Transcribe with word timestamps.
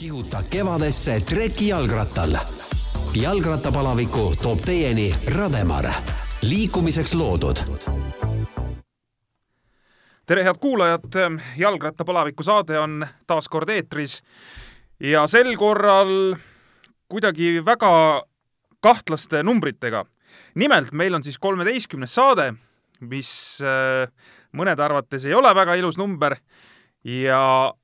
kihuta 0.00 0.42
kevadesse 0.50 1.20
treki 1.28 1.68
jalgrattal. 1.68 2.32
jalgrattapalaviku 3.22 4.32
toob 4.42 4.58
teieni 4.64 5.14
Rademar, 5.36 5.84
liikumiseks 6.42 7.14
loodud. 7.14 7.56
tere, 10.26 10.44
head 10.44 10.56
kuulajad, 10.60 11.04
jalgrattapalaviku 11.56 12.42
saade 12.42 12.78
on 12.78 13.06
taas 13.26 13.48
kord 13.48 13.68
eetris 13.68 14.22
ja 15.00 15.26
sel 15.26 15.56
korral 15.56 16.34
kuidagi 17.08 17.64
väga 17.64 18.22
kahtlaste 18.80 19.42
numbritega. 19.42 20.04
nimelt 20.54 20.92
meil 20.92 21.14
on 21.14 21.22
siis 21.22 21.38
kolmeteistkümnes 21.38 22.14
saade, 22.14 22.54
mis 23.00 23.60
äh, 23.60 24.08
mõnede 24.52 24.82
arvates 24.82 25.24
ei 25.24 25.34
ole 25.34 25.54
väga 25.54 25.74
ilus 25.74 25.98
number 25.98 26.36
ja 27.04 27.74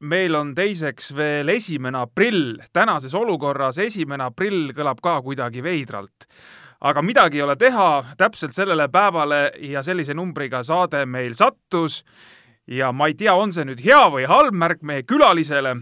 meil 0.00 0.34
on 0.34 0.54
teiseks 0.54 1.12
veel 1.16 1.48
esimene 1.48 1.98
aprill. 1.98 2.58
tänases 2.72 3.14
olukorras 3.14 3.78
esimene 3.78 4.24
aprill 4.24 4.72
kõlab 4.76 5.00
ka 5.02 5.20
kuidagi 5.22 5.62
veidralt. 5.62 6.26
aga 6.80 7.02
midagi 7.02 7.36
ei 7.36 7.42
ole 7.42 7.56
teha, 7.56 8.04
täpselt 8.16 8.52
sellele 8.52 8.88
päevale 8.88 9.52
ja 9.60 9.82
sellise 9.82 10.14
numbriga 10.14 10.62
saade 10.62 11.06
meil 11.06 11.34
sattus 11.34 12.04
ja 12.66 12.92
ma 12.92 13.06
ei 13.06 13.14
tea, 13.14 13.34
on 13.34 13.52
see 13.52 13.64
nüüd 13.64 13.82
hea 13.84 14.00
või 14.10 14.26
halb 14.28 14.54
märk 14.54 14.82
meie 14.82 15.02
külalisele, 15.02 15.76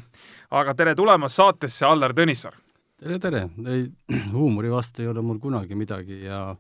aga 0.51 0.75
tere 0.75 0.95
tulemast 0.95 1.37
saatesse, 1.37 1.87
Allar 1.87 2.13
Tõnissaar! 2.13 2.59
tere, 2.99 3.19
tere! 3.19 3.49
ei, 3.67 3.87
huumori 4.35 4.71
vastu 4.71 5.03
ei 5.03 5.09
ole 5.09 5.23
mul 5.23 5.39
kunagi 5.39 5.75
midagi 5.75 6.25
ja 6.25 6.57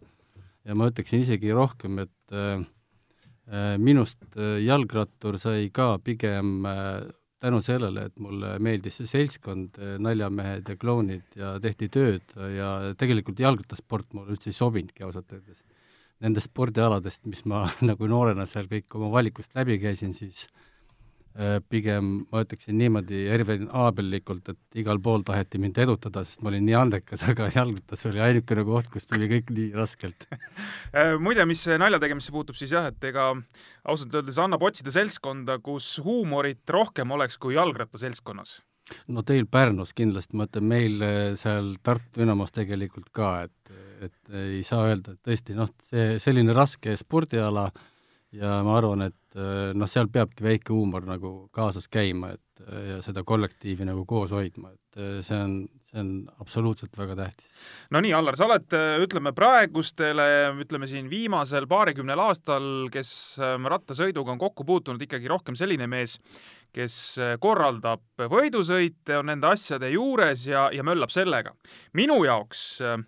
ja 0.68 0.74
ma 0.77 0.90
ütleksin 0.90 1.24
isegi 1.24 1.52
rohkem, 1.52 1.98
et 2.04 2.32
äh, 2.32 2.60
äh 3.48 3.79
minust 3.79 4.20
äh, 4.37 4.60
jalgrattur 4.62 5.38
sai 5.38 5.70
ka 5.73 5.96
pigem 5.98 6.66
äh, 6.66 7.09
tänu 7.41 7.60
sellele, 7.62 8.09
et 8.09 8.16
mulle 8.23 8.56
meeldis 8.62 9.01
see 9.01 9.10
seltskond, 9.10 9.79
naljamehed 10.02 10.69
ja 10.73 10.77
klounid 10.77 11.37
ja 11.38 11.52
tehti 11.62 11.88
tööd 11.95 12.35
ja 12.54 12.95
tegelikult 12.99 13.38
jalgrattasport 13.38 14.16
mulle 14.16 14.35
üldse 14.35 14.51
ei 14.51 14.57
sobinudki 14.57 15.07
ausalt 15.07 15.37
öeldes. 15.37 15.62
Nendest 16.18 16.51
spordialadest, 16.51 17.29
mis 17.30 17.45
ma 17.46 17.68
nagu 17.90 18.10
noorena 18.10 18.46
seal 18.51 18.66
kõik 18.71 18.90
oma 18.99 19.12
valikust 19.15 19.54
läbi 19.54 19.79
käisin, 19.82 20.16
siis 20.16 20.49
äh, 20.49 20.68
pigem 21.70 22.10
ma 22.32 22.42
ütleksin 22.42 22.74
niimoodi 22.80 23.20
Ervin 23.30 23.68
Aabellikult, 23.70 24.48
et 24.50 24.80
igal 24.82 24.98
pool 25.02 25.22
taheti 25.26 25.60
mind 25.62 25.78
edutada, 25.78 26.24
sest 26.26 26.42
ma 26.42 26.50
olin 26.50 26.64
nii 26.66 26.76
andekas, 26.78 27.22
aga 27.30 27.50
jalgratas 27.54 28.06
oli 28.10 28.22
ainukene 28.24 28.64
koht, 28.66 28.90
kus 28.92 29.06
tuli 29.06 29.30
kõik 29.30 29.52
nii 29.54 29.72
raskelt. 29.78 30.28
Äh, 30.88 31.18
muide, 31.20 31.44
mis 31.46 31.60
nalja 31.78 31.98
tegemisse 32.00 32.32
puutub, 32.32 32.56
siis 32.56 32.72
jah, 32.72 32.86
et 32.88 33.02
ega 33.04 33.28
ausalt 33.92 34.14
öeldes 34.16 34.38
annab 34.40 34.62
otsida 34.64 34.90
seltskonda, 34.94 35.59
kus 35.62 35.98
huumorit 36.02 36.72
rohkem 36.72 37.12
oleks 37.14 37.36
kui 37.38 37.54
jalgrattaseltskonnas 37.59 38.56
no 39.12 39.22
teil 39.26 39.46
Pärnus 39.50 39.92
kindlasti, 39.96 40.36
ma 40.38 40.46
ütlen, 40.48 40.66
meil 40.70 41.04
äh, 41.04 41.18
seal 41.38 41.74
Tartu 41.84 42.24
Ünamas 42.24 42.54
tegelikult 42.56 43.10
ka, 43.14 43.30
et, 43.48 43.76
et 44.06 44.34
ei 44.56 44.62
saa 44.66 44.88
öelda, 44.88 45.14
et 45.14 45.28
tõesti 45.28 45.56
noh, 45.59 45.70
see 45.90 46.16
selline 46.22 46.56
raske 46.56 46.96
spordiala 46.98 47.68
ja 48.37 48.59
ma 48.66 48.76
arvan, 48.79 49.07
et 49.09 49.38
äh, 49.38 49.71
noh, 49.76 49.88
seal 49.90 50.10
peabki 50.12 50.45
väike 50.45 50.74
huumor 50.74 51.07
nagu 51.09 51.32
kaasas 51.54 51.88
käima, 51.93 52.34
et 52.37 52.45
ja 52.68 52.98
seda 53.04 53.23
kollektiivi 53.26 53.87
nagu 53.87 54.02
koos 54.09 54.32
hoidma, 54.34 54.73
et 54.74 54.98
see 55.24 55.37
on, 55.38 55.52
see 55.87 56.01
on 56.01 56.10
absoluutselt 56.43 56.96
väga 56.99 57.15
tähtis. 57.18 57.51
no 57.95 58.02
nii, 58.02 58.12
Allar, 58.18 58.37
sa 58.38 58.49
oled, 58.49 58.74
ütleme, 59.04 59.32
praegustele, 59.37 60.26
ütleme 60.65 60.88
siin 60.90 61.06
viimasel 61.10 61.68
paarikümnel 61.71 62.21
aastal, 62.26 62.88
kes 62.93 63.10
ähm, 63.38 63.68
rattasõiduga 63.71 64.34
on 64.34 64.43
kokku 64.43 64.66
puutunud, 64.69 65.03
ikkagi 65.06 65.31
rohkem 65.31 65.59
selline 65.59 65.87
mees, 65.91 66.19
kes 66.75 66.97
äh, 67.22 67.37
korraldab 67.41 68.26
võidusõite, 68.31 69.21
on 69.21 69.31
nende 69.31 69.53
asjade 69.53 69.93
juures 69.94 70.47
ja, 70.50 70.69
ja 70.75 70.87
möllab 70.87 71.15
sellega. 71.15 71.54
minu 71.97 72.25
jaoks 72.26 72.65
äh, 72.82 72.99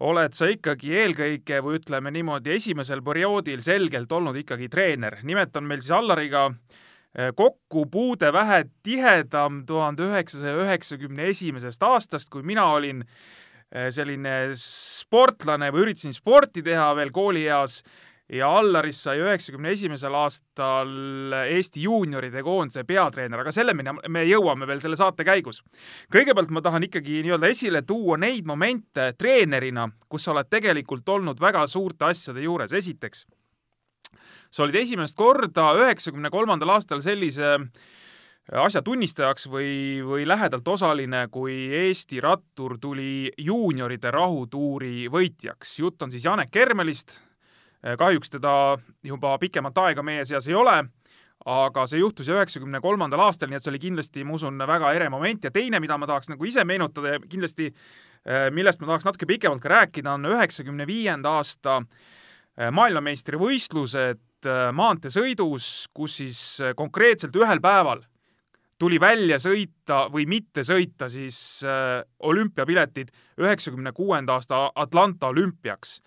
oled 0.00 0.32
sa 0.32 0.48
ikkagi 0.48 0.94
eelkõige 0.96 1.58
või 1.64 1.76
ütleme 1.80 2.10
niimoodi, 2.10 2.54
esimesel 2.56 3.02
perioodil 3.04 3.60
selgelt 3.62 4.12
olnud 4.12 4.36
ikkagi 4.36 4.68
treener. 4.68 5.18
nimelt 5.22 5.56
on 5.56 5.64
meil 5.68 5.80
siis 5.80 5.92
Allariga 5.96 6.46
äh, 6.46 6.78
Äh, 7.18 7.32
kokkupuude 7.34 8.32
vähe 8.32 8.64
tihedam 8.86 9.64
tuhande 9.66 10.04
üheksasaja 10.06 10.60
üheksakümne 10.62 11.24
esimesest 11.32 11.82
aastast, 11.82 12.28
kui 12.30 12.44
mina 12.46 12.68
olin 12.70 13.00
äh, 13.02 13.88
selline 13.90 14.52
sportlane 14.54 15.72
või 15.74 15.88
üritasin 15.88 16.14
sporti 16.14 16.62
teha 16.62 16.92
veel 16.94 17.10
koolieas 17.10 17.80
ja 18.32 18.48
Allarist 18.58 19.02
sai 19.06 19.18
üheksakümne 19.22 19.72
esimesel 19.74 20.14
aastal 20.14 21.34
Eesti 21.40 21.82
juunioride 21.82 22.42
koondise 22.46 22.84
peatreener, 22.86 23.42
aga 23.42 23.52
selle 23.54 23.74
me, 23.74 23.84
me 24.08 24.24
jõuame 24.28 24.68
veel 24.70 24.82
selle 24.82 24.98
saate 25.00 25.26
käigus. 25.26 25.62
kõigepealt 26.12 26.52
ma 26.54 26.62
tahan 26.62 26.86
ikkagi 26.86 27.22
nii-öelda 27.26 27.50
esile 27.50 27.82
tuua 27.82 28.18
neid 28.20 28.46
momente 28.46 29.12
treenerina, 29.18 29.88
kus 30.08 30.24
sa 30.24 30.34
oled 30.34 30.50
tegelikult 30.50 31.08
olnud 31.08 31.40
väga 31.40 31.66
suurte 31.66 32.10
asjade 32.10 32.42
juures. 32.46 32.72
esiteks 32.72 33.26
sa 34.50 34.64
olid 34.64 34.74
esimest 34.82 35.16
korda 35.16 35.70
üheksakümne 35.78 36.30
kolmandal 36.30 36.76
aastal 36.76 37.02
sellise 37.02 37.56
asja 38.50 38.82
tunnistajaks 38.82 39.46
või, 39.50 40.02
või 40.02 40.26
lähedalt 40.26 40.68
osaline, 40.68 41.26
kui 41.30 41.68
Eesti 41.84 42.20
rattur 42.20 42.78
tuli 42.82 43.30
juunioride 43.38 44.10
rahutuuri 44.10 45.08
võitjaks. 45.12 45.78
jutt 45.78 46.02
on 46.02 46.10
siis 46.10 46.24
Janek 46.24 46.50
Kermelist. 46.50 47.18
Kahjuks 47.80 48.30
teda 48.30 48.52
juba 49.06 49.38
pikemat 49.40 49.78
aega 49.78 50.02
meie 50.04 50.24
seas 50.28 50.48
ei 50.48 50.54
ole, 50.54 50.76
aga 51.48 51.86
see 51.88 52.02
juhtus 52.02 52.28
üheksakümne 52.28 52.82
kolmandal 52.84 53.22
aastal, 53.24 53.48
nii 53.48 53.56
et 53.56 53.64
see 53.64 53.72
oli 53.72 53.80
kindlasti, 53.80 54.24
ma 54.28 54.36
usun, 54.36 54.60
väga 54.68 54.92
ere 54.92 55.08
moment 55.08 55.44
ja 55.48 55.50
teine, 55.50 55.80
mida 55.80 55.96
ma 55.96 56.08
tahaks 56.10 56.28
nagu 56.28 56.44
ise 56.44 56.64
meenutada 56.68 57.14
ja 57.14 57.20
kindlasti 57.24 57.70
millest 58.52 58.82
ma 58.82 58.90
tahaks 58.90 59.08
natuke 59.08 59.28
pikemalt 59.30 59.62
ka 59.64 59.72
rääkida, 59.72 60.12
on 60.18 60.28
üheksakümne 60.28 60.84
viienda 60.86 61.38
aasta 61.38 61.78
maailmameistrivõistlused 62.60 64.20
Äh, 64.40 64.70
maanteesõidus, 64.72 65.90
kus 65.92 66.14
siis 66.16 66.38
äh, 66.64 66.72
konkreetselt 66.72 67.34
ühel 67.36 67.60
päeval 67.60 68.00
tuli 68.80 68.96
välja 68.96 69.36
sõita 69.36 70.06
või 70.08 70.24
mitte 70.24 70.64
sõita 70.64 71.10
siis 71.12 71.60
äh, 71.60 72.00
olümpiapiletid 72.24 73.10
üheksakümne 73.36 73.92
kuuenda 73.92 74.38
aasta 74.38 74.70
Atlanta 74.80 75.28
olümpiaks. 75.28 75.98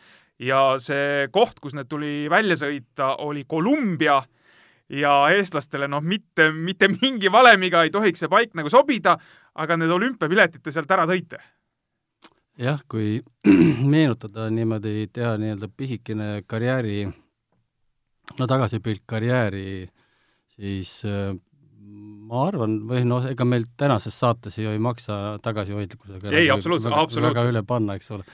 Ja 0.43 0.61
see 0.83 1.27
koht, 1.33 1.59
kus 1.63 1.75
need 1.77 1.89
tuli 1.91 2.29
välja 2.31 2.57
sõita, 2.59 3.13
oli 3.23 3.45
Kolumbia 3.47 4.19
ja 4.93 5.15
eestlastele 5.33 5.87
noh, 5.89 6.03
mitte, 6.03 6.51
mitte 6.51 6.89
mingi 6.91 7.31
valemiga 7.31 7.83
ei 7.83 7.91
tohiks 7.93 8.25
see 8.25 8.31
paik 8.31 8.53
nagu 8.59 8.71
sobida, 8.73 9.17
aga 9.55 9.77
need 9.79 9.91
olümpiapiletid 9.93 10.63
te 10.63 10.73
sealt 10.75 10.91
ära 10.91 11.07
tõite 11.09 11.39
jah, 12.59 12.81
kui 12.89 13.17
meenutada 13.93 14.49
niimoodi, 14.53 15.07
teha 15.13 15.35
nii-öelda 15.41 15.69
pisikene 15.77 16.29
karjääri 16.47 17.07
no 18.39 18.47
tagasipilk 18.49 19.03
karjääri, 19.09 19.87
siis 20.55 20.99
äh, 21.07 21.33
ma 22.29 22.47
arvan, 22.47 22.79
või 22.89 23.03
noh, 23.07 23.25
ega 23.29 23.45
meil 23.47 23.67
tänases 23.77 24.17
saates 24.19 24.57
ju 24.59 24.71
ei 24.71 24.81
maksa 24.81 25.37
tagasihoidlikkusega 25.43 26.33
ei, 26.33 26.49
absoluutselt, 26.53 26.95
absoluutselt. 26.95 27.33
väga 27.33 27.51
üle 27.51 27.63
panna, 27.67 27.97
eks 27.99 28.11
ole. 28.15 28.27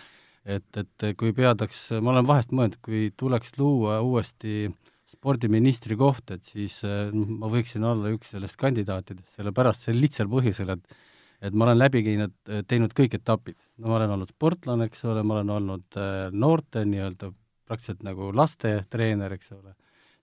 Et, 0.46 0.70
et 0.78 1.10
kui 1.18 1.34
peadaks, 1.36 1.90
ma 2.02 2.14
olen 2.14 2.28
vahest 2.28 2.54
mõelnud, 2.56 2.80
kui 2.86 3.10
tuleks 3.18 3.58
luua 3.58 4.00
uuesti 4.06 4.70
spordiministri 5.10 5.98
koht, 5.98 6.32
et 6.36 6.46
siis 6.46 6.80
äh, 6.88 7.10
ma 7.14 7.50
võiksin 7.52 7.86
olla 7.88 8.12
üks 8.14 8.36
sellest 8.36 8.60
kandidaatidest, 8.62 9.40
sellepärast 9.40 9.88
sel 9.88 9.98
lihtsal 10.00 10.30
põhjusel, 10.32 10.76
et 10.78 11.00
et 11.40 11.56
ma 11.56 11.70
olen 11.70 11.78
läbi 11.80 12.02
käinud, 12.04 12.34
teinud 12.68 12.94
kõik 12.96 13.14
etapid. 13.20 13.56
no 13.80 13.92
ma 13.92 14.00
olen 14.00 14.16
olnud 14.16 14.32
sportlane, 14.34 14.90
eks 14.90 15.06
ole, 15.08 15.24
ma 15.24 15.38
olen 15.38 15.54
olnud 15.56 16.00
äh, 16.00 16.34
noorte 16.36 16.84
nii-öelda 16.86 17.32
praktiliselt 17.70 18.04
nagu 18.04 18.32
lastetreener, 18.36 19.36
eks 19.38 19.54
ole, 19.56 19.76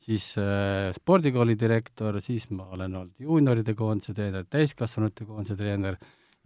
siis 0.03 0.33
äh, 0.43 0.91
spordikooli 0.97 1.57
direktor, 1.59 2.21
siis 2.21 2.51
ma 2.51 2.69
olen 2.77 3.01
olnud 3.01 3.27
juunioride 3.29 3.75
koondise 3.79 4.15
treener, 4.17 4.45
täiskasvanute 4.51 5.25
koondise 5.25 5.57
treener 5.57 5.97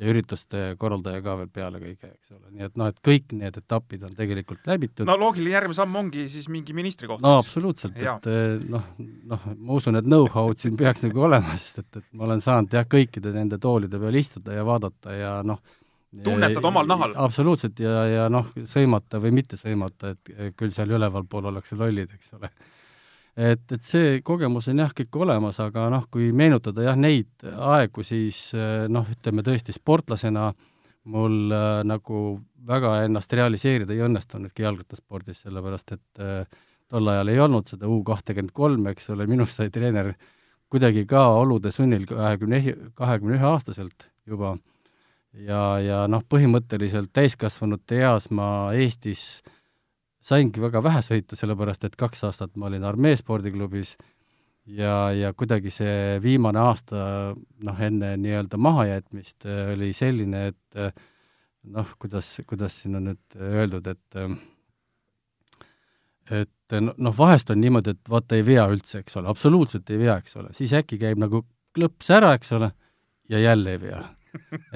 ja 0.00 0.08
ürituste 0.08 0.61
korraldaja 0.81 1.20
ka 1.25 1.35
veel 1.43 1.49
peale 1.52 1.81
kõige, 1.82 2.08
eks 2.14 2.32
ole, 2.32 2.47
nii 2.55 2.67
et 2.67 2.79
noh, 2.81 2.88
et 2.88 3.00
kõik 3.05 3.35
need 3.37 3.56
etapid 3.61 4.06
on 4.08 4.14
tegelikult 4.17 4.64
läbitud. 4.69 5.05
no 5.08 5.17
loogiline 5.20 5.52
järgmine 5.52 5.76
samm 5.76 5.99
ongi 6.00 6.25
siis 6.32 6.49
mingi 6.52 6.76
ministri 6.76 7.11
koht. 7.11 7.20
no 7.25 7.35
absoluutselt, 7.41 7.99
et 8.00 8.31
äh, 8.31 8.55
noh, 8.73 8.87
noh, 9.29 9.44
ma 9.58 9.76
usun, 9.76 10.00
et 10.00 10.08
know-how'd 10.08 10.62
siin 10.62 10.79
peaks 10.81 11.05
nagu 11.05 11.26
olema, 11.29 11.56
sest 11.61 11.82
et, 11.85 12.00
et 12.00 12.08
ma 12.17 12.25
olen 12.31 12.41
saanud 12.44 12.79
jah, 12.79 12.88
kõikide 12.88 13.35
nende 13.37 13.61
toolide 13.61 14.00
peal 14.00 14.20
istuda 14.23 14.56
ja 14.56 14.64
vaadata 14.67 15.17
ja 15.17 15.35
noh, 15.47 15.61
tunnetad 16.25 16.64
omal 16.73 16.88
nahal? 16.88 17.14
absoluutselt 17.29 17.85
ja, 17.85 18.05
ja 18.08 18.29
noh, 18.32 18.49
sõimata 18.64 19.20
või 19.20 19.37
mitte 19.37 19.61
sõimata, 19.61 20.14
et 20.17 20.56
küll 20.56 20.73
seal 20.75 20.97
ülevalpool 20.97 21.52
ollakse 21.52 21.76
lollid, 21.76 22.17
eks 22.17 22.38
ole. 22.41 22.50
Et, 23.37 23.67
et 23.73 23.82
see 23.85 24.19
kogemus 24.27 24.69
on 24.73 24.82
jah, 24.85 24.94
kõik 24.97 25.21
olemas, 25.23 25.61
aga 25.61 25.88
noh, 25.93 26.09
kui 26.11 26.32
meenutada 26.32 26.88
jah, 26.88 26.99
neid 26.99 27.47
aegu, 27.50 28.05
siis 28.06 28.50
noh, 28.88 29.06
ütleme 29.15 29.44
tõesti 29.47 29.75
sportlasena 29.77 30.50
mul 31.05 31.53
äh, 31.53 31.82
nagu 31.85 32.41
väga 32.67 32.97
ennast 33.06 33.32
realiseerida 33.32 33.94
ei 33.94 34.05
õnnestunudki 34.05 34.65
jalgrattaspordis, 34.65 35.44
sellepärast 35.47 35.94
et 35.97 36.23
äh, 36.23 36.61
tol 36.91 37.09
ajal 37.09 37.32
ei 37.32 37.41
olnud 37.41 37.71
seda 37.71 37.88
U 37.88 38.03
kahtekümmend 38.05 38.53
kolm, 38.53 38.91
eks 38.93 39.11
ole, 39.15 39.27
minust 39.33 39.56
sai 39.59 39.71
treener 39.73 40.12
kuidagi 40.71 41.06
ka 41.11 41.25
olude 41.41 41.73
sunnil 41.75 42.06
kahekümne 42.06 42.61
kahekümne 42.99 43.38
ühe 43.38 43.49
aastaselt 43.55 44.11
juba. 44.29 44.56
Ja, 45.31 45.79
ja 45.79 45.99
noh, 46.11 46.25
põhimõtteliselt 46.26 47.12
täiskasvanute 47.15 48.00
eas 48.03 48.29
ma 48.35 48.73
Eestis 48.75 49.44
saingi 50.20 50.61
väga 50.62 50.82
vähe 50.84 51.02
sõita, 51.05 51.37
sellepärast 51.38 51.87
et 51.88 51.96
kaks 51.99 52.25
aastat 52.28 52.56
ma 52.61 52.69
olin 52.69 52.84
armee 52.84 53.17
spordiklubis 53.17 53.96
ja, 54.67 55.11
ja 55.17 55.32
kuidagi 55.37 55.72
see 55.72 56.19
viimane 56.22 56.61
aasta 56.62 57.32
noh, 57.37 57.81
enne 57.81 58.14
nii-öelda 58.20 58.61
mahajätmist 58.61 59.49
äh, 59.49 59.72
oli 59.75 59.93
selline, 59.96 60.46
et 60.52 60.81
äh, 60.81 60.93
noh, 61.72 61.96
kuidas, 61.99 62.37
kuidas 62.49 62.81
siin 62.82 63.00
on 63.00 63.11
nüüd 63.11 63.40
öeldud, 63.40 63.90
et 63.90 64.20
äh, 64.20 64.37
et 66.31 66.78
noh, 66.78 67.14
vahest 67.16 67.50
on 67.50 67.58
niimoodi, 67.58 67.96
et 67.96 68.11
vaata 68.12 68.37
ei 68.38 68.44
vea 68.46 68.69
üldse, 68.70 69.00
eks 69.02 69.16
ole, 69.19 69.32
absoluutselt 69.32 69.88
ei 69.90 69.99
vea, 70.05 70.20
eks 70.20 70.37
ole, 70.38 70.52
siis 70.55 70.76
äkki 70.78 71.00
käib 71.00 71.19
nagu 71.19 71.43
klõps 71.75 72.12
ära, 72.14 72.37
eks 72.38 72.52
ole, 72.55 72.70
ja 73.31 73.40
jälle 73.43 73.75
ei 73.75 73.81
vea 73.88 74.05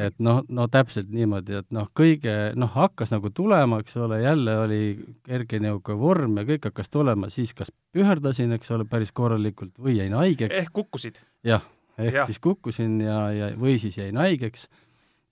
et 0.06 0.16
noh, 0.22 0.42
no 0.48 0.66
täpselt 0.72 1.10
niimoodi, 1.14 1.58
et 1.60 1.68
noh, 1.74 1.88
kõige, 1.96 2.34
noh, 2.58 2.70
hakkas 2.74 3.14
nagu 3.14 3.30
tulema, 3.34 3.80
eks 3.84 3.98
ole, 4.02 4.20
jälle 4.24 4.56
oli 4.64 4.80
kerge 5.26 5.60
niisugune 5.62 6.00
vorm 6.00 6.38
ja 6.40 6.46
kõik 6.48 6.70
hakkas 6.70 6.92
tulema, 6.92 7.30
siis 7.32 7.54
kas 7.56 7.72
püherdasin, 7.94 8.54
eks 8.58 8.74
ole, 8.74 8.88
päris 8.90 9.12
korralikult 9.14 9.74
või 9.78 9.98
jäin 10.00 10.16
haigeks. 10.18 10.56
ehk 10.64 10.72
kukkusid? 10.74 11.20
jah, 11.46 11.66
ehk 11.98 12.20
ja. 12.20 12.28
siis 12.30 12.40
kukkusin 12.44 13.00
ja, 13.04 13.18
ja 13.34 13.52
või 13.58 13.78
siis 13.82 13.98
jäin 13.98 14.18
haigeks 14.20 14.68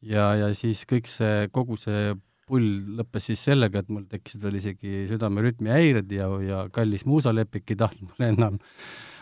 ja, 0.03 0.33
ja 0.39 0.53
siis 0.59 0.85
kõik 0.89 1.11
see, 1.11 1.49
kogu 1.55 1.79
see 1.81 2.13
pull 2.49 2.99
lõppes 2.99 3.31
siis 3.31 3.45
sellega, 3.47 3.81
et 3.81 3.89
mul 3.93 4.05
tekkisid 4.11 4.43
veel 4.45 4.59
isegi 4.59 5.07
südamerütmi 5.11 5.73
häired 5.73 6.11
ja, 6.13 6.27
ja 6.43 6.67
kallis 6.75 7.07
muusalepik 7.09 7.71
ei 7.73 7.81
tahtnud 7.81 8.11
mulle 8.13 8.31
enam 8.35 8.61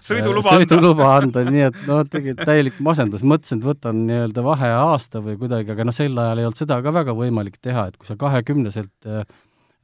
sõiduluba 0.04 0.52
anda. 0.54 0.58
sõiduluba 0.58 1.08
anda, 1.16 1.44
nii 1.46 1.64
et 1.68 1.78
no 1.88 1.98
tegelikult 2.08 2.48
täielik 2.48 2.80
masendus, 2.84 3.24
mõtlesin, 3.26 3.60
et 3.60 3.68
võtan 3.68 4.04
nii-öelda 4.08 4.44
vahe 4.44 4.70
aasta 4.76 5.22
või 5.24 5.36
kuidagi, 5.40 5.74
aga 5.74 5.86
noh, 5.86 5.96
sel 5.96 6.18
ajal 6.18 6.42
ei 6.42 6.48
olnud 6.48 6.60
seda 6.60 6.80
ka 6.84 6.94
väga 6.94 7.16
võimalik 7.16 7.58
teha, 7.62 7.88
et 7.90 7.98
kui 8.00 8.08
sa 8.08 8.16
kahekümneselt 8.20 9.10
äh, 9.10 9.26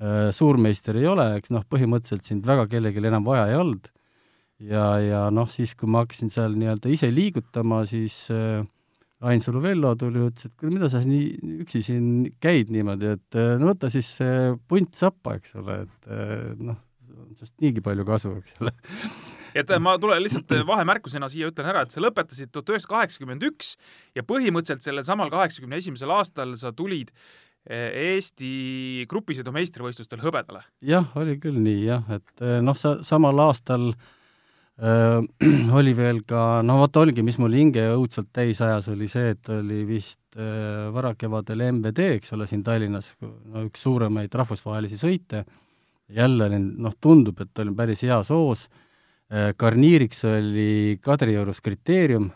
äh, 0.01 0.23
suurmeister 0.37 0.99
ei 1.01 1.09
ole, 1.11 1.29
eks 1.41 1.53
noh, 1.55 1.67
põhimõtteliselt 1.71 2.29
sind 2.29 2.49
väga 2.49 2.69
kellelgi 2.73 3.05
enam 3.05 3.27
vaja 3.27 3.49
ei 3.51 3.59
olnud. 3.61 3.93
ja, 4.65 4.87
ja 5.03 5.27
noh, 5.35 5.51
siis 5.53 5.77
kui 5.77 5.91
ma 5.91 6.05
hakkasin 6.05 6.33
seal 6.33 6.57
nii-öelda 6.57 6.93
ise 6.93 7.12
liigutama, 7.12 7.85
siis 7.89 8.25
äh, 8.33 8.65
Ainsalu 9.27 9.62
Vello 9.65 9.95
tuli 9.97 10.21
ütles, 10.21 10.49
et 10.49 10.53
kuule, 10.61 10.75
mida 10.75 10.91
sa 10.93 11.01
nii 11.01 11.61
üksi 11.65 11.81
siin 11.85 12.09
käid 12.41 12.69
niimoodi, 12.73 13.15
et 13.17 13.39
äh, 13.39 13.55
no 13.61 13.73
võta 13.73 13.93
siis 13.93 14.11
see 14.19 14.53
punt 14.69 14.97
sappa, 14.97 15.39
eks 15.39 15.57
ole, 15.61 15.83
et 15.87 16.12
äh, 16.12 16.53
noh, 16.61 16.83
sinust 17.37 17.57
niigi 17.65 17.85
palju 17.85 18.05
kasu, 18.09 18.37
eks 18.41 18.61
ole 18.61 18.73
et 19.56 19.73
äh, 19.73 19.81
ma 19.82 19.97
tulen 20.00 20.23
lihtsalt 20.25 20.53
äh, 20.55 20.64
vahemärkusena 20.67 21.31
siia 21.32 21.50
ütlen 21.50 21.70
ära, 21.70 21.85
et 21.85 21.94
sa 21.94 22.03
lõpetasid 22.05 22.53
tuhat 22.53 22.75
üheksasada 22.75 22.94
kaheksakümmend 22.94 23.47
üks 23.49 23.75
ja 24.17 24.25
põhimõtteliselt 24.26 24.85
sellel 24.85 25.06
samal 25.06 25.32
kaheksakümne 25.32 25.81
esimesel 25.81 26.12
aastal 26.17 26.56
sa 26.61 26.73
tulid 26.76 27.12
äh, 27.12 27.88
Eesti 28.17 29.06
grupisõidu 29.11 29.55
meistrivõistlustel 29.56 30.23
hõbedale. 30.25 30.64
jah, 30.85 31.08
oli 31.19 31.38
küll 31.43 31.58
nii 31.62 31.82
jah, 31.87 32.05
et 32.19 32.47
noh, 32.62 32.76
sa 32.79 32.99
samal 33.06 33.41
aastal 33.49 33.91
öö, 33.91 35.23
oli 35.81 35.97
veel 35.97 36.23
ka, 36.29 36.62
no 36.67 36.79
vot 36.82 37.02
oligi, 37.02 37.25
mis 37.26 37.41
mul 37.43 37.56
hinge 37.59 37.88
õudselt 37.97 38.31
täis 38.37 38.61
ajas, 38.62 38.91
oli 38.93 39.09
see, 39.11 39.35
et 39.35 39.50
oli 39.52 39.82
vist 39.88 40.38
öö, 40.38 40.91
varakevadel 40.94 41.67
MVD, 41.73 42.11
eks 42.20 42.37
ole, 42.37 42.47
siin 42.47 42.62
Tallinnas, 42.67 43.14
no 43.20 43.67
üks 43.67 43.82
suuremaid 43.82 44.35
rahvusvahelisi 44.37 45.00
sõite, 45.00 45.47
jälle 46.14 46.47
olin, 46.47 46.75
noh, 46.85 46.94
tundub, 47.02 47.41
et 47.43 47.64
olin 47.64 47.75
päris 47.79 48.05
heas 48.06 48.31
hoos 48.31 48.69
Äh, 49.26 49.55
garniiriks 49.58 50.20
oli 50.28 50.99
Kadriorus 51.02 51.58
kriteerium, 51.58 52.28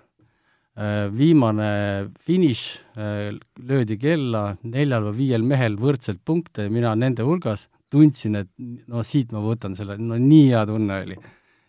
äh, 0.75 1.07
viimane 1.15 2.11
finiš, 2.19 2.83
äh, 2.99 3.31
löödi 3.63 3.95
kella, 3.97 4.57
neljal 4.65 5.07
või 5.07 5.19
viiel 5.21 5.45
mehel 5.47 5.77
võrdselt 5.79 6.19
punkte 6.27 6.67
ja 6.67 6.73
mina 6.73 6.97
nende 6.99 7.23
hulgas 7.23 7.69
tundsin, 7.91 8.41
et 8.43 8.51
no 8.91 9.05
siit 9.07 9.31
ma 9.31 9.39
võtan 9.45 9.77
selle, 9.79 10.01
no 10.03 10.19
nii 10.19 10.49
hea 10.49 10.65
tunne 10.67 10.97
oli. 11.05 11.19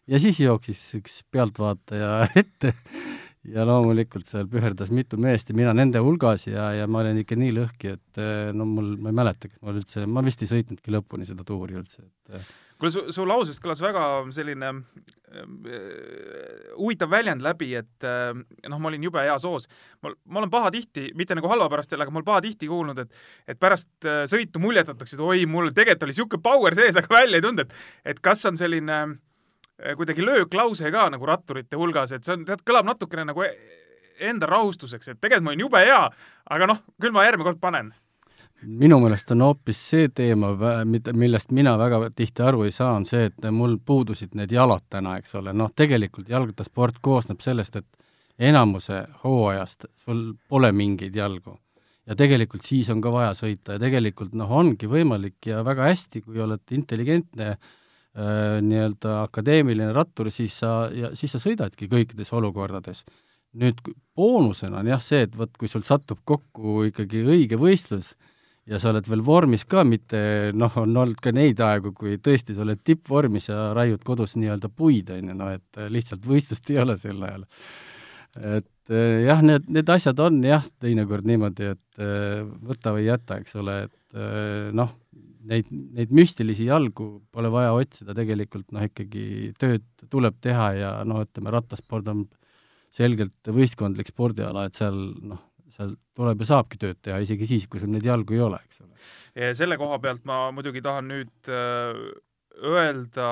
ja 0.09 0.17
siis 0.17 0.39
jooksis 0.41 0.81
üks 0.97 1.21
pealtvaataja 1.29 2.25
ette 2.41 2.73
ja 3.45 3.61
loomulikult 3.69 4.25
seal 4.25 4.49
püherdas 4.49 4.89
mitu 4.89 5.21
meest 5.21 5.53
ja 5.53 5.55
mina 5.55 5.75
nende 5.77 6.01
hulgas 6.01 6.47
ja, 6.47 6.71
ja 6.73 6.89
ma 6.89 7.05
olin 7.05 7.21
ikka 7.21 7.37
nii 7.37 7.53
lõhki, 7.59 7.93
et 7.93 8.23
no 8.57 8.65
mul, 8.65 8.95
ma 8.97 9.13
ei 9.13 9.21
mäleta, 9.21 9.53
kas 9.53 9.61
mul 9.61 9.83
üldse, 9.83 10.09
ma 10.09 10.25
vist 10.25 10.41
ei 10.41 10.49
sõitnudki 10.49 10.97
lõpuni 10.97 11.29
seda 11.29 11.45
tuuri 11.45 11.77
üldse, 11.77 12.09
et 12.09 12.41
kuule, 12.81 12.91
su, 12.93 13.03
su 13.13 13.25
lausest 13.27 13.61
kõlas 13.61 13.81
väga 13.83 14.03
selline 14.33 14.69
äh, 14.73 15.45
huvitav 16.75 17.11
väljend 17.13 17.43
läbi, 17.45 17.71
et 17.77 18.07
äh, 18.07 18.31
noh, 18.33 18.81
ma 18.81 18.89
olin 18.89 19.05
jube 19.05 19.21
heas 19.21 19.45
hoos. 19.47 19.67
ma, 20.01 20.13
ma 20.25 20.41
olen 20.41 20.53
pahatihti, 20.53 21.11
mitte 21.17 21.37
nagu 21.37 21.51
halva 21.51 21.69
pärast 21.71 21.93
jälle, 21.93 22.07
aga 22.07 22.15
ma 22.15 22.21
olen 22.21 22.29
pahatihti 22.31 22.69
kuulnud, 22.71 23.03
et 23.05 23.53
et 23.53 23.59
pärast 23.61 24.09
äh, 24.09 24.23
sõitu 24.31 24.61
muljetatakse, 24.63 25.17
et 25.17 25.25
oi, 25.25 25.45
mul 25.45 25.69
tegelikult 25.75 26.07
oli 26.07 26.15
niisugune 26.15 26.45
power 26.45 26.77
sees, 26.77 26.97
aga 27.01 27.13
välja 27.13 27.41
ei 27.41 27.45
tulnud, 27.45 27.65
et 27.65 28.15
et 28.15 28.23
kas 28.23 28.45
on 28.49 28.57
selline 28.59 29.03
kuidagi 29.97 30.21
lööklause 30.21 30.91
ka 30.93 31.07
nagu 31.09 31.25
ratturite 31.25 31.77
hulgas, 31.79 32.11
et 32.13 32.25
see 32.25 32.35
on, 32.35 32.45
tead, 32.45 32.61
kõlab 32.67 32.85
natukene 32.85 33.25
nagu 33.31 33.45
e-, 33.45 33.55
enda 34.29 34.49
rahustuseks, 34.49 35.13
et 35.13 35.21
tegelikult 35.21 35.47
ma 35.47 35.53
olin 35.55 35.65
jube 35.65 35.81
hea, 35.81 36.01
aga 36.53 36.69
noh, 36.69 36.83
küll 37.01 37.13
ma 37.15 37.25
järgmine 37.25 37.49
kord 37.49 37.61
panen 37.61 37.89
minu 38.65 38.99
meelest 39.01 39.31
on 39.33 39.41
hoopis 39.45 39.79
see 39.91 40.09
teema, 40.15 40.51
millest 40.85 41.51
mina 41.55 41.73
väga 41.79 42.09
tihti 42.15 42.43
aru 42.45 42.65
ei 42.67 42.75
saa, 42.75 42.93
on 42.97 43.05
see, 43.07 43.29
et 43.29 43.49
mul 43.53 43.77
puudusid 43.85 44.35
need 44.37 44.53
jalad 44.53 44.85
täna, 44.89 45.17
eks 45.21 45.35
ole, 45.39 45.53
noh, 45.57 45.71
tegelikult 45.75 46.29
jalgrattasport 46.29 47.01
koosneb 47.01 47.41
sellest, 47.41 47.81
et 47.81 48.47
enamuse 48.51 49.03
hooajast 49.23 49.85
sul 50.05 50.31
pole 50.49 50.71
mingeid 50.71 51.15
jalgu. 51.15 51.57
ja 52.05 52.15
tegelikult 52.17 52.65
siis 52.65 52.89
on 52.89 53.01
ka 53.01 53.11
vaja 53.13 53.33
sõita 53.37 53.75
ja 53.75 53.79
tegelikult 53.79 54.33
noh, 54.35 54.49
ongi 54.49 54.87
võimalik 54.89 55.45
ja 55.45 55.61
väga 55.63 55.91
hästi, 55.91 56.23
kui 56.25 56.41
oled 56.41 56.73
intelligentne 56.73 57.49
äh, 57.51 58.61
nii-öelda 58.65 59.21
akadeemiline 59.27 59.91
rattur, 59.93 60.31
siis 60.31 60.57
sa, 60.63 60.89
ja 60.89 61.13
siis 61.15 61.31
sa 61.31 61.43
sõidadki 61.43 61.89
kõikides 61.91 62.33
olukordades 62.33 63.05
nüüd 63.57 63.79
boonusena 64.15 64.79
on 64.81 64.89
jah 64.91 65.01
see, 65.03 65.25
et 65.25 65.37
vot 65.37 65.51
kui 65.59 65.69
sul 65.71 65.83
satub 65.87 66.21
kokku 66.27 66.85
ikkagi 66.87 67.23
õige 67.27 67.59
võistlus, 67.59 68.13
ja 68.69 68.79
sa 68.81 68.91
oled 68.91 69.07
veel 69.09 69.23
vormis 69.25 69.63
ka, 69.69 69.83
mitte 69.87 70.51
noh, 70.57 70.73
on 70.81 70.97
olnud 71.03 71.21
ka 71.23 71.33
neid 71.33 71.61
aegu, 71.65 71.93
kui 71.97 72.17
tõesti 72.21 72.55
sa 72.55 72.65
oled 72.65 72.81
tippvormis 72.85 73.49
ja 73.49 73.71
raiud 73.77 74.03
kodus 74.05 74.37
nii-öelda 74.37 74.69
puid, 74.69 75.09
on 75.15 75.31
ju, 75.31 75.37
noh 75.37 75.53
et 75.55 75.81
äh, 75.81 75.89
lihtsalt 75.93 76.25
võistlust 76.27 76.69
ei 76.73 76.81
ole 76.83 76.97
sel 77.01 77.21
ajal. 77.25 77.47
et 78.37 78.93
äh, 78.93 79.23
jah, 79.25 79.41
need, 79.45 79.69
need 79.71 79.89
asjad 79.89 80.21
on 80.23 80.41
jah, 80.45 80.65
teinekord 80.83 81.27
niimoodi, 81.27 81.71
et 81.73 82.03
äh, 82.03 82.41
võta 82.69 82.93
või 82.95 83.07
jäta, 83.07 83.41
eks 83.41 83.57
ole, 83.61 83.83
et 83.87 83.97
noh, 84.75 84.89
neid, 85.47 85.69
neid 85.71 86.09
müstilisi 86.11 86.65
jalgu 86.67 87.05
pole 87.31 87.47
vaja 87.53 87.71
otsida, 87.73 88.11
tegelikult 88.17 88.73
noh, 88.75 88.83
ikkagi 88.83 89.53
tööd 89.59 89.85
tuleb 90.11 90.35
teha 90.43 90.67
ja 90.75 90.89
noh, 91.07 91.23
ütleme, 91.23 91.53
rattasport 91.55 92.09
on 92.11 92.25
selgelt 92.91 93.47
võistkondlik 93.47 94.11
spordiala, 94.11 94.65
et 94.67 94.75
seal 94.75 94.97
noh, 95.23 95.39
seal 95.73 95.93
tuleb 96.17 96.41
ja 96.43 96.49
saabki 96.53 96.79
tööd 96.81 96.99
teha, 97.03 97.21
isegi 97.23 97.47
siis, 97.49 97.67
kui 97.71 97.81
sul 97.81 97.91
neid 97.93 98.05
jalgu 98.07 98.35
ei 98.35 98.43
ole, 98.43 98.59
eks 98.65 98.83
ole. 98.83 99.53
selle 99.57 99.77
koha 99.79 99.99
pealt 100.03 100.25
ma 100.27 100.43
muidugi 100.55 100.83
tahan 100.83 101.07
nüüd 101.11 101.51
äh, 101.51 102.01
öelda 102.61 103.29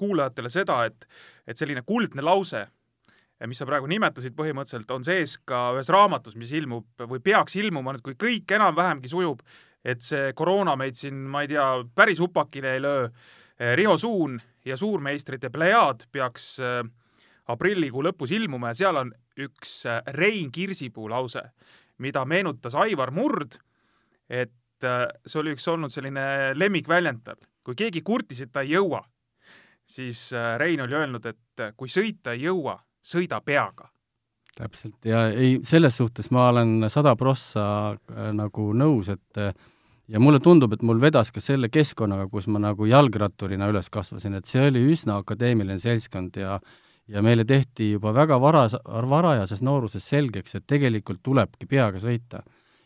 kuulajatele 0.00 0.52
seda, 0.52 0.84
et, 0.90 1.08
et 1.48 1.58
selline 1.58 1.82
kuldne 1.86 2.24
lause, 2.24 2.66
mis 3.48 3.60
sa 3.60 3.66
praegu 3.68 3.88
nimetasid 3.88 4.36
põhimõtteliselt, 4.36 4.90
on 4.92 5.04
sees 5.06 5.38
ka 5.48 5.70
ühes 5.78 5.88
raamatus, 5.92 6.36
mis 6.36 6.52
ilmub 6.52 7.06
või 7.08 7.22
peaks 7.24 7.56
ilmuma 7.56 7.96
nüüd, 7.96 8.04
kui 8.04 8.18
kõik 8.20 8.52
enam-vähemgi 8.52 9.08
sujub, 9.08 9.40
et 9.80 10.04
see 10.04 10.34
koroona 10.36 10.76
meid 10.76 10.98
siin, 10.98 11.22
ma 11.32 11.46
ei 11.46 11.54
tea, 11.54 11.66
päris 11.96 12.20
hupakile 12.20 12.76
ei 12.76 12.82
löö. 12.84 13.06
Riho 13.76 13.96
Suun 14.00 14.38
ja 14.64 14.76
suurmeistrite 14.76 15.50
plejaad 15.52 16.06
peaks 16.12 16.54
äh, 16.60 16.84
aprillikuu 17.50 18.04
lõpus 18.04 18.32
ilmuma 18.36 18.72
ja 18.72 18.78
seal 18.82 19.00
on 19.00 19.12
üks 19.48 19.84
äh, 19.88 20.02
Rein 20.16 20.50
Kirsipuu 20.52 21.08
lause, 21.10 21.42
mida 21.98 22.24
meenutas 22.24 22.74
Aivar 22.74 23.12
Murd, 23.14 23.58
et 24.28 24.86
äh, 24.86 25.06
see 25.26 25.40
oli 25.42 25.54
üks 25.56 25.68
olnud 25.70 25.92
selline 25.94 26.52
lemmikväljend 26.56 27.24
tal. 27.24 27.40
kui 27.64 27.76
keegi 27.76 28.02
kurtis, 28.02 28.40
et 28.40 28.52
ta 28.52 28.64
ei 28.64 28.74
jõua, 28.74 29.02
siis 29.86 30.30
äh, 30.32 30.54
Rein 30.58 30.80
oli 30.84 30.96
öelnud, 30.96 31.26
et 31.26 31.66
kui 31.76 31.88
sõita 31.92 32.36
ei 32.36 32.46
jõua, 32.48 32.78
sõida 33.00 33.40
peaga. 33.44 33.90
täpselt 34.56 35.04
ja 35.04 35.28
ei, 35.30 35.60
selles 35.64 35.96
suhtes 35.96 36.30
ma 36.30 36.48
olen 36.48 36.90
sada 36.90 37.16
prossa 37.16 37.96
nagu 38.32 38.72
nõus, 38.76 39.08
et 39.08 39.38
ja 40.10 40.20
mulle 40.20 40.40
tundub, 40.42 40.72
et 40.74 40.82
mul 40.82 41.00
vedas 41.00 41.30
ka 41.30 41.40
selle 41.42 41.70
keskkonnaga, 41.72 42.26
kus 42.32 42.48
ma 42.50 42.60
nagu 42.62 42.86
jalgratturina 42.88 43.68
üles 43.70 43.90
kasvasin, 43.92 44.36
et 44.38 44.50
see 44.50 44.66
oli 44.66 44.82
üsna 44.92 45.20
akadeemiline 45.22 45.78
seltskond 45.80 46.36
ja 46.40 46.58
ja 47.10 47.22
meile 47.22 47.44
tehti 47.44 47.92
juba 47.92 48.12
väga 48.14 48.38
varas, 48.40 48.76
varajases 48.86 49.62
nooruses 49.66 50.06
selgeks, 50.12 50.54
et 50.54 50.66
tegelikult 50.66 51.22
tulebki 51.22 51.66
peaga 51.66 51.98
sõita. 51.98 52.44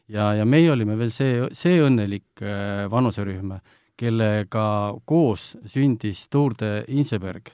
ja, 0.08 0.32
ja 0.34 0.44
meie 0.44 0.70
olime 0.72 0.96
veel 0.98 1.12
see, 1.12 1.48
see 1.52 1.80
õnnelik 1.82 2.42
äh, 2.42 2.86
vanuserühm, 2.90 3.58
kellega 3.96 4.94
koos 5.04 5.54
sündis 5.66 6.26
Tour 6.28 6.56
de 6.58 6.84
Inseberg 6.88 7.52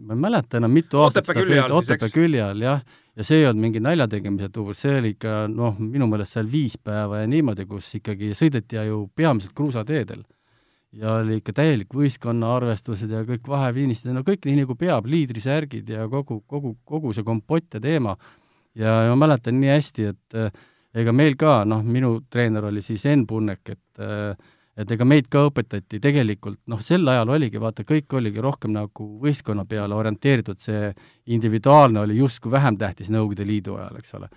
ma 0.00 0.14
ei 0.14 0.20
mäleta 0.20 0.56
enam, 0.56 0.72
mitu 0.72 1.00
aastat 1.00 1.28
Otepää 1.28 1.42
külje 1.42 1.60
all 1.60 1.76
Otepää 1.76 2.08
külje 2.12 2.42
all, 2.42 2.64
jah, 2.64 2.82
ja 3.16 3.26
see 3.26 3.40
ei 3.40 3.46
olnud 3.48 3.64
mingi 3.66 3.82
naljategemise 3.84 4.48
tuur, 4.54 4.74
see 4.76 4.96
oli 5.00 5.14
ikka 5.16 5.44
noh, 5.52 5.78
minu 5.80 6.08
meelest 6.10 6.36
seal 6.36 6.50
viis 6.50 6.76
päeva 6.80 7.22
ja 7.22 7.30
niimoodi, 7.30 7.66
kus 7.68 7.92
ikkagi 8.00 8.32
sõideti 8.38 8.80
ju 8.88 9.02
peamiselt 9.16 9.54
kruusateedel. 9.56 10.22
Ja 10.92 11.14
oli 11.20 11.38
ikka 11.38 11.54
täielik 11.60 11.94
võistkonna 11.94 12.54
arvestused 12.56 13.10
ja 13.12 13.22
kõik 13.28 13.46
vaheviinised 13.48 14.10
ja 14.10 14.14
no 14.16 14.24
kõik 14.26 14.46
nii, 14.48 14.62
nagu 14.64 14.76
peab, 14.78 15.06
liidrisärgid 15.10 15.88
ja 15.94 16.08
kogu, 16.10 16.40
kogu, 16.50 16.74
kogu 16.84 17.14
see 17.14 17.26
kompott 17.26 17.78
ja 17.78 17.80
teema. 17.80 18.16
ja, 18.74 19.02
ja 19.06 19.10
ma 19.14 19.26
mäletan 19.26 19.60
nii 19.60 19.70
hästi, 19.70 20.08
et 20.10 20.38
äh, 20.38 20.50
ega 20.94 21.12
meil 21.14 21.36
ka, 21.38 21.60
noh, 21.64 21.84
minu 21.86 22.20
treener 22.30 22.66
oli 22.70 22.82
siis 22.82 23.06
Enn 23.06 23.26
Punnek, 23.26 23.62
et 23.70 24.02
äh, 24.02 24.34
et 24.80 24.92
ega 24.94 25.04
meid 25.04 25.26
ka 25.28 25.42
õpetati 25.48 25.98
tegelikult, 26.02 26.60
noh, 26.70 26.80
sel 26.80 27.08
ajal 27.10 27.34
oligi, 27.34 27.60
vaata, 27.60 27.84
kõik 27.84 28.14
oligi 28.16 28.40
rohkem 28.40 28.72
nagu 28.72 29.08
võistkonna 29.20 29.66
peale 29.68 29.96
orienteeritud, 29.98 30.60
see 30.62 30.92
individuaalne 31.34 32.00
oli 32.04 32.16
justkui 32.20 32.52
vähem 32.54 32.78
tähtis 32.80 33.10
Nõukogude 33.12 33.46
Liidu 33.48 33.76
ajal, 33.76 33.98
eks 34.00 34.16
ole. 34.16 34.30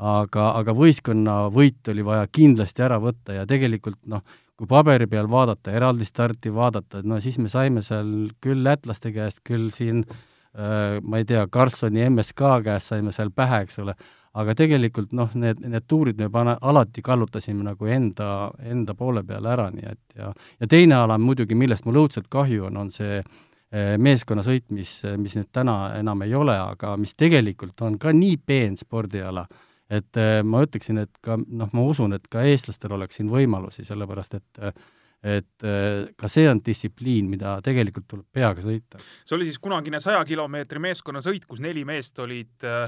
Aga, 0.00 0.52
aga 0.56 0.74
võistkonna 0.76 1.34
võit 1.52 1.88
oli 1.92 2.04
vaja 2.04 2.28
kindlasti 2.32 2.84
ära 2.84 3.00
võtta 3.02 3.36
ja 3.36 3.46
tegelikult 3.48 3.98
noh, 4.08 4.24
kui 4.56 4.68
paberi 4.68 5.06
peal 5.08 5.28
vaadata, 5.30 5.72
eraldi 5.72 6.04
starti 6.08 6.52
vaadata, 6.52 7.02
no 7.04 7.20
siis 7.20 7.38
me 7.40 7.48
saime 7.52 7.84
seal 7.84 8.30
küll 8.44 8.64
lätlaste 8.64 9.12
käest, 9.12 9.42
küll 9.44 9.68
siin 9.74 10.02
äh, 10.04 10.98
ma 11.02 11.20
ei 11.20 11.28
tea, 11.28 11.46
Karlssoni 11.52 12.04
MSK 12.08 12.56
käest 12.64 12.94
saime 12.94 13.12
seal 13.16 13.32
pähe, 13.32 13.62
eks 13.66 13.80
ole, 13.84 13.94
aga 14.40 14.54
tegelikult 14.56 15.12
noh, 15.16 15.32
need, 15.40 15.60
need 15.66 15.86
tuurid 15.88 16.20
me 16.20 16.30
pane, 16.32 16.56
alati 16.60 17.04
kallutasime 17.04 17.64
nagu 17.66 17.88
enda, 17.90 18.50
enda 18.72 18.96
poole 18.96 19.24
peale 19.26 19.52
ära, 19.52 19.70
nii 19.74 19.88
et 19.90 20.18
ja 20.20 20.32
ja 20.32 20.68
teine 20.68 21.00
ala 21.00 21.18
muidugi, 21.18 21.56
millest 21.58 21.88
mul 21.88 22.02
õudselt 22.04 22.28
kahju 22.32 22.68
on, 22.68 22.76
on 22.84 22.92
see 22.94 23.16
eh, 23.18 23.96
meeskonnasõit, 23.98 24.68
mis, 24.76 24.92
mis 25.18 25.36
nüüd 25.36 25.50
täna 25.52 25.96
enam 25.98 26.22
ei 26.24 26.36
ole, 26.36 26.56
aga 26.56 26.96
mis 27.00 27.16
tegelikult 27.18 27.80
on 27.84 27.98
ka 27.98 28.14
nii 28.16 28.36
peen 28.46 28.78
spordiala, 28.80 29.44
et 29.90 30.20
eh, 30.20 30.40
ma 30.46 30.62
ütleksin, 30.66 31.02
et 31.02 31.20
ka 31.24 31.36
noh, 31.40 31.70
ma 31.72 31.84
usun, 31.90 32.14
et 32.16 32.26
ka 32.30 32.44
eestlastel 32.46 32.94
oleks 32.96 33.18
siin 33.18 33.30
võimalusi, 33.32 33.84
sellepärast 33.86 34.38
et 34.38 34.62
äh, 34.62 34.74
et 35.20 35.64
äh, 35.68 36.08
ka 36.16 36.28
see 36.32 36.46
on 36.48 36.62
distsipliin, 36.64 37.26
mida 37.28 37.58
tegelikult 37.64 38.06
tuleb 38.08 38.24
peaga 38.32 38.62
sõita. 38.64 39.00
see 39.28 39.36
oli 39.36 39.44
siis 39.48 39.58
kunagine 39.60 40.00
saja 40.00 40.22
kilomeetri 40.24 40.80
meeskonnasõit, 40.80 41.44
kus 41.48 41.60
neli 41.60 41.84
meest 41.84 42.18
olid 42.24 42.64
äh, 42.64 42.86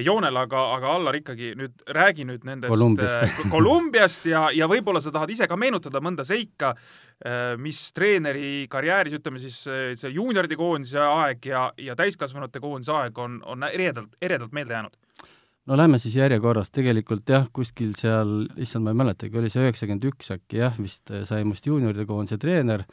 joonel, 0.00 0.36
aga, 0.40 0.62
aga 0.78 0.94
Allar 0.96 1.18
ikkagi 1.20 1.52
nüüd 1.60 1.84
räägi 1.92 2.24
nüüd 2.28 2.46
nendest 2.48 2.72
Kolumbiast, 2.72 3.26
äh, 3.28 3.50
Kolumbiast 3.52 4.28
ja, 4.30 4.46
ja 4.56 4.68
võib-olla 4.70 5.04
sa 5.04 5.12
tahad 5.12 5.34
ise 5.36 5.48
ka 5.50 5.60
meenutada 5.60 6.00
mõnda 6.04 6.24
seika 6.24 6.72
äh,, 6.72 7.52
mis 7.60 7.84
treeneri 7.92 8.64
karjääris, 8.72 9.20
ütleme 9.20 9.42
siis 9.42 9.60
äh, 9.68 9.90
see 10.00 10.14
juunioride 10.16 10.56
koondise 10.56 11.04
aeg 11.04 11.52
ja, 11.52 11.66
ja 11.76 11.98
täiskasvanute 12.00 12.64
koondise 12.64 12.96
aeg 12.96 13.20
on, 13.20 13.42
on 13.44 13.68
eredalt, 13.68 14.16
eredalt 14.24 14.56
meelde 14.56 14.78
jäänud 14.78 14.96
no 15.68 15.78
lähme 15.78 15.98
siis 16.02 16.16
järjekorras, 16.18 16.70
tegelikult 16.74 17.28
jah, 17.30 17.46
kuskil 17.52 17.94
seal, 17.98 18.44
issand, 18.60 18.84
ma 18.86 18.92
ei 18.94 19.00
mäletagi, 19.04 19.38
oli 19.40 19.52
see 19.52 19.64
üheksakümmend 19.64 20.10
üks 20.10 20.30
äkki 20.34 20.60
jah, 20.60 20.76
vist 20.80 21.12
äh, 21.12 21.24
sai 21.28 21.44
must 21.48 21.66
juunioride 21.66 22.06
koondise 22.08 22.38
treener, 22.40 22.84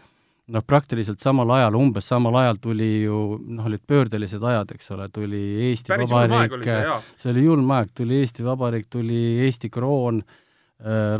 noh, 0.52 0.64
praktiliselt 0.68 1.24
samal 1.24 1.52
ajal, 1.58 1.78
umbes 1.80 2.08
samal 2.12 2.38
ajal 2.44 2.62
tuli 2.64 2.92
ju, 3.06 3.24
noh, 3.58 3.68
olid 3.70 3.84
pöördelised 3.88 4.44
ajad, 4.44 4.76
eks 4.76 4.94
ole, 4.96 5.10
tuli 5.14 5.42
Eesti 5.70 5.94
päris 5.94 6.12
Vabariik, 6.12 6.64
see, 6.68 7.02
see 7.24 7.34
oli 7.34 7.50
julm 7.50 7.76
aeg, 7.78 7.92
tuli 7.98 8.22
Eesti 8.22 8.48
Vabariik, 8.48 8.88
tuli 8.92 9.22
Eesti 9.48 9.72
kroon 9.74 10.24
Äh, 10.24 10.38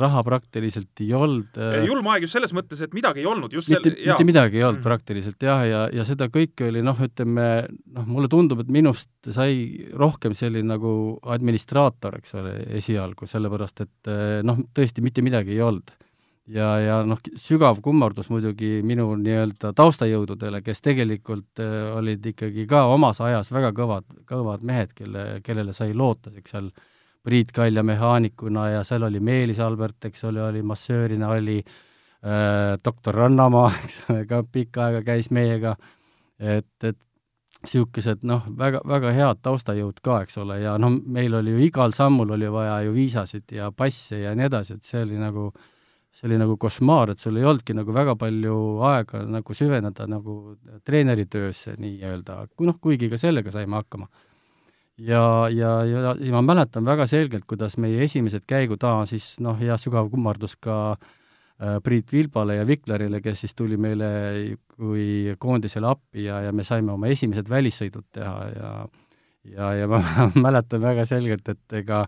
raha 0.02 0.24
praktiliselt 0.26 1.02
ei 1.04 1.12
olnud. 1.14 1.54
Äh, 1.58 1.84
julm 1.86 2.08
aeg 2.10 2.26
just 2.26 2.34
selles 2.34 2.54
mõttes, 2.56 2.82
et 2.82 2.94
midagi 2.98 3.22
ei 3.22 3.28
olnud, 3.30 3.54
just 3.54 3.70
mitte, 3.70 3.92
sel-, 3.94 4.08
mitte 4.10 4.26
midagi 4.26 4.58
ei 4.58 4.64
olnud 4.66 4.82
Mm. 4.82 4.88
praktiliselt 4.88 5.44
jah, 5.46 5.62
ja, 5.68 5.82
ja 5.94 6.06
seda 6.08 6.28
kõike 6.34 6.70
oli 6.72 6.82
noh, 6.82 6.98
ütleme 6.98 7.48
noh, 7.70 8.06
mulle 8.10 8.30
tundub, 8.32 8.64
et 8.64 8.72
minust 8.74 9.10
sai 9.30 9.86
rohkem 9.94 10.34
selline 10.34 10.66
nagu 10.74 11.20
administraator, 11.22 12.18
eks 12.18 12.34
ole, 12.42 12.56
esialgu, 12.80 13.28
sellepärast 13.30 13.84
et 13.86 14.10
äh, 14.10 14.40
noh, 14.48 14.58
tõesti 14.74 15.04
mitte 15.06 15.22
midagi 15.22 15.54
ei 15.58 15.62
olnud. 15.62 15.92
ja, 16.52 16.72
ja 16.82 16.96
noh, 17.06 17.20
sügav 17.38 17.78
kummardus 17.86 18.32
muidugi 18.34 18.82
minu 18.84 19.12
nii-öelda 19.16 19.74
taustajõududele, 19.78 20.64
kes 20.66 20.82
tegelikult 20.82 21.62
äh, 21.62 21.92
olid 22.00 22.26
ikkagi 22.34 22.66
ka 22.68 22.88
omas 22.90 23.22
ajas 23.22 23.52
väga 23.54 23.70
kõvad, 23.78 24.10
kõvad 24.28 24.66
mehed, 24.66 24.96
kelle, 24.98 25.42
kellele 25.46 25.74
sai 25.74 25.94
loota, 25.94 26.34
eks 26.36 26.58
seal 26.58 26.72
Priit 27.24 27.52
Kalja 27.54 27.84
mehaanikuna 27.84 28.70
ja 28.70 28.84
seal 28.84 29.04
oli 29.06 29.20
Meelis 29.20 29.60
Albert, 29.60 30.06
eks 30.10 30.24
ole, 30.26 30.44
oli 30.44 30.62
massöörina, 30.62 31.30
oli 31.30 31.60
äh, 31.62 32.78
doktor 32.86 33.16
Rannamaa, 33.16 33.72
eks 33.84 34.04
ole, 34.10 34.26
ka 34.26 34.44
pikka 34.52 34.88
aega 34.88 35.04
käis 35.06 35.30
meiega, 35.32 35.76
et, 36.40 36.74
et 36.84 36.98
niisugused 37.62 38.24
noh, 38.26 38.48
väga, 38.58 38.82
väga 38.90 39.12
head 39.14 39.42
taustajõud 39.46 40.02
ka, 40.02 40.24
eks 40.26 40.40
ole, 40.42 40.58
ja 40.64 40.78
noh, 40.82 40.96
meil 41.06 41.36
oli 41.38 41.54
ju 41.54 41.62
igal 41.68 41.94
sammul 41.94 42.34
oli 42.34 42.50
vaja 42.50 42.80
ju 42.88 42.96
viisasid 42.96 43.54
ja 43.54 43.70
passe 43.72 44.24
ja 44.24 44.34
nii 44.36 44.48
edasi, 44.50 44.80
et 44.80 44.90
see 44.90 45.04
oli 45.06 45.20
nagu, 45.22 45.52
see 46.10 46.26
oli 46.30 46.40
nagu 46.42 46.58
košmaar, 46.58 47.14
et 47.14 47.22
sul 47.22 47.38
ei 47.38 47.46
olnudki 47.46 47.78
nagu 47.78 47.94
väga 47.94 48.18
palju 48.18 48.56
aega 48.90 49.22
nagu 49.30 49.54
süveneda 49.54 50.10
nagu 50.10 50.40
treeneri 50.84 51.28
töösse 51.30 51.78
nii-öelda, 51.78 52.42
noh, 52.66 52.82
kuigi 52.82 53.12
ka 53.14 53.22
sellega 53.22 53.54
saime 53.54 53.78
hakkama 53.78 54.10
ja, 55.08 55.50
ja, 55.50 55.72
ja, 55.86 56.14
ja 56.20 56.36
ma 56.36 56.42
mäletan 56.46 56.86
väga 56.86 57.08
selgelt, 57.10 57.46
kuidas 57.50 57.78
meie 57.82 58.04
esimesed 58.06 58.46
käigud, 58.50 58.82
aa, 58.86 59.06
siis 59.10 59.34
noh, 59.44 59.58
hea 59.60 59.78
sügav 59.82 60.10
kummardus 60.12 60.58
ka 60.62 60.78
äh, 60.94 61.80
Priit 61.84 62.14
Vilbale 62.14 62.60
ja 62.60 62.68
Viklarile, 62.68 63.22
kes 63.24 63.46
siis 63.46 63.58
tuli 63.58 63.80
meile 63.82 64.12
kui 64.76 65.34
koondisele 65.42 65.90
appi 65.90 66.28
ja, 66.28 66.42
ja 66.46 66.54
me 66.54 66.66
saime 66.68 66.94
oma 66.94 67.10
esimesed 67.12 67.50
välissõidud 67.50 68.08
teha 68.14 68.36
ja 68.56 68.76
ja, 69.52 69.72
ja 69.74 69.90
ma 69.90 70.04
mäletan 70.46 70.84
väga 70.84 71.08
selgelt, 71.10 71.50
et 71.50 71.82
ega 71.82 72.06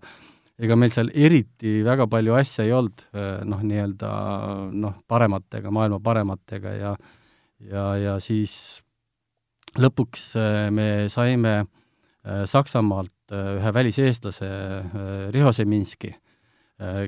ega 0.64 0.78
meil 0.78 0.94
seal 0.94 1.10
eriti 1.18 1.80
väga 1.84 2.06
palju 2.08 2.36
asja 2.38 2.62
ei 2.68 2.72
olnud, 2.78 3.08
noh, 3.50 3.62
nii-öelda 3.66 4.10
noh, 4.70 5.00
parematega, 5.10 5.72
maailma 5.74 5.98
parematega 6.04 6.76
ja 6.78 6.92
ja, 7.64 7.86
ja 7.98 8.20
siis 8.22 8.84
lõpuks 9.80 10.34
äh, 10.38 10.68
me 10.70 11.08
saime 11.10 11.56
äh, 11.64 11.72
Saksamaalt 12.46 13.34
äh, 13.36 13.58
ühe 13.58 13.74
väliseestlase, 13.74 14.48
Riho 15.32 15.52
Seminski, 15.52 16.14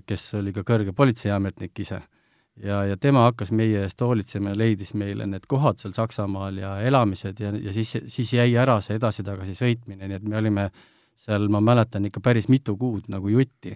kes 0.05 0.27
oli 0.37 0.51
ka 0.53 0.61
kõrge 0.63 0.93
politseiametnik 0.95 1.79
ise. 1.79 2.01
ja, 2.63 2.83
ja 2.85 2.97
tema 2.97 3.25
hakkas 3.25 3.51
meie 3.51 3.81
eest 3.83 4.01
hoolitsema 4.01 4.53
ja 4.53 4.57
leidis 4.57 4.93
meile 4.93 5.25
need 5.27 5.47
kohad 5.47 5.79
seal 5.81 5.93
Saksamaal 5.93 6.57
ja 6.57 6.75
elamised 6.79 7.39
ja, 7.39 7.51
ja 7.51 7.73
siis, 7.73 7.97
siis 8.07 8.33
jäi 8.33 8.55
ära 8.55 8.77
see 8.81 8.95
edasi-tagasi 8.95 9.55
sõitmine, 9.57 10.07
nii 10.07 10.15
et 10.15 10.23
me 10.23 10.37
olime 10.37 10.69
seal, 11.15 11.49
ma 11.49 11.59
mäletan, 11.59 12.05
ikka 12.05 12.21
päris 12.23 12.47
mitu 12.47 12.77
kuud 12.77 13.09
nagu 13.11 13.27
jutti 13.33 13.73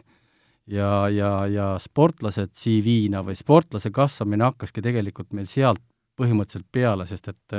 ja, 0.70 1.10
ja, 1.10 1.32
ja 1.48 1.68
sportlased 1.82 2.54
CV-na 2.54 3.24
või 3.26 3.36
sportlase 3.36 3.92
kasvamine 3.92 4.52
hakkaski 4.52 4.84
tegelikult 4.86 5.34
meil 5.34 5.50
sealt 5.50 5.82
põhimõtteliselt 6.20 6.68
peale, 6.72 7.08
sest 7.10 7.32
et 7.32 7.58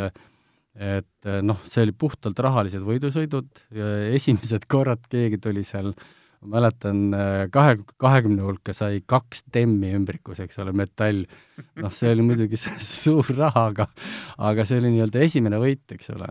et 0.79 1.29
noh, 1.43 1.59
see 1.67 1.85
oli 1.87 1.95
puhtalt 1.97 2.39
rahalised 2.39 2.85
võidusõidud, 2.87 3.51
esimesed 4.19 4.67
korrad 4.71 5.03
keegi 5.11 5.41
tuli 5.43 5.65
seal, 5.67 5.93
ma 6.41 6.57
mäletan, 6.57 7.01
kahe, 7.53 7.81
kahekümne 8.01 8.45
hulka 8.47 8.73
sai 8.77 9.03
kaks 9.07 9.45
temmi 9.53 9.91
ümbrikus, 9.99 10.41
eks 10.41 10.63
ole, 10.63 10.73
metall. 10.73 11.27
noh, 11.81 11.93
see 11.93 12.15
oli 12.15 12.25
muidugi 12.25 12.61
suur 13.03 13.29
raha, 13.37 13.67
aga 13.75 13.91
aga 14.51 14.65
see 14.69 14.81
oli 14.81 14.95
nii-öelda 14.95 15.27
esimene 15.27 15.61
võit, 15.61 15.85
eks 15.97 16.15
ole 16.17 16.31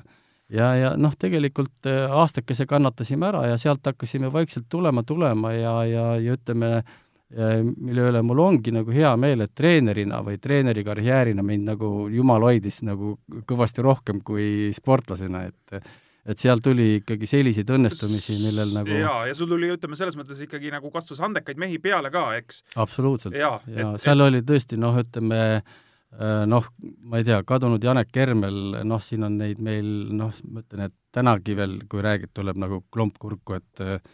ja, 0.53 0.71
ja 0.75 0.93
noh, 0.97 1.13
tegelikult 1.19 1.89
aastakese 2.09 2.65
kannatasime 2.69 3.29
ära 3.29 3.45
ja 3.51 3.59
sealt 3.61 3.85
hakkasime 3.85 4.31
vaikselt 4.33 4.69
tulema, 4.69 5.03
tulema 5.03 5.53
ja, 5.53 5.75
ja, 5.85 6.05
ja 6.21 6.37
ütleme, 6.37 6.81
mille 7.29 8.07
üle 8.09 8.21
mul 8.25 8.39
ongi 8.41 8.73
nagu 8.73 8.93
hea 8.93 9.11
meel, 9.21 9.43
et 9.45 9.51
treenerina 9.53 10.23
või 10.25 10.39
treeneri 10.41 10.83
karjäärina 10.85 11.43
mind 11.45 11.67
nagu 11.69 11.89
jumal 12.09 12.41
hoidis 12.47 12.81
nagu 12.87 13.19
kõvasti 13.49 13.85
rohkem 13.85 14.23
kui 14.25 14.69
sportlasena, 14.75 15.45
et 15.49 15.81
et 16.29 16.37
seal 16.37 16.59
tuli 16.61 16.99
ikkagi 16.99 17.25
selliseid 17.29 17.69
õnnestumisi, 17.73 18.35
millel 18.43 18.73
nagu 18.75 18.97
jaa, 18.97 19.21
ja 19.29 19.35
sul 19.37 19.49
tuli, 19.49 19.69
ütleme, 19.73 19.97
selles 19.97 20.17
mõttes 20.19 20.41
ikkagi 20.43 20.69
nagu 20.73 20.91
kasvas 20.93 21.21
andekaid 21.25 21.57
mehi 21.61 21.79
peale 21.81 22.11
ka, 22.13 22.25
eks? 22.37 22.63
absoluutselt. 22.77 23.37
ja, 23.37 23.55
ja 23.69 23.93
et, 23.93 24.03
seal 24.03 24.19
et... 24.19 24.25
oli 24.27 24.41
tõesti 24.45 24.77
noh, 24.81 24.97
ütleme 24.99 25.39
noh, 26.49 26.69
ma 27.05 27.21
ei 27.21 27.25
tea, 27.25 27.39
kadunud 27.47 27.83
Janek 27.83 28.09
Kermel, 28.13 28.79
noh, 28.87 29.01
siin 29.01 29.25
on 29.27 29.37
neid 29.39 29.61
meil 29.61 29.85
noh, 30.17 30.33
ma 30.49 30.63
ütlen, 30.65 30.89
et 30.89 30.97
tänagi 31.13 31.55
veel, 31.57 31.79
kui 31.89 32.01
räägid, 32.05 32.33
tuleb 32.33 32.57
nagu 32.61 32.83
klomp 32.93 33.17
kurku, 33.21 33.59
et 33.61 33.85
et 33.85 34.09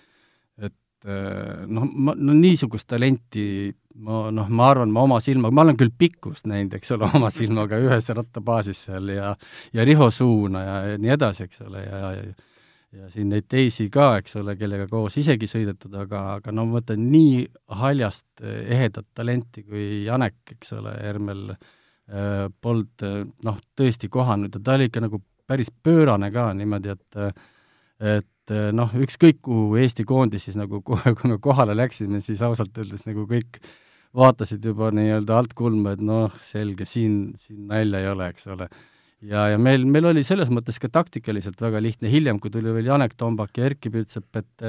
noh, 1.06 1.86
ma, 1.86 2.16
no 2.18 2.34
niisugust 2.34 2.88
talenti 2.90 3.70
ma 3.96 4.26
noh, 4.34 4.50
ma 4.50 4.70
arvan, 4.72 4.92
ma 4.92 5.04
oma 5.06 5.20
silmaga, 5.24 5.56
ma 5.56 5.64
olen 5.64 5.78
küll 5.80 5.94
pikkust 5.98 6.50
näinud, 6.50 6.74
eks 6.76 6.92
ole, 6.96 7.08
oma 7.16 7.30
silmaga 7.34 7.80
ühes 7.80 8.10
rattabaasis 8.12 8.88
seal 8.88 9.14
ja 9.14 9.36
ja 9.76 9.86
Riho 9.88 10.10
Suuna 10.12 10.64
ja, 10.66 10.76
ja 10.92 11.00
nii 11.00 11.14
edasi, 11.16 11.48
eks 11.48 11.64
ole, 11.68 11.86
ja, 11.86 12.12
ja 12.18 12.52
ja 12.96 13.10
siin 13.12 13.28
neid 13.28 13.48
teisi 13.52 13.90
ka, 13.92 14.14
eks 14.22 14.38
ole, 14.40 14.54
kellega 14.56 14.86
koos 14.88 15.18
isegi 15.20 15.50
sõidetud, 15.52 15.92
aga, 16.00 16.22
aga 16.38 16.54
no 16.56 16.64
ma 16.68 16.78
mõtlen, 16.78 17.02
nii 17.12 17.42
haljast 17.82 18.44
ehedat 18.46 19.10
talenti 19.18 19.66
kui 19.66 20.06
Janek, 20.06 20.38
eks 20.56 20.72
ole, 20.78 20.94
Hermel 21.02 21.50
äh, 21.52 22.46
polnud 22.62 23.04
noh, 23.44 23.60
tõesti 23.76 24.08
kohanud 24.12 24.56
ja 24.56 24.64
ta 24.64 24.78
oli 24.78 24.88
ikka 24.88 25.04
nagu 25.04 25.20
päris 25.46 25.74
pöörane 25.84 26.32
ka 26.34 26.54
niimoodi, 26.58 26.96
et 26.96 27.20
et 28.16 28.28
noh, 28.52 28.92
ükskõik 29.06 29.42
kuhu 29.46 29.80
Eesti 29.82 30.06
koondis 30.08 30.48
siis 30.48 30.60
nagu 30.60 30.82
kohe, 30.86 31.16
kui 31.18 31.32
me 31.32 31.40
kohale 31.42 31.76
läksime, 31.78 32.22
siis 32.24 32.44
ausalt 32.46 32.78
öeldes 32.78 33.06
nagu 33.08 33.26
kõik 33.30 33.62
vaatasid 34.16 34.64
juba 34.64 34.92
nii-öelda 34.96 35.38
alt 35.38 35.56
kulmu, 35.58 35.92
et 35.92 36.04
noh, 36.06 36.36
selge, 36.46 36.88
siin, 36.88 37.34
siin 37.40 37.66
nalja 37.72 38.04
ei 38.04 38.12
ole, 38.12 38.30
eks 38.32 38.48
ole 38.54 38.70
ja, 39.30 39.46
ja 39.54 39.60
meil, 39.62 39.86
meil 39.90 40.10
oli 40.10 40.24
selles 40.26 40.50
mõttes 40.54 40.78
ka 40.82 40.90
taktikaliselt 40.92 41.60
väga 41.62 41.82
lihtne, 41.84 42.10
hiljem, 42.12 42.40
kui 42.42 42.52
tuli 42.54 42.74
veel 42.76 42.90
Janek 42.90 43.16
Tombak 43.20 43.58
ja 43.60 43.70
Erkki 43.70 43.92
Pütsepp, 43.94 44.30
et 44.40 44.66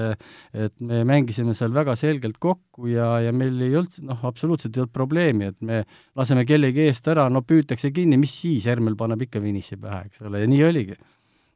et 0.67 0.75
me 0.81 1.03
mängisime 1.09 1.55
seal 1.57 1.75
väga 1.75 1.97
selgelt 1.99 2.39
kokku 2.43 2.91
ja, 2.91 3.09
ja 3.25 3.35
meil 3.37 3.59
ei 3.65 3.77
olnud, 3.77 3.99
noh, 4.07 4.23
absoluutselt 4.29 4.77
ei 4.77 4.85
olnud 4.85 4.95
probleemi, 4.95 5.51
et 5.53 5.61
me 5.61 5.83
laseme 6.17 6.47
kellegi 6.49 6.87
eest 6.87 7.09
ära, 7.13 7.29
no 7.33 7.43
püütakse 7.47 7.93
kinni, 7.95 8.19
mis 8.21 8.35
siis, 8.41 8.67
Hermel 8.71 8.97
paneb 8.99 9.27
ikka 9.27 9.43
finiši 9.43 9.81
pähe, 9.83 10.07
eks 10.11 10.25
ole, 10.27 10.43
ja 10.45 10.51
nii 10.51 10.65
oligi. 10.67 10.99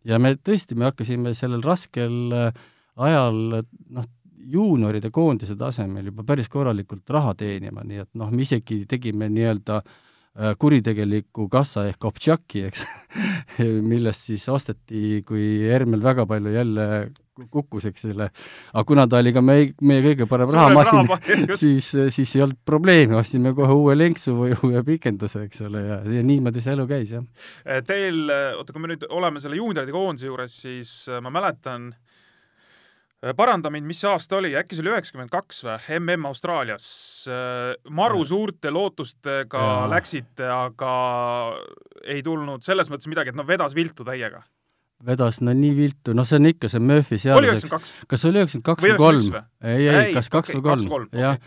Ja 0.05 0.19
me 0.19 0.35
tõesti, 0.37 0.77
me 0.79 0.89
hakkasime 0.91 1.35
sellel 1.37 1.65
raskel 1.65 2.37
äh, 2.37 2.63
ajal, 2.97 3.61
noh, 3.97 4.11
juunioride 4.51 5.11
koondise 5.15 5.55
tasemel 5.59 6.09
juba 6.11 6.25
päris 6.27 6.49
korralikult 6.49 7.11
raha 7.13 7.35
teenima, 7.39 7.85
nii 7.87 8.05
et 8.05 8.11
noh, 8.19 8.31
me 8.33 8.43
isegi 8.47 8.85
tegime 8.89 9.29
nii-öelda 9.31 9.83
äh, 9.83 9.99
kuritegeliku 10.59 11.49
kassa 11.51 11.89
ehk 11.91 12.05
Obtšaki, 12.07 12.63
eks 12.69 12.85
millest 13.91 14.31
siis 14.31 14.47
osteti, 14.49 15.21
kui 15.27 15.67
Hermel 15.67 16.03
väga 16.05 16.27
palju 16.31 16.53
jälle 16.55 16.87
kukkus, 17.51 17.87
eks 17.89 18.05
ole, 18.11 18.27
aga 18.75 18.85
kuna 18.87 19.07
ta 19.09 19.19
oli 19.19 19.33
ka 19.33 19.43
meie, 19.43 19.71
meie 19.89 20.03
kõige 20.05 20.27
parem 20.29 20.51
rahamasin, 20.53 21.09
siis, 21.57 21.89
siis 22.13 22.35
ei 22.37 22.45
olnud 22.45 22.61
probleemi, 22.69 23.17
ostsime 23.17 23.55
kohe 23.57 23.75
uue 23.75 23.97
lenksu 23.97 24.37
või 24.37 24.53
uue 24.69 24.85
pikenduse, 24.87 25.47
eks 25.49 25.65
ole, 25.67 25.83
ja, 25.87 25.99
ja 26.19 26.27
niimoodi 26.27 26.63
see 26.63 26.77
elu 26.77 26.87
käis, 26.91 27.17
jah. 27.17 27.25
Teil, 27.89 28.23
oota, 28.59 28.77
kui 28.77 28.85
me 28.85 28.93
nüüd 28.93 29.09
oleme 29.09 29.43
selle 29.43 29.59
juunioride 29.59 29.97
koondise 29.97 30.29
juures, 30.29 30.61
siis 30.67 30.93
ma 31.25 31.33
mäletan 31.33 31.89
äh, 31.91 31.99
Äh, 32.01 32.10
paranda 33.37 33.71
mind, 33.73 33.85
mis 33.89 34.01
see 34.01 34.09
aasta 34.09 34.39
oli, 34.39 34.55
äkki 34.57 34.77
see 34.77 34.85
oli 34.85 34.95
üheksakümmend 34.95 35.33
kaks 35.33 35.61
või, 35.67 35.77
mm 35.99 36.29
Austraalias. 36.31 36.87
Äh, 37.29 37.75
maru 37.93 38.25
suurte 38.25 38.73
lootustega 38.73 39.65
ja. 39.67 39.75
läksite, 39.93 40.49
aga 40.49 40.95
ei 42.07 42.25
tulnud 42.25 42.65
selles 42.65 42.89
mõttes 42.93 43.11
midagi, 43.13 43.35
et 43.35 43.39
noh, 43.39 43.47
vedas 43.49 43.77
viltu 43.77 44.07
täiega. 44.09 44.43
vedas 45.05 45.41
no 45.41 45.53
nii 45.57 45.73
viltu, 45.77 46.13
noh, 46.17 46.27
see 46.29 46.37
on 46.41 46.51
ikka 46.51 46.69
see 46.69 46.81
Murphy 46.81 47.19
seadus. 47.21 47.41
oli 47.41 47.49
üheksakümmend 47.49 47.87
kaks? 47.87 47.95
kas 48.09 48.25
oli 48.29 48.41
üheksakümmend 48.41 48.69
kaks 48.69 48.85
või 48.85 48.97
kolm? 49.01 49.41
ei, 49.65 49.89
ei, 49.89 50.13
kas 50.17 50.29
kaks 50.29 50.53
okay, 50.53 50.61
või 50.61 50.89
kolm, 50.89 51.09
jah 51.17 51.41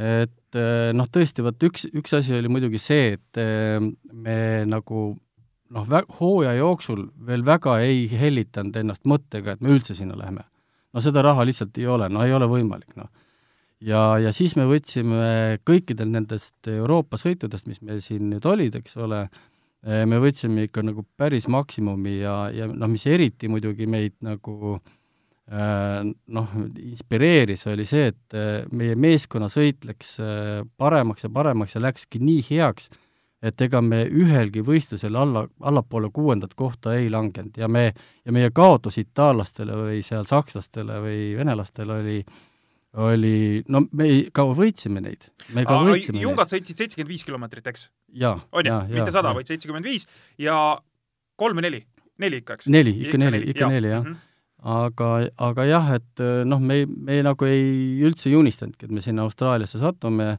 et 0.00 0.56
äh, 0.60 0.90
noh, 0.96 1.08
tõesti, 1.12 1.44
vot 1.44 1.64
üks, 1.68 1.88
üks 1.96 2.14
asi 2.16 2.36
oli 2.36 2.48
muidugi 2.52 2.78
see, 2.80 3.16
et 3.16 3.40
me 4.12 4.36
nagu 4.68 5.06
noh, 5.74 5.88
hooaja 6.20 6.54
jooksul 6.60 7.08
veel 7.26 7.44
väga 7.44 7.80
ei 7.84 8.06
hellitanud 8.08 8.76
ennast 8.76 9.08
mõttega, 9.08 9.56
et 9.56 9.64
me 9.64 9.72
üldse 9.74 9.96
sinna 9.98 10.16
läheme 10.16 10.44
no 10.92 11.02
seda 11.04 11.24
raha 11.24 11.46
lihtsalt 11.48 11.78
ei 11.78 11.88
ole, 11.90 12.08
no 12.12 12.24
ei 12.26 12.34
ole 12.34 12.48
võimalik, 12.50 12.94
noh. 12.98 13.10
ja, 13.84 14.18
ja 14.22 14.32
siis 14.34 14.56
me 14.58 14.66
võtsime 14.70 15.60
kõikidel 15.66 16.10
nendest 16.12 16.70
Euroopa 16.70 17.20
sõitudest, 17.20 17.68
mis 17.70 17.82
meil 17.82 18.02
siin 18.04 18.30
nüüd 18.32 18.46
olid, 18.48 18.80
eks 18.80 18.96
ole, 19.00 19.24
eh, 19.86 20.04
me 20.06 20.20
võtsime 20.22 20.68
ikka 20.68 20.84
nagu 20.86 21.04
päris 21.18 21.48
maksimumi 21.50 22.20
ja, 22.20 22.38
ja 22.54 22.70
noh, 22.70 22.90
mis 22.90 23.06
eriti 23.06 23.50
muidugi 23.52 23.86
meid 23.90 24.16
nagu 24.26 24.76
äh, 24.78 26.00
noh, 26.06 26.56
inspireeris, 26.82 27.66
oli 27.70 27.86
see, 27.88 28.10
et 28.14 28.38
eh, 28.38 28.66
meie 28.72 28.98
meeskonnasõit 28.98 29.86
läks 29.88 30.16
paremaks 30.80 31.28
ja 31.28 31.32
paremaks 31.34 31.78
ja 31.78 31.86
läkski 31.86 32.22
nii 32.22 32.42
heaks, 32.50 32.90
et 33.42 33.62
ega 33.64 33.80
me 33.80 34.02
ühelgi 34.04 34.62
võistlusel 34.64 35.16
alla, 35.16 35.46
allapoole 35.64 36.10
kuuendat 36.12 36.52
kohta 36.54 36.94
ei 36.98 37.08
langenud 37.12 37.56
ja 37.56 37.68
me, 37.68 37.90
ja 38.24 38.34
meie 38.36 38.50
kaotus 38.52 39.00
itaallastele 39.00 39.76
või 39.78 40.02
seal 40.04 40.28
sakslastele 40.28 41.00
või 41.00 41.20
venelastele 41.38 41.98
oli 42.02 42.20
oli, 42.98 43.62
no 43.70 43.84
me 43.94 44.06
ei, 44.08 44.22
kaua 44.34 44.54
võitsime 44.58 45.02
neid, 45.04 45.28
me 45.54 45.62
ka 45.62 45.76
Aa, 45.78 45.86
võitsime 45.92 46.22
Jungad 46.24 46.50
sõitsid 46.50 46.80
seitsekümmend 46.80 47.12
viis 47.12 47.22
kilomeetrit, 47.26 47.68
eks? 47.70 47.86
on 48.50 48.66
ju, 48.66 48.78
mitte 48.90 49.14
sada, 49.14 49.30
vaid 49.36 49.46
seitsekümmend 49.46 49.86
viis 49.86 50.08
ja 50.42 50.56
kolm 51.38 51.60
või 51.60 51.68
neli, 51.68 51.84
neli 52.18 52.40
ikka, 52.42 52.58
eks? 52.58 52.66
neli, 52.72 52.96
ikka 53.04 53.20
neli, 53.22 53.44
ikka 53.52 53.70
neli, 53.70 53.94
jah. 53.94 54.04
Mm. 54.04 54.10
-hmm 54.10 54.26
aga, 54.60 55.06
aga 55.40 55.64
jah, 55.64 55.86
et 55.96 56.22
noh, 56.44 56.60
me, 56.60 56.82
me 56.84 57.22
nagu 57.24 57.46
ei 57.48 58.02
üldse 58.04 58.28
ei 58.28 58.36
unistanudki, 58.36 58.84
et 58.84 58.92
me 58.92 59.00
sinna 59.00 59.24
Austraaliasse 59.24 59.80
satume, 59.80 60.34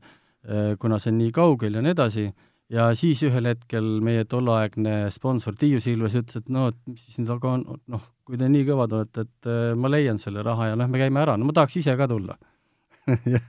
kuna 0.77 0.99
see 1.01 1.09
on 1.09 1.17
nii 1.17 1.31
kaugel 1.33 1.79
ja 1.79 1.81
nii 1.81 1.95
edasi 1.95 2.27
ja 2.71 2.87
siis 2.97 3.21
ühel 3.27 3.49
hetkel 3.51 3.99
meie 4.03 4.25
tolleaegne 4.29 5.11
sponsor 5.13 5.57
Tiiu 5.59 5.81
Silves 5.83 6.15
ütles, 6.19 6.39
et 6.39 6.49
no, 6.53 6.69
et 6.71 6.79
mis 6.87 7.03
siis 7.05 7.19
nüüd 7.21 7.33
aga 7.35 7.57
noh, 7.59 8.07
kui 8.27 8.39
te 8.39 8.47
nii 8.51 8.67
kõvad 8.69 8.95
olete, 8.97 9.27
et 9.27 9.51
äh, 9.51 9.73
ma 9.75 9.91
leian 9.91 10.21
selle 10.21 10.43
raha 10.45 10.71
ja 10.71 10.79
lähme 10.79 11.01
käime 11.01 11.21
ära, 11.23 11.35
no 11.37 11.49
ma 11.49 11.55
tahaks 11.57 11.81
ise 11.81 11.97
ka 11.99 12.09
tulla. 12.11 12.39
Ja, 13.25 13.39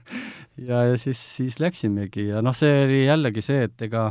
ja, 0.57 0.79
ja 0.89 0.95
siis, 0.97 1.19
siis 1.37 1.59
läksimegi. 1.61 2.23
Ja 2.31 2.41
noh, 2.43 2.55
see 2.57 2.71
oli 2.87 3.03
jällegi 3.05 3.41
see, 3.45 3.67
et 3.67 3.83
ega 3.85 4.07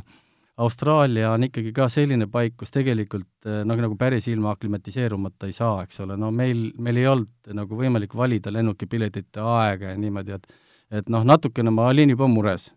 Austraalia 0.63 1.33
on 1.35 1.49
ikkagi 1.49 1.73
ka 1.75 1.89
selline 1.91 2.29
paik, 2.31 2.55
kus 2.61 2.71
tegelikult 2.73 3.49
noh, 3.67 3.79
nagu 3.83 3.97
päris 3.99 4.29
ilma 4.31 4.53
aklimatiseerumata 4.55 5.51
ei 5.51 5.57
saa, 5.57 5.83
eks 5.83 6.03
ole, 6.05 6.17
no 6.21 6.31
meil, 6.35 6.69
meil 6.79 7.01
ei 7.03 7.09
olnud 7.11 7.53
nagu 7.59 7.79
võimalik 7.79 8.15
valida 8.17 8.53
lennukipiletite 8.55 9.43
aega 9.43 9.93
ja 9.93 9.99
niimoodi, 9.99 10.39
et 10.39 10.47
et 10.93 11.09
noh, 11.13 11.25
natukene 11.25 11.73
ma 11.73 11.89
olin 11.91 12.13
juba 12.13 12.29
mures. 12.29 12.71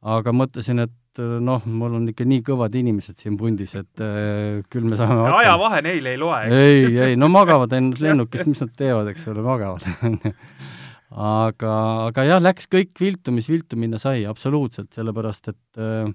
aga 0.00 0.32
mõtlesin, 0.32 0.80
et 0.86 0.92
et 1.10 1.22
äh, 1.22 1.38
noh, 1.42 1.64
mul 1.66 1.96
on 1.98 2.08
ikka 2.10 2.26
nii 2.28 2.42
kõvad 2.46 2.76
inimesed 2.78 3.18
siin 3.18 3.36
pundis, 3.40 3.74
et 3.78 4.02
äh, 4.04 4.60
küll 4.70 4.86
me 4.86 4.98
saame 4.98 5.18
hakkama. 5.24 5.40
ajavahe 5.42 5.80
neile 5.86 6.14
ei 6.14 6.20
loe, 6.20 6.36
eks? 6.46 6.54
ei, 6.54 6.98
ei, 7.08 7.16
no 7.18 7.30
magavad 7.32 7.72
ainult 7.76 8.02
lennukis, 8.04 8.46
mis 8.50 8.62
nad 8.62 8.74
teevad, 8.78 9.10
eks 9.10 9.26
ole, 9.32 9.42
magavad 9.44 9.86
aga, 11.46 11.72
aga 12.10 12.26
jah, 12.28 12.42
läks 12.42 12.70
kõik 12.70 12.94
viltu, 13.00 13.34
mis 13.34 13.50
viltu 13.50 13.78
minna 13.80 13.98
sai, 14.02 14.22
absoluutselt, 14.30 14.92
sellepärast 14.94 15.50
et 15.50 15.82
äh, 15.82 16.06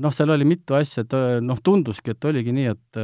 noh, 0.00 0.16
seal 0.16 0.32
oli 0.32 0.48
mitu 0.48 0.78
asja, 0.78 1.04
et 1.04 1.18
noh, 1.44 1.60
tunduski, 1.60 2.16
et 2.16 2.30
oligi 2.30 2.56
nii, 2.56 2.72
et, 2.72 3.02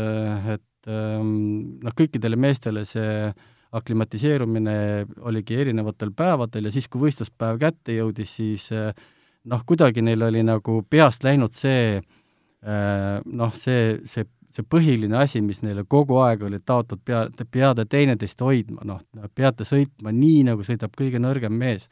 et 0.57 0.88
ähm, 0.88 1.37
noh, 1.85 1.97
kõikidele 1.97 2.41
meestele 2.41 2.87
see 2.88 3.29
aklimatiseerumine 3.77 5.05
oligi 5.29 5.59
erinevatel 5.61 6.14
päevadel 6.17 6.71
ja 6.71 6.73
siis, 6.73 6.88
kui 6.88 7.03
võistluspäev 7.03 7.59
kätte 7.61 7.99
jõudis, 7.99 8.33
siis 8.41 8.71
äh, 8.73 8.95
noh, 9.44 9.62
kuidagi 9.66 10.03
neil 10.03 10.22
oli 10.22 10.42
nagu 10.46 10.83
peast 10.90 11.24
läinud 11.24 11.55
see 11.55 11.98
äh, 11.98 13.20
noh, 13.24 13.55
see, 13.55 13.98
see, 14.09 14.27
see 14.53 14.66
põhiline 14.66 15.18
asi, 15.20 15.42
mis 15.44 15.62
neile 15.62 15.85
kogu 15.88 16.18
aeg 16.24 16.42
oli 16.48 16.61
taotud, 16.64 17.03
pea, 17.05 17.27
te 17.35 17.46
peate 17.46 17.87
teineteist 17.90 18.40
hoidma, 18.44 18.85
noh, 18.88 19.01
peate 19.35 19.66
sõitma 19.68 20.12
nii, 20.14 20.44
nagu 20.51 20.66
sõidab 20.66 20.94
kõige 20.98 21.22
nõrgem 21.22 21.55
mees. 21.55 21.88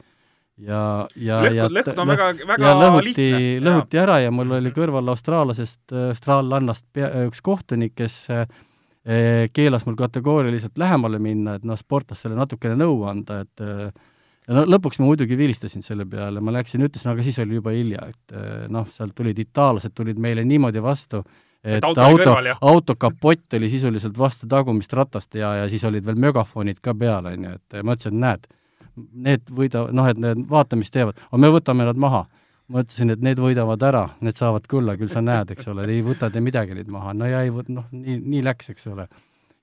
ja, 0.57 1.07
ja, 1.15 1.43
ja 1.53 1.67
lõhk 1.69 1.93
on 1.93 2.09
väga, 2.09 2.31
väga 2.49 2.71
ja 2.71 2.77
lõhuti, 2.81 3.27
lõhuti 3.61 4.01
ära 4.01 4.19
ja 4.23 4.31
mul 4.33 4.57
oli 4.57 4.73
kõrval 4.73 5.13
austraallasest, 5.13 5.83
austraallannast 6.09 6.87
pea, 6.93 7.11
üks 7.29 7.43
kohtunik, 7.45 7.93
kes 7.95 8.23
äh, 8.33 8.47
keelas 9.53 9.85
mul 9.87 9.95
kategooriliselt 9.95 10.77
lähemale 10.77 11.19
minna, 11.21 11.55
et 11.55 11.67
noh, 11.67 11.77
sportlastele 11.79 12.35
natukene 12.35 12.75
nõu 12.79 13.05
anda, 13.07 13.43
et 13.45 13.63
äh, 13.63 13.91
ja 14.47 14.55
no 14.55 14.63
lõpuks 14.67 15.01
ma 15.01 15.09
muidugi 15.09 15.37
vilistasin 15.39 15.83
selle 15.85 16.05
peale, 16.09 16.41
ma 16.43 16.53
läksin, 16.55 16.85
ütlesin, 16.87 17.11
aga 17.11 17.25
siis 17.25 17.39
oli 17.43 17.59
juba 17.59 17.73
hilja, 17.75 18.07
et 18.11 18.37
eh, 18.37 18.63
noh, 18.73 18.87
sealt 18.91 19.15
tulid 19.17 19.39
itaallased 19.43 19.95
tulid 19.97 20.19
meile 20.23 20.45
niimoodi 20.47 20.83
vastu, 20.83 21.23
et, 21.63 21.79
et 21.79 21.87
auto, 21.87 22.05
auto, 22.05 22.55
auto 22.71 22.97
kapott 22.99 23.57
oli 23.59 23.69
sisuliselt 23.71 24.17
vastu 24.17 24.49
tagumist 24.49 24.93
ratast 24.95 25.35
ja, 25.35 25.53
ja 25.61 25.69
siis 25.71 25.83
olid 25.87 26.05
veel 26.07 26.19
megafonid 26.27 26.81
ka 26.83 26.95
peal, 26.97 27.27
on 27.33 27.49
ju, 27.49 27.59
et 27.59 27.79
ma 27.83 27.97
ütlesin, 27.97 28.17
et 28.17 28.23
näed, 28.25 28.49
need 29.27 29.53
võida-, 29.53 29.87
noh, 29.93 30.09
et 30.09 30.19
need 30.21 30.47
vaata, 30.49 30.79
mis 30.79 30.93
teevad, 30.93 31.19
aga 31.29 31.43
me 31.43 31.53
võtame 31.53 31.87
nad 31.87 31.99
maha. 32.07 32.27
ma 32.67 32.81
ütlesin, 32.83 33.13
et 33.13 33.21
need 33.23 33.39
võidavad 33.39 33.83
ära, 33.87 34.01
need 34.19 34.35
saavad 34.35 34.65
külla, 34.67 34.97
küll 34.99 35.07
sa 35.07 35.21
näed, 35.23 35.53
eks 35.53 35.69
ole, 35.71 35.85
ei 35.87 36.01
võta 36.03 36.27
te 36.27 36.41
midagi 36.43 36.75
neid 36.75 36.89
maha, 36.91 37.13
no 37.15 37.29
ja 37.29 37.39
ei 37.45 37.51
võt-, 37.55 37.69
noh, 37.71 37.85
nii, 37.95 38.17
nii 38.19 38.41
läks, 38.43 38.73
eks 38.73 38.89
ole 38.91 39.05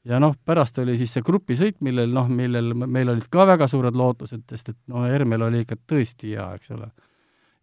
ja 0.04 0.20
noh, 0.20 0.34
pärast 0.44 0.78
oli 0.82 0.96
siis 1.00 1.16
see 1.16 1.24
grupisõit, 1.24 1.80
millel 1.84 2.12
noh, 2.12 2.28
millel 2.28 2.74
meil 2.74 3.12
olid 3.14 3.28
ka 3.32 3.46
väga 3.48 3.68
suured 3.70 3.96
lootused, 3.96 4.44
sest 4.50 4.74
et 4.74 4.78
no 4.92 5.06
Hermel 5.08 5.46
oli 5.48 5.64
ikka 5.64 5.80
tõesti 5.92 6.34
hea, 6.34 6.50
eks 6.58 6.74
ole. 6.76 6.90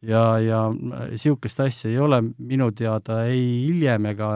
ja, 0.02 0.24
ja 0.42 0.64
niisugust 0.72 1.60
asja 1.60 1.92
ei 1.92 2.00
ole 2.02 2.22
minu 2.38 2.72
teada 2.72 3.24
ei 3.30 3.46
hiljem 3.68 4.10
ega 4.14 4.32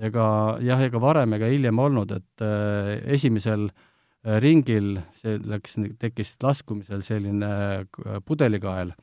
ega 0.00 0.26
jah, 0.64 0.80
ega 0.80 1.00
varem 1.00 1.36
ega 1.36 1.50
hiljem 1.52 1.78
olnud, 1.78 2.14
et 2.16 2.44
äh, 2.44 2.94
esimesel 3.16 3.68
äh, 3.68 4.38
ringil 4.40 4.96
see 5.16 5.36
läks, 5.38 5.76
tekkis 6.00 6.36
laskumisel 6.42 7.04
selline 7.04 7.52
äh, 7.82 8.18
pudelikael 8.24 8.94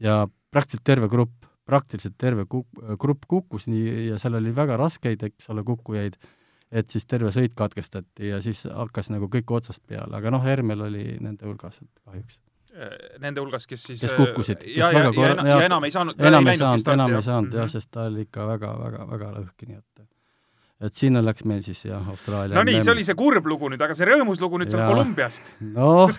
ja 0.00 0.22
praktiliselt 0.52 0.86
terve 0.88 1.10
grupp, 1.12 1.44
praktiliselt 1.68 2.16
terve 2.16 2.46
grupp 2.48 3.28
kukkus 3.28 3.68
nii 3.68 4.08
ja 4.08 4.18
seal 4.20 4.38
oli 4.38 4.54
väga 4.56 4.78
raskeid, 4.80 5.26
eks 5.28 5.50
ole, 5.52 5.64
kukkujaid 5.66 6.16
et 6.72 6.90
siis 6.92 7.06
terve 7.08 7.32
sõit 7.34 7.54
katkestati 7.56 8.32
ja 8.32 8.42
siis 8.44 8.64
hakkas 8.68 9.10
nagu 9.14 9.30
kõik 9.32 9.50
otsast 9.60 9.82
peale, 9.88 10.12
aga 10.18 10.32
noh, 10.34 10.44
Hermel 10.44 10.84
oli 10.88 11.06
nende 11.24 11.48
hulgas, 11.48 11.80
et 11.82 12.04
kahjuks. 12.04 12.40
Äh, 12.76 12.92
nende 13.22 13.40
hulgas, 13.40 13.66
kes 13.66 13.88
siis 13.90 14.02
kes 14.02 14.14
kukkusid, 14.18 14.60
kes 14.62 14.76
ja, 14.76 14.90
väga 14.92 15.12
ja, 15.16 15.32
ja, 15.32 15.46
ja 15.48 15.66
enam 15.66 15.88
ei 15.88 15.94
saanud 15.94 16.20
enam 16.20 16.52
ei 16.52 16.60
saanud, 16.60 16.92
enam 16.94 17.16
ei 17.16 17.24
saanud 17.24 17.56
jah, 17.56 17.64
mhm. 17.64 17.74
sest 17.74 17.90
ta 17.94 18.06
oli 18.10 18.26
ikka 18.28 18.46
väga, 18.52 18.74
väga, 18.84 19.06
väga 19.14 19.34
lõhki, 19.38 19.70
nii 19.70 19.80
et 19.80 20.06
et 20.88 20.94
sinna 20.94 21.22
läks 21.24 21.42
meil 21.48 21.62
siis 21.66 21.80
jah, 21.88 22.04
Austraalia 22.12 22.54
no 22.54 22.62
nii, 22.66 22.82
see 22.84 22.92
oli 22.92 23.06
see 23.06 23.16
kurb 23.18 23.48
lugu 23.50 23.72
nüüd, 23.72 23.82
aga 23.82 23.96
see 23.98 24.06
rõõmus 24.06 24.42
lugu 24.42 24.60
nüüd 24.60 24.70
sealt 24.70 24.86
Kolumbiast. 24.92 25.54
noh 25.64 26.12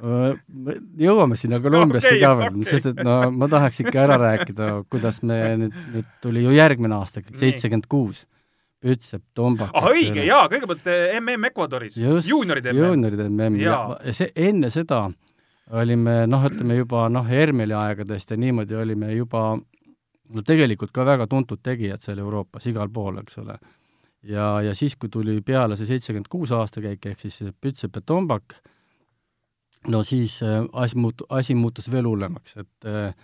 jõuame 0.00 1.36
sinna 1.36 1.60
Kolumbiasse 1.60 2.14
okay, 2.14 2.20
ka 2.22 2.32
veel 2.38 2.50
okay., 2.50 2.68
sest 2.68 2.90
et 2.92 3.00
no 3.04 3.16
ma 3.36 3.48
tahaks 3.52 3.82
ikka 3.84 4.04
ära 4.06 4.18
rääkida, 4.20 4.68
kuidas 4.92 5.20
me 5.26 5.40
nüüd, 5.64 5.80
nüüd 5.94 6.12
tuli 6.24 6.44
ju 6.44 6.54
järgmine 6.56 6.96
aasta, 6.96 7.22
seitsekümmend 7.36 7.88
kuus. 7.90 8.24
Ütsep, 8.80 9.22
Tombak. 9.36 9.74
ah 9.76 9.90
õige, 9.90 10.22
jaa, 10.24 10.46
kõigepealt 10.48 10.86
MM 11.20 11.50
Ecuadoris, 11.50 11.98
juunioride 12.00 12.72
MM. 12.72 12.86
juunioride 12.86 13.26
MM 13.28 13.58
ja, 13.60 13.80
ja 14.04 14.14
see, 14.16 14.30
enne 14.48 14.70
seda 14.72 15.08
olime 15.76 16.24
noh, 16.26 16.46
ütleme 16.48 16.78
juba 16.78 17.04
noh, 17.12 17.26
Hermeli 17.28 17.76
aegadest 17.76 18.32
ja 18.32 18.38
niimoodi 18.40 18.78
olime 18.78 19.12
juba 19.14 19.52
no 20.34 20.46
tegelikult 20.46 20.92
ka 20.94 21.04
väga 21.06 21.26
tuntud 21.30 21.62
tegijad 21.62 22.02
seal 22.02 22.20
Euroopas 22.22 22.66
igal 22.70 22.90
pool, 22.92 23.20
eks 23.22 23.38
ole. 23.42 23.56
ja, 24.26 24.48
ja 24.64 24.74
siis, 24.76 24.96
kui 24.96 25.10
tuli 25.12 25.40
peale 25.46 25.78
see 25.78 25.88
seitsekümmend 25.90 26.30
kuus 26.30 26.52
aastakäik, 26.56 27.06
ehk 27.12 27.22
siis 27.22 27.40
Ütsep 27.50 27.96
ja 27.96 28.02
Tombak, 28.06 28.56
no 29.88 30.02
siis 30.06 30.40
äh, 30.46 30.62
asi 30.72 30.98
muutu-, 30.98 31.28
asi 31.28 31.56
muutus 31.58 31.90
veel 31.92 32.08
hullemaks, 32.08 32.56
et 32.60 32.90
äh, 32.90 33.14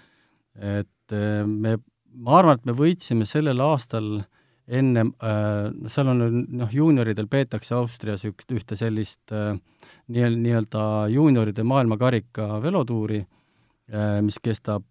et 0.56 1.12
äh, 1.12 1.44
me, 1.46 1.76
ma 2.16 2.38
arvan, 2.40 2.58
et 2.58 2.70
me 2.70 2.76
võitsime 2.76 3.26
sellel 3.28 3.60
aastal 3.60 4.22
enne, 4.66 5.04
no 5.06 5.92
seal 5.92 6.10
on 6.10 6.24
noh, 6.58 6.72
juunioridel 6.72 7.28
peetakse 7.30 7.74
Austrias 7.76 8.24
üks, 8.26 8.48
ühte 8.50 8.78
sellist 8.78 9.30
nii, 9.32 10.28
nii-öelda 10.34 10.82
juunioride 11.12 11.62
maailmakarika 11.66 12.56
velotuuri, 12.64 13.20
mis 14.26 14.40
kestab 14.42 14.84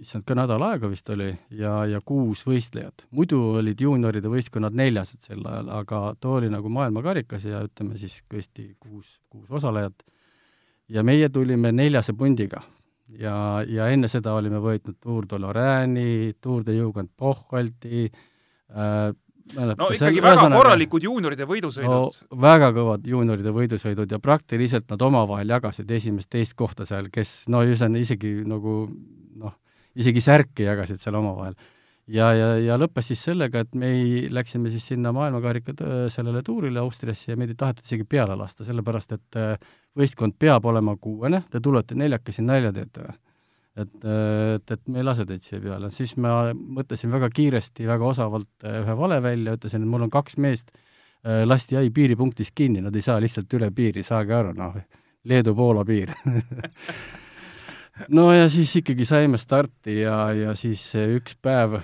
issand, 0.00 0.24
ka 0.26 0.36
nädal 0.36 0.62
aega 0.64 0.88
vist 0.90 1.08
oli, 1.12 1.28
ja, 1.56 1.72
ja 1.88 2.00
kuus 2.04 2.42
võistlejat. 2.48 3.06
muidu 3.16 3.40
olid 3.60 3.80
juunioride 3.80 4.30
võistkonnad 4.32 4.76
neljased 4.76 5.26
sel 5.26 5.44
ajal, 5.44 5.68
aga 5.80 6.02
too 6.20 6.38
oli 6.38 6.50
nagu 6.52 6.72
maailmakarikas 6.72 7.44
ja 7.48 7.62
ütleme 7.66 7.98
siis 8.00 8.22
tõesti 8.30 8.70
kuus, 8.80 9.18
kuus 9.28 9.50
osalejat 9.60 10.04
ja 10.88 11.04
meie 11.06 11.28
tulime 11.28 11.72
neljase 11.72 12.14
pundiga. 12.16 12.62
Ja, 13.18 13.62
ja 13.66 13.88
enne 13.92 14.10
seda 14.10 14.34
olime 14.38 14.60
võitnud 14.62 14.98
Tour 15.00 15.26
de 15.30 15.40
Lorraine'i, 15.40 16.36
Tour 16.40 16.62
de 16.66 16.76
Jugend 16.76 17.10
Pohholti 17.16 18.06
äh,, 18.06 19.10
no 19.56 19.88
ikkagi 19.90 20.22
väga 20.22 20.36
ühesõnaga, 20.36 20.60
korralikud 20.60 21.06
juunioride 21.08 21.48
võidusõidud 21.48 21.90
no,. 21.90 22.38
väga 22.42 22.70
kõvad 22.76 23.08
juunioride 23.10 23.54
võidusõidud 23.56 24.14
ja 24.14 24.20
praktiliselt 24.22 24.86
nad 24.92 25.02
omavahel 25.08 25.56
jagasid 25.56 25.90
esimest-teist 25.98 26.54
kohta 26.58 26.86
seal, 26.88 27.10
kes 27.12 27.44
no 27.52 27.64
ühesõnaga 27.66 28.04
isegi 28.06 28.36
nagu 28.48 28.76
noh, 29.40 29.58
isegi 29.98 30.22
särki 30.24 30.68
jagasid 30.68 31.02
seal 31.02 31.18
omavahel 31.20 31.58
ja, 32.10 32.30
ja, 32.34 32.48
ja 32.60 32.76
lõppes 32.80 33.10
siis 33.12 33.22
sellega, 33.28 33.64
et 33.64 33.74
me 33.78 33.90
ei, 33.94 34.28
läksime 34.32 34.70
siis 34.72 34.86
sinna 34.92 35.12
maailmakarika 35.16 35.74
sellele 36.12 36.42
tuurile 36.46 36.82
Austriasse 36.82 37.32
ja 37.32 37.38
meid 37.40 37.54
ei 37.54 37.58
tahetud 37.58 37.86
isegi 37.86 38.06
peale 38.08 38.36
lasta, 38.38 38.66
sellepärast 38.66 39.16
et 39.16 39.40
äh, 39.40 39.72
võistkond 39.98 40.36
peab 40.38 40.66
olema 40.70 40.96
kuuene, 41.00 41.44
te 41.50 41.60
tulete 41.62 41.98
neljakesi 41.98 42.44
nalja 42.46 42.72
teete 42.76 43.06
või? 43.06 43.16
et, 43.80 43.96
et, 44.04 44.72
et 44.74 44.88
me 44.90 45.00
ei 45.00 45.06
lase 45.06 45.24
teid 45.28 45.44
siia 45.44 45.60
peale, 45.62 45.90
siis 45.94 46.16
ma 46.20 46.50
mõtlesin 46.52 47.12
väga 47.12 47.30
kiiresti, 47.34 47.86
väga 47.88 48.08
osavalt 48.12 48.66
äh, 48.66 48.80
ühe 48.82 48.96
vale 48.98 49.20
välja, 49.24 49.56
ütlesin, 49.58 49.86
et 49.86 49.94
mul 49.94 50.08
on 50.08 50.12
kaks 50.12 50.38
meest, 50.42 50.74
äh, 51.24 51.44
lasti 51.46 51.78
ai 51.78 51.92
piiripunktis 51.94 52.52
kinni, 52.54 52.82
nad 52.84 52.96
ei 52.96 53.06
saa 53.06 53.20
lihtsalt 53.22 53.58
üle 53.58 53.70
piiri, 53.74 54.04
saage 54.06 54.36
aru, 54.36 54.54
noh, 54.58 54.78
Leedu-Poola 55.30 55.84
piir 55.84 56.12
no 58.08 58.30
ja 58.32 58.48
siis 58.48 58.72
ikkagi 58.80 59.04
saime 59.08 59.38
starti 59.38 60.00
ja, 60.00 60.32
ja 60.36 60.54
siis 60.58 60.84
üks 60.94 61.36
päev 61.42 61.80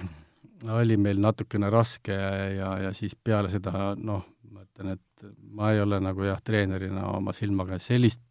oli 0.76 0.96
meil 0.96 1.20
natukene 1.20 1.70
raske 1.70 2.14
ja, 2.14 2.30
ja, 2.50 2.70
ja 2.86 2.94
siis 2.96 3.16
peale 3.16 3.50
seda 3.52 3.94
noh, 3.96 4.24
ma 4.50 4.64
ütlen, 4.64 4.96
et 4.96 5.28
ma 5.56 5.72
ei 5.74 5.80
ole 5.80 6.00
nagu 6.02 6.24
jah, 6.26 6.40
treenerina 6.44 7.10
oma 7.16 7.34
silmaga 7.36 7.78
sellist 7.82 8.22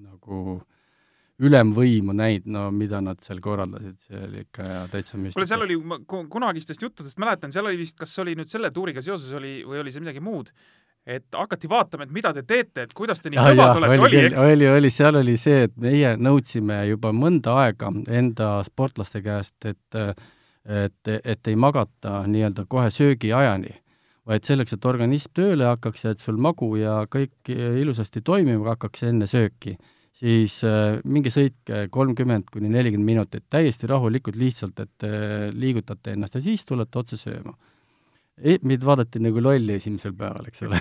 nagu 0.00 0.60
ülemvõimu 1.40 2.12
näinud, 2.16 2.48
no 2.52 2.66
mida 2.74 3.00
nad 3.04 3.20
seal 3.24 3.40
korraldasid, 3.44 3.96
see 4.04 4.18
oli 4.26 4.42
ikka 4.44 4.66
ja 4.66 4.80
täitsa 4.92 5.16
müstika. 5.16 5.38
kuule, 5.38 5.48
seal 5.48 5.64
oli, 5.64 5.78
ma 5.80 5.98
kunagistest 6.04 6.84
juttudest 6.84 7.20
mäletan, 7.22 7.52
seal 7.54 7.68
oli 7.70 7.80
vist, 7.80 7.96
kas 8.00 8.12
oli 8.20 8.34
nüüd 8.36 8.50
selle 8.52 8.68
tuuriga 8.74 9.00
seoses 9.04 9.32
oli 9.38 9.60
või 9.64 9.80
oli 9.80 9.94
see 9.94 10.04
midagi 10.04 10.20
muud, 10.24 10.52
et 11.06 11.24
hakati 11.34 11.68
vaatama, 11.68 12.04
et 12.04 12.12
mida 12.14 12.32
te 12.36 12.42
teete, 12.46 12.84
et 12.86 12.92
kuidas 12.96 13.22
te 13.22 13.32
nii 13.32 13.40
kõvad 13.40 13.78
olete, 13.80 14.00
oli, 14.06 14.18
eks? 14.28 14.40
oli, 14.44 14.68
oli, 14.68 14.90
seal 14.94 15.20
oli 15.20 15.36
see, 15.40 15.64
et 15.68 15.76
meie 15.80 16.14
nõudsime 16.20 16.82
juba 16.90 17.14
mõnda 17.16 17.56
aega 17.64 17.92
enda 18.20 18.52
sportlaste 18.66 19.22
käest, 19.24 19.56
et 19.64 20.02
et, 20.70 21.08
et 21.24 21.48
ei 21.48 21.56
magata 21.56 22.20
nii-öelda 22.28 22.66
kohe 22.68 22.90
söögiajani, 22.92 23.72
vaid 24.28 24.44
selleks, 24.44 24.76
et 24.76 24.84
organism 24.86 25.32
tööle 25.34 25.64
hakkaks 25.66 26.04
ja 26.04 26.12
et 26.12 26.20
sul 26.20 26.36
magu 26.36 26.74
ja 26.76 27.00
kõik 27.10 27.48
ilusasti 27.48 28.20
toimima 28.22 28.74
hakkaks 28.74 29.08
enne 29.08 29.26
sööki, 29.30 29.78
siis 30.20 30.60
äh, 30.68 30.98
minge 31.08 31.32
sõitke 31.32 31.86
kolmkümmend 31.92 32.50
kuni 32.52 32.70
nelikümmend 32.72 33.08
minutit 33.08 33.46
täiesti 33.50 33.88
rahulikult, 33.90 34.38
lihtsalt, 34.40 34.80
et 34.84 35.08
äh, 35.08 35.48
liigutate 35.56 36.14
ennast 36.14 36.36
ja 36.36 36.44
siis 36.44 36.66
tulete 36.68 37.00
otse 37.00 37.18
sööma. 37.20 37.56
Meid 38.62 38.84
vaadati 38.84 39.20
nagu 39.22 39.42
lolli 39.44 39.76
esimesel 39.76 40.16
päeval, 40.16 40.48
eks 40.50 40.64
ole 40.66 40.80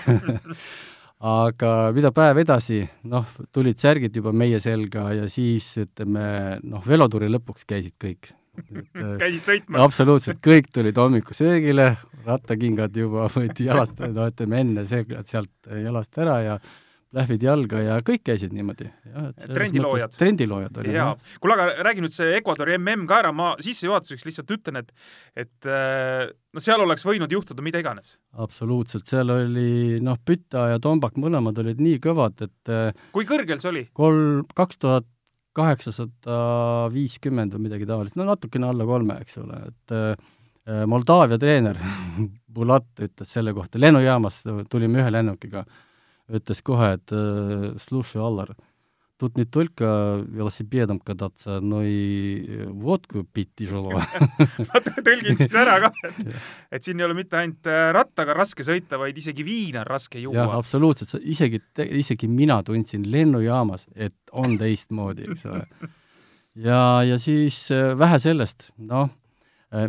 aga 1.19 1.69
mida 1.95 2.11
päev 2.15 2.39
edasi, 2.45 2.79
noh, 3.11 3.27
tulid 3.51 3.79
särgid 3.81 4.15
juba 4.15 4.31
meie 4.31 4.59
selga 4.63 5.09
ja 5.17 5.27
siis 5.31 5.67
ütleme, 5.83 6.59
noh, 6.63 6.83
velotuuri 6.87 7.27
lõpuks 7.31 7.67
käisid 7.67 7.95
kõik. 7.99 8.31
käisid 9.21 9.43
sõitmas? 9.43 9.83
absoluutselt, 9.83 10.39
kõik 10.43 10.71
tulid 10.75 10.99
hommikusöögile, 10.99 11.91
rattakingad 12.25 12.95
juba 12.95 13.27
võeti 13.31 13.67
jalast, 13.67 13.99
no 13.99 14.29
ütleme 14.31 14.63
enne 14.63 14.85
seeklad 14.87 15.27
sealt 15.27 15.73
jalast 15.83 16.23
ära 16.23 16.39
ja 16.45 16.59
lähvid 17.15 17.43
jalga 17.43 17.81
ja 17.81 17.97
kõik 18.05 18.21
käisid 18.27 18.53
niimoodi. 18.53 18.85
trendiloojad. 19.49 20.13
trendiloojad 20.17 20.77
olid. 20.81 20.93
jaa. 20.93 21.13
kuule, 21.41 21.55
aga 21.55 21.85
räägi 21.87 22.03
nüüd 22.05 22.13
see 22.13 22.35
Ecuadori 22.37 22.77
MM 22.77 23.07
ka 23.09 23.21
ära, 23.23 23.31
ma 23.33 23.51
sissejuhatuseks 23.65 24.27
lihtsalt 24.27 24.53
ütlen, 24.53 24.81
et 24.83 24.93
et 25.33 25.69
äh, 25.69 26.29
no 26.29 26.63
seal 26.63 26.83
oleks 26.85 27.05
võinud 27.07 27.33
juhtuda 27.33 27.65
mida 27.65 27.81
iganes. 27.81 28.17
absoluutselt, 28.37 29.07
seal 29.09 29.33
oli 29.33 29.99
noh, 30.05 30.19
Püta 30.25 30.67
ja 30.73 30.81
Tombak 30.83 31.17
mõlemad 31.17 31.57
olid 31.63 31.81
nii 31.81 32.01
kõvad, 32.03 32.45
et 32.45 32.73
äh, 32.73 33.07
kui 33.15 33.25
kõrgel 33.29 33.61
see 33.61 33.73
oli? 33.73 33.85
kolm, 33.97 34.45
kaks 34.53 34.81
tuhat 34.85 35.09
kaheksasada 35.57 36.39
viiskümmend 36.93 37.55
või 37.57 37.65
midagi 37.65 37.89
taolist, 37.89 38.19
no 38.19 38.27
natukene 38.29 38.69
alla 38.69 38.85
kolme, 38.85 39.17
eks 39.23 39.41
ole, 39.41 39.63
et 39.73 39.97
äh, 39.97 40.85
Moldaavia 40.85 41.39
treener 41.41 41.79
Bulat 42.59 43.01
ütles 43.01 43.31
selle 43.33 43.55
kohta, 43.57 43.81
lennujaamas 43.81 44.43
tulime 44.69 45.01
ühe 45.01 45.09
lennukiga 45.09 45.65
ütles 46.28 46.62
kohe, 46.64 46.94
et 46.96 47.12
слушай, 47.82 48.22
Allar, 48.22 48.54
тут 49.18 49.36
не 49.36 49.44
только 49.44 50.22
велосипедом 50.26 50.98
кататься, 50.98 51.60
но 51.60 51.82
и 51.82 52.66
водку 52.66 53.24
пить 53.24 53.54
тяжело 53.54 53.92
ma 53.94 54.80
tõlgin 54.82 55.38
siis 55.38 55.54
ära 55.54 55.78
ka, 55.84 55.90
et, 56.08 56.34
et 56.74 56.84
siin 56.84 57.00
ei 57.00 57.06
ole 57.06 57.16
mitte 57.16 57.38
ainult 57.38 57.70
äh, 57.70 57.88
rattaga 57.94 58.34
raske 58.36 58.66
sõita, 58.66 58.98
vaid 58.98 59.16
isegi 59.18 59.46
viina 59.46 59.84
on 59.84 59.88
raske 59.88 60.20
juua. 60.20 60.36
jah, 60.36 60.54
absoluutselt, 60.58 61.14
isegi, 61.22 61.62
isegi 62.02 62.28
mina 62.28 62.60
tundsin 62.66 63.06
lennujaamas, 63.10 63.88
et 63.94 64.16
on 64.32 64.58
teistmoodi, 64.58 65.30
eks 65.30 65.46
ole. 65.48 65.64
ja, 66.68 66.80
ja 67.06 67.20
siis 67.22 67.68
äh, 67.72 67.94
vähe 67.98 68.18
sellest, 68.22 68.72
noh 68.76 69.08
Äh, 69.08 69.17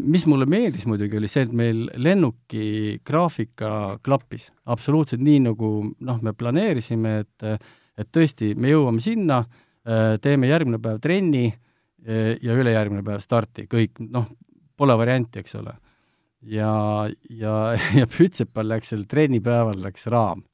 mis 0.05 0.27
mulle 0.29 0.45
meeldis 0.45 0.85
muidugi, 0.85 1.17
oli 1.17 1.29
see, 1.31 1.47
et 1.47 1.53
meil 1.57 1.87
lennuki 1.97 2.99
graafika 3.07 3.99
klappis 4.05 4.51
absoluutselt 4.69 5.23
nii, 5.25 5.39
nagu 5.47 5.71
noh, 6.05 6.19
me 6.21 6.35
planeerisime, 6.37 7.15
et 7.25 7.69
et 8.01 8.09
tõesti, 8.09 8.55
me 8.57 8.71
jõuame 8.71 9.03
sinna, 9.05 9.43
äh, 9.85 10.15
teeme 10.25 10.49
järgmine 10.49 10.79
päev 10.81 11.01
trenni 11.05 11.47
äh, 11.51 12.37
ja 12.41 12.57
ülejärgmine 12.57 13.05
päev 13.05 13.21
starti, 13.25 13.67
kõik, 13.69 14.01
noh, 14.09 14.31
pole 14.77 14.97
varianti, 14.97 15.43
eks 15.43 15.59
ole. 15.61 15.75
ja, 16.49 16.71
ja, 17.29 17.57
ja 18.01 18.09
Pütsepal 18.09 18.71
läks 18.73 18.95
sel 18.95 19.05
trennipäeval 19.09 19.81
läks 19.85 20.07
raam. 20.13 20.45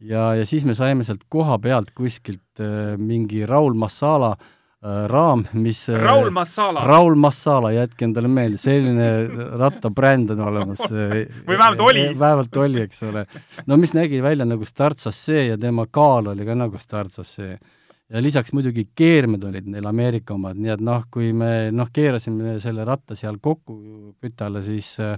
ja, 0.00 0.34
ja 0.36 0.44
siis 0.44 0.64
me 0.68 0.74
saime 0.76 1.04
sealt 1.04 1.24
koha 1.28 1.58
pealt 1.58 1.94
kuskilt 1.96 2.60
mingi 3.00 3.46
Raul 3.48 3.74
Massala 3.74 4.34
äh, 4.34 4.46
Äh, 4.46 4.55
raam, 5.08 5.44
mis 5.52 5.88
äh, 5.88 6.00
Raul 6.02 6.30
Massala. 6.30 6.84
Raul 6.86 7.14
Massala, 7.18 7.72
jätke 7.74 8.06
endale 8.06 8.28
meelde, 8.30 8.58
selline 8.60 9.08
rattabränd 9.58 10.30
on 10.34 10.42
olemas 10.46 10.84
või 11.48 11.56
vähemalt 11.56 11.82
oli. 11.88 12.04
vähemalt 12.24 12.60
oli, 12.62 12.82
eks 12.86 13.02
ole. 13.06 13.24
no 13.66 13.78
mis 13.80 13.96
nägi 13.96 14.20
välja 14.22 14.46
nagu 14.48 14.66
Startsassee 14.68 15.48
ja 15.48 15.58
tema 15.58 15.86
kaal 15.90 16.32
oli 16.34 16.46
ka 16.46 16.54
nagu 16.58 16.78
Startsassee. 16.78 17.58
ja 18.08 18.22
lisaks 18.22 18.52
muidugi 18.54 18.88
keermed 18.94 19.44
olid 19.44 19.66
neil 19.70 19.88
Ameerika 19.90 20.34
omad, 20.34 20.60
nii 20.60 20.76
et 20.76 20.84
noh, 20.84 21.08
kui 21.10 21.32
me 21.32 21.72
noh, 21.74 21.90
keerasime 21.92 22.58
selle 22.62 22.84
ratta 22.86 23.18
seal 23.18 23.40
kokku 23.42 23.80
kütale, 24.22 24.62
siis 24.62 24.92
äh, 25.02 25.16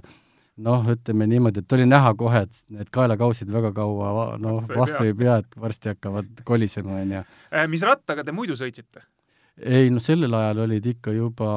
noh, 0.65 0.89
ütleme 0.95 1.27
niimoodi, 1.29 1.61
et 1.61 1.77
oli 1.77 1.85
näha 1.85 2.15
kohe, 2.17 2.43
et 2.47 2.65
need 2.73 2.89
kaelakausid 2.95 3.51
väga 3.53 3.71
kaua 3.75 4.33
noh, 4.41 4.65
vastu 4.73 5.05
ei 5.05 5.13
pea, 5.13 5.39
et 5.43 5.61
varsti 5.61 5.93
hakkavad 5.93 6.43
kolisema, 6.47 6.99
on 7.03 7.15
ju. 7.19 7.23
mis 7.69 7.85
rattaga 7.85 8.25
te 8.25 8.35
muidu 8.35 8.57
sõitsite? 8.59 9.05
Ei 9.59 9.89
noh, 9.91 10.01
sellel 10.03 10.33
ajal 10.39 10.63
olid 10.65 10.89
ikka 10.93 11.13
juba 11.15 11.49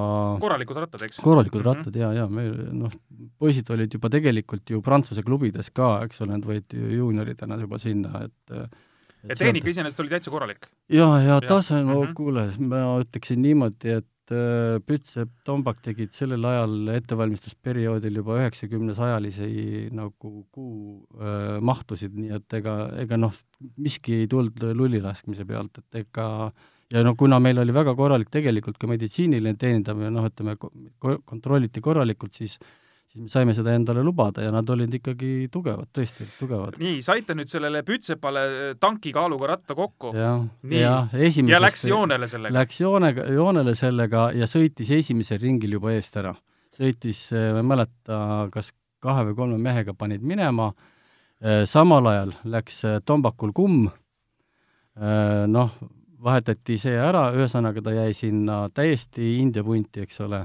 korralikud 0.42 0.80
rattad, 0.84 1.04
eks? 1.06 1.20
korralikud 1.22 1.60
mm 1.60 1.66
-hmm. 1.66 1.80
rattad 1.80 1.96
ja, 1.96 2.12
ja 2.12 2.28
me 2.28 2.46
noh, 2.82 2.94
poisid 3.38 3.70
olid 3.70 3.94
juba 3.94 4.10
tegelikult 4.10 4.70
ju 4.70 4.82
Prantsuse 4.82 5.22
klubides 5.22 5.70
ka, 5.70 6.02
eks 6.06 6.22
ole, 6.22 6.36
nad 6.36 6.46
võeti 6.46 6.80
ju 6.80 7.02
juunioridena 7.02 7.60
juba 7.60 7.78
sinna, 7.78 8.24
et 8.26 8.56
et 9.22 9.38
tehnika 9.38 9.70
iseenesest 9.70 10.00
oli 10.00 10.10
täitsa 10.10 10.30
korralik? 10.30 10.66
jaa, 10.90 11.20
ja 11.22 11.40
tase, 11.40 11.82
no 11.82 12.00
mm 12.00 12.08
-hmm. 12.08 12.14
kuule, 12.14 12.48
ma 12.58 12.98
ütleksin 13.04 13.42
niimoodi, 13.42 13.88
et 14.02 14.34
äh, 14.34 14.80
Pütsepp, 14.86 15.30
Tombak 15.44 15.80
tegid 15.82 16.10
sellel 16.10 16.44
ajal 16.44 16.88
ettevalmistusperioodil 16.88 18.16
juba 18.16 18.38
üheksakümnesajalisi 18.40 19.90
nagu 19.92 20.46
kuu 20.50 21.06
äh, 21.20 21.60
mahtusid, 21.60 22.14
nii 22.14 22.34
et 22.34 22.52
ega, 22.52 22.76
ega 22.98 23.16
noh, 23.16 23.34
miski 23.76 24.14
ei 24.14 24.26
tulnud 24.26 24.72
lullilaskmise 24.74 25.44
pealt, 25.44 25.78
et 25.78 26.04
ega 26.04 26.46
äh, 26.46 26.52
ja 26.92 27.02
noh, 27.06 27.16
kuna 27.18 27.40
meil 27.40 27.58
oli 27.62 27.74
väga 27.74 27.96
korralik 27.96 28.30
tegelikult 28.32 28.78
ka 28.78 28.90
meditsiiniline 28.90 29.56
teenindamine, 29.58 30.12
noh, 30.12 30.28
ütleme, 30.28 30.58
kontrolliti 31.24 31.80
korralikult, 31.84 32.36
siis 32.36 32.58
siis 33.12 33.26
me 33.26 33.28
saime 33.28 33.52
seda 33.52 33.74
endale 33.76 34.00
lubada 34.04 34.44
ja 34.44 34.50
nad 34.54 34.68
olid 34.72 34.94
ikkagi 34.96 35.48
tugevad, 35.52 35.90
tõesti 35.92 36.24
tugevad. 36.38 36.78
nii, 36.80 37.02
saite 37.04 37.36
nüüd 37.36 37.50
sellele 37.50 37.82
Pütsepale 37.84 38.44
tankikaaluga 38.80 39.50
ratta 39.50 39.76
kokku? 39.76 40.14
jah, 40.16 40.46
ja 40.72 40.94
esimesest 41.12 41.52
ja 41.52 41.60
läks 41.60 41.84
joonele 41.90 42.28
sellega? 42.30 42.54
Läks 42.56 42.80
joonega, 42.80 43.26
joonele 43.36 43.74
sellega 43.76 44.30
ja 44.36 44.48
sõitis 44.48 44.94
esimesel 44.96 45.42
ringil 45.42 45.76
juba 45.76 45.92
eest 45.92 46.16
ära. 46.22 46.32
sõitis, 46.72 47.26
ma 47.36 47.60
ei 47.60 47.68
mäleta, 47.74 48.22
kas 48.52 48.72
kahe 49.04 49.26
või 49.28 49.36
kolme 49.36 49.58
mehega 49.60 49.92
panid 49.92 50.24
minema, 50.24 50.70
samal 51.68 52.06
ajal 52.14 52.32
läks 52.48 52.80
Tombakul 53.04 53.52
kumm, 53.52 53.90
noh, 55.52 55.76
vahetati 56.22 56.78
see 56.80 56.94
ära, 56.98 57.28
ühesõnaga 57.36 57.82
ta 57.82 57.94
jäi 57.94 58.14
sinna 58.16 58.62
täiesti 58.74 59.36
India 59.40 59.64
punti, 59.66 60.04
eks 60.06 60.20
ole, 60.24 60.44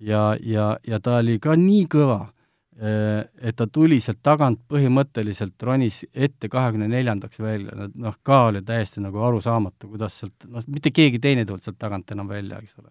ja, 0.00 0.32
ja, 0.40 0.72
ja 0.86 1.00
ta 1.04 1.18
oli 1.22 1.38
ka 1.42 1.56
nii 1.58 1.86
kõva, 1.92 2.20
eh, 2.78 3.26
et 3.50 3.56
ta 3.58 3.66
tuli 3.72 4.00
sealt 4.04 4.22
tagant 4.24 4.62
põhimõtteliselt, 4.70 5.56
ronis 5.68 6.04
ette 6.14 6.48
kahekümne 6.52 6.88
neljandaks 6.92 7.42
välja, 7.42 7.90
noh, 7.94 8.16
ka 8.22 8.46
oli 8.52 8.62
täiesti 8.66 9.04
nagu 9.04 9.22
arusaamatu, 9.30 9.90
kuidas 9.92 10.22
sealt, 10.22 10.48
noh, 10.48 10.64
mitte 10.68 10.94
keegi 10.94 11.20
teine 11.22 11.44
ei 11.44 11.50
tulnud 11.50 11.66
sealt 11.66 11.80
tagant 11.80 12.16
enam 12.16 12.30
välja, 12.30 12.62
eks 12.62 12.78
ole. 12.82 12.90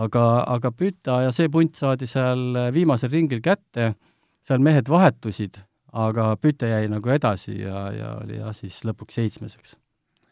aga, 0.00 0.26
aga 0.48 0.70
Püta 0.72 1.22
ja 1.26 1.32
see 1.34 1.50
punt 1.52 1.74
saadi 1.76 2.06
seal 2.08 2.70
viimasel 2.72 3.10
ringil 3.12 3.42
kätte, 3.44 3.94
seal 4.40 4.62
mehed 4.62 4.88
vahetusid, 4.88 5.58
aga 5.92 6.36
Püte 6.40 6.70
jäi 6.70 6.86
nagu 6.88 7.10
edasi 7.10 7.58
ja, 7.58 7.88
ja 7.92 8.18
oli 8.22 8.38
jah, 8.38 8.54
siis 8.54 8.84
lõpuks 8.86 9.18
seitsmeseks. 9.18 9.74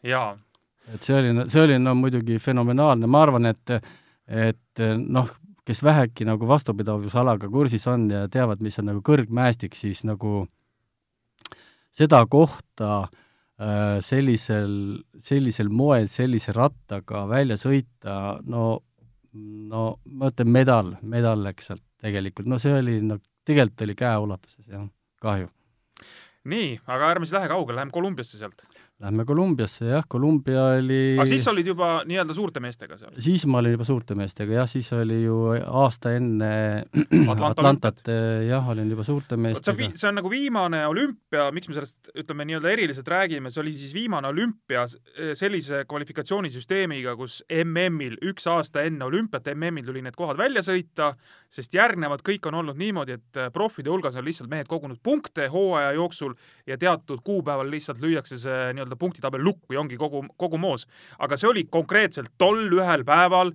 jaa, 0.07 0.37
et 0.93 1.05
see 1.05 1.17
oli, 1.17 1.33
see 1.49 1.63
oli 1.63 1.77
no 1.81 1.95
muidugi 1.97 2.39
fenomenaalne, 2.41 3.09
ma 3.09 3.23
arvan, 3.25 3.49
et 3.51 3.75
et 4.29 4.81
noh, 4.97 5.29
kes 5.65 5.81
vähegi 5.83 6.25
nagu 6.25 6.47
vastupidavusalaga 6.49 7.49
kursis 7.49 7.87
on 7.89 8.09
ja 8.11 8.27
teavad, 8.29 8.61
mis 8.61 8.77
on 8.81 8.91
nagu 8.91 9.01
kõrgmäestik, 9.05 9.73
siis 9.77 10.03
nagu 10.05 10.43
seda 11.93 12.21
kohta 12.29 12.91
äh, 13.05 13.97
sellisel, 14.05 14.99
sellisel 15.17 15.71
moel, 15.73 16.09
sellise 16.13 16.53
rattaga 16.53 17.25
välja 17.29 17.57
sõita, 17.57 18.37
no 18.45 18.83
no 19.33 19.83
ma 20.05 20.31
ütlen, 20.31 20.49
medal, 20.53 20.95
medal 21.01 21.43
läks 21.45 21.69
sealt 21.69 21.83
tegelikult, 22.01 22.49
no 22.49 22.59
see 22.61 22.73
oli, 22.79 22.97
no 23.05 23.19
tegelikult 23.45 23.85
oli 23.85 23.95
käeulatuses, 23.99 24.67
jah, 24.67 24.85
kahju. 25.21 25.49
Nii, 26.51 26.75
aga 26.87 27.13
ärme 27.15 27.29
siis 27.29 27.37
lähe 27.37 27.51
kaugele, 27.51 27.79
läheme 27.79 27.95
Kolumbiasse 27.95 28.41
sealt 28.41 28.65
Lähme 28.99 29.23
Kolumbiasse, 29.25 29.85
jah, 29.87 30.03
Kolumbia 30.11 30.63
oli 30.75 31.13
aga 31.15 31.23
siis 31.31 31.45
olid 31.47 31.69
juba 31.71 32.01
nii-öelda 32.07 32.33
suurte 32.35 32.59
meestega 32.59 32.97
seal? 32.99 33.13
siis 33.23 33.45
ma 33.47 33.61
olin 33.61 33.77
juba 33.77 33.85
suurte 33.87 34.15
meestega, 34.19 34.57
jah, 34.57 34.67
siis 34.67 34.89
oli 34.91 35.21
ju 35.21 35.37
aasta 35.55 36.11
enne 36.17 36.49
Atlanta 37.31 37.47
Atlantat, 37.53 38.01
jah, 38.43 38.67
olin 38.73 38.91
juba 38.91 39.05
suurte 39.07 39.37
meestega. 39.39 39.87
see 39.95 40.09
on 40.09 40.19
nagu 40.19 40.31
viimane 40.31 40.81
olümpia, 40.91 41.45
miks 41.55 41.71
me 41.71 41.77
sellest, 41.77 42.11
ütleme, 42.11 42.49
nii-öelda 42.49 42.73
eriliselt 42.73 43.07
räägime, 43.13 43.53
see 43.55 43.63
oli 43.63 43.73
siis 43.79 43.95
viimane 43.95 44.27
olümpia 44.33 44.83
sellise 45.39 45.85
kvalifikatsioonisüsteemiga, 45.87 47.15
kus 47.19 47.39
MM-il 47.55 48.19
üks 48.33 48.51
aasta 48.51 48.83
enne 48.83 49.07
olümpiat, 49.07 49.47
MM-il 49.55 49.87
tuli 49.87 50.03
need 50.03 50.19
kohad 50.19 50.43
välja 50.43 50.65
sõita, 50.65 51.13
sest 51.47 51.79
järgnevad 51.79 52.25
kõik 52.27 52.51
on 52.51 52.59
olnud 52.65 52.83
niimoodi, 52.83 53.15
et 53.15 53.43
profide 53.55 53.95
hulgas 53.95 54.19
on 54.19 54.27
lihtsalt 54.27 54.51
mehed 54.51 54.67
kogunud 54.67 54.99
punkte 54.99 55.47
hooaja 55.55 55.95
jooksul 55.95 56.35
ja 56.69 56.77
teatud 56.77 57.19
kuupäeval 57.23 57.71
lihtsalt 57.71 58.01
lüüakse 58.01 58.37
see 58.37 58.59
nii-öelda 58.73 58.97
punktitabel 58.99 59.43
lukku 59.43 59.73
ja 59.73 59.81
ongi 59.81 59.97
kogu, 59.97 60.23
kogu 60.37 60.57
moos. 60.57 60.85
aga 61.19 61.37
see 61.37 61.49
oli 61.49 61.65
konkreetselt 61.71 62.31
tol 62.37 62.61
ühel 62.77 63.03
päeval 63.05 63.53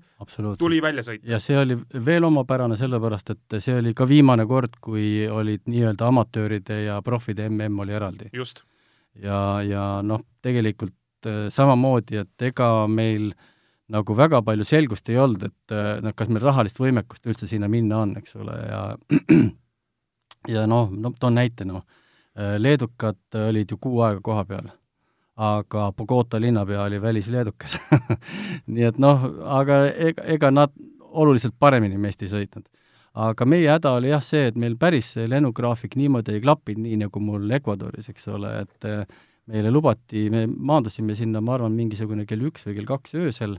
tuli 0.59 0.83
välja 0.83 1.05
sõita. 1.07 1.27
ja 1.29 1.41
see 1.43 1.59
oli 1.59 1.79
veel 2.05 2.27
omapärane 2.27 2.77
sellepärast, 2.81 3.31
et 3.31 3.59
see 3.59 3.79
oli 3.79 3.95
ka 3.95 4.09
viimane 4.09 4.47
kord, 4.51 4.79
kui 4.81 5.29
olid 5.31 5.65
nii-öelda 5.71 6.11
amatööride 6.11 6.83
ja 6.89 7.01
profide 7.03 7.49
MM 7.49 7.79
oli 7.87 7.97
eraldi. 7.97 8.31
just. 8.33 8.65
ja, 9.15 9.63
ja 9.63 9.89
noh, 10.03 10.25
tegelikult 10.43 11.31
äh, 11.31 11.47
samamoodi, 11.55 12.23
et 12.25 12.49
ega 12.51 12.71
meil 12.89 13.33
nagu 13.95 14.17
väga 14.17 14.41
palju 14.43 14.65
selgust 14.65 15.09
ei 15.13 15.19
olnud, 15.21 15.43
et 15.45 15.75
noh, 16.03 16.15
kas 16.17 16.31
meil 16.33 16.43
rahalist 16.43 16.79
võimekust 16.81 17.27
üldse 17.29 17.47
sinna 17.47 17.69
minna 17.69 17.99
on, 18.01 18.17
eks 18.17 18.39
ole, 18.41 18.55
ja 18.65 18.81
ja 20.57 20.65
noh, 20.67 20.89
no 20.91 21.13
toon 21.21 21.37
näite, 21.37 21.67
noh, 21.69 21.85
äh, 21.85 22.04
leedukad 22.35 23.37
olid 23.49 23.71
ju 23.71 23.79
kuu 23.79 24.01
aega 24.03 24.21
koha 24.23 24.45
peal. 24.45 24.71
Aga 25.35 25.93
Bogota 25.97 26.39
linnapea 26.41 26.83
oli 26.83 27.01
välisleedukas. 27.03 27.77
Nii 28.75 28.87
et 28.87 28.99
noh, 29.03 29.25
aga 29.51 29.81
ega, 29.91 30.25
ega 30.37 30.51
nad 30.51 30.75
oluliselt 31.15 31.55
paremini 31.59 31.99
meist 31.99 32.23
ei 32.23 32.31
sõitnud. 32.31 32.67
aga 33.15 33.47
meie 33.47 33.69
häda 33.71 33.93
oli 33.95 34.09
jah 34.11 34.23
see, 34.27 34.49
et 34.51 34.57
meil 34.59 34.75
päris 34.79 35.13
see 35.15 35.29
lennugraafik 35.31 35.93
niimoodi 35.95 36.33
ei 36.35 36.41
klappinud, 36.43 36.83
nii 36.83 36.97
nagu 37.05 37.21
mul 37.23 37.51
Ecuadoris, 37.55 38.09
eks 38.11 38.27
ole, 38.35 38.51
et 38.65 38.87
eh, 38.91 39.05
meile 39.47 39.71
lubati, 39.71 40.25
me 40.35 40.49
maandusime 40.51 41.15
sinna, 41.15 41.43
ma 41.45 41.55
arvan, 41.55 41.77
mingisugune 41.79 42.27
kell 42.27 42.43
üks 42.49 42.67
või 42.67 42.75
kell 42.81 42.91
kaks 42.91 43.15
öösel. 43.21 43.55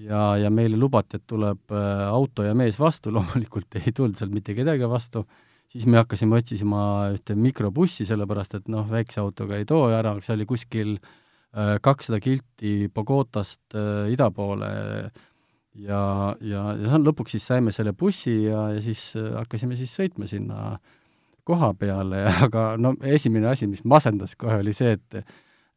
Ja, 0.00 0.38
ja 0.38 0.48
meile 0.54 0.78
lubati, 0.80 1.18
et 1.18 1.26
tuleb 1.28 1.72
auto 1.74 2.46
ja 2.46 2.54
mees 2.56 2.78
vastu, 2.80 3.12
loomulikult 3.16 3.80
ei 3.82 3.92
tulnud 3.92 4.16
sealt 4.16 4.32
mitte 4.32 4.56
kedagi 4.56 4.88
vastu 4.88 5.26
siis 5.70 5.86
me 5.86 6.00
hakkasime 6.00 6.38
otsima 6.40 6.82
ühte 7.14 7.36
mikrobussi, 7.38 8.06
sellepärast 8.08 8.58
et 8.58 8.70
noh, 8.72 8.86
väikse 8.90 9.22
autoga 9.22 9.58
ei 9.58 9.66
too 9.68 9.88
ära, 9.94 10.16
see 10.24 10.34
oli 10.36 10.46
kuskil 10.48 10.94
äh, 10.98 11.76
kakssada 11.82 12.20
kilti 12.22 12.90
Bogotast 12.94 13.76
äh, 13.78 14.10
ida 14.14 14.30
poole. 14.34 14.70
Ja, 15.80 16.00
ja, 16.42 16.62
ja 16.74 16.98
lõpuks 16.98 17.36
siis 17.36 17.44
saime 17.46 17.70
selle 17.70 17.92
bussi 17.94 18.32
ja, 18.48 18.66
ja 18.74 18.80
siis 18.82 19.12
äh, 19.18 19.30
hakkasime 19.38 19.78
siis 19.78 19.94
sõitma 19.94 20.26
sinna 20.30 20.74
koha 21.46 21.70
peale, 21.78 22.24
aga 22.46 22.74
no 22.78 22.96
esimene 23.06 23.52
asi, 23.52 23.70
mis 23.70 23.84
masendas 23.86 24.34
kohe, 24.38 24.60
oli 24.64 24.76
see, 24.76 24.98
et 24.98 25.22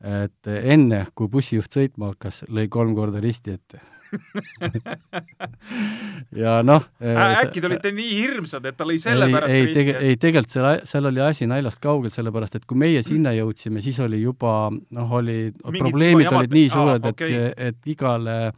et 0.03 0.47
enne, 0.51 1.05
kui 1.15 1.29
bussijuht 1.31 1.71
sõitma 1.71 2.09
hakkas, 2.09 2.41
lõi 2.51 2.65
kolm 2.67 2.91
korda 2.97 3.21
risti 3.23 3.53
ette 3.53 3.79
ja 6.43 6.61
noh 6.65 6.83
äkki 7.01 7.61
te 7.61 7.67
olite 7.69 7.91
nii 7.95 8.11
hirmsad, 8.17 8.65
et 8.69 8.77
ta 8.77 8.83
lõi 8.87 8.99
selle 9.01 9.25
ei, 9.29 9.33
pärast 9.35 9.55
ei, 9.55 9.61
tege-, 9.75 9.97
ei 10.01 10.15
tegelikult 10.19 10.53
seal, 10.53 10.67
seal 10.89 11.05
oli 11.09 11.21
asi 11.23 11.43
naljast 11.49 11.79
kaugel, 11.83 12.11
sellepärast 12.13 12.55
et 12.59 12.65
kui 12.69 12.77
meie 12.79 13.01
sinna 13.05 13.31
jõudsime, 13.35 13.79
siis 13.83 13.99
oli 14.03 14.19
juba 14.23 14.53
noh, 14.71 15.09
oli, 15.19 15.37
probleemid 15.63 16.27
olid 16.31 16.51
nii 16.53 16.69
suured, 16.73 17.01
et 17.01 17.07
okay., 17.11 17.31
et 17.69 17.81
igale 17.93 18.37
äh, 18.49 18.53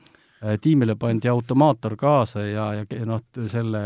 tiimile 0.61 0.95
pandi 0.99 1.27
automaator 1.31 1.93
kaasa 1.99 2.39
ja, 2.47 2.65
ja 2.83 2.85
noh, 3.07 3.21
selle, 3.51 3.83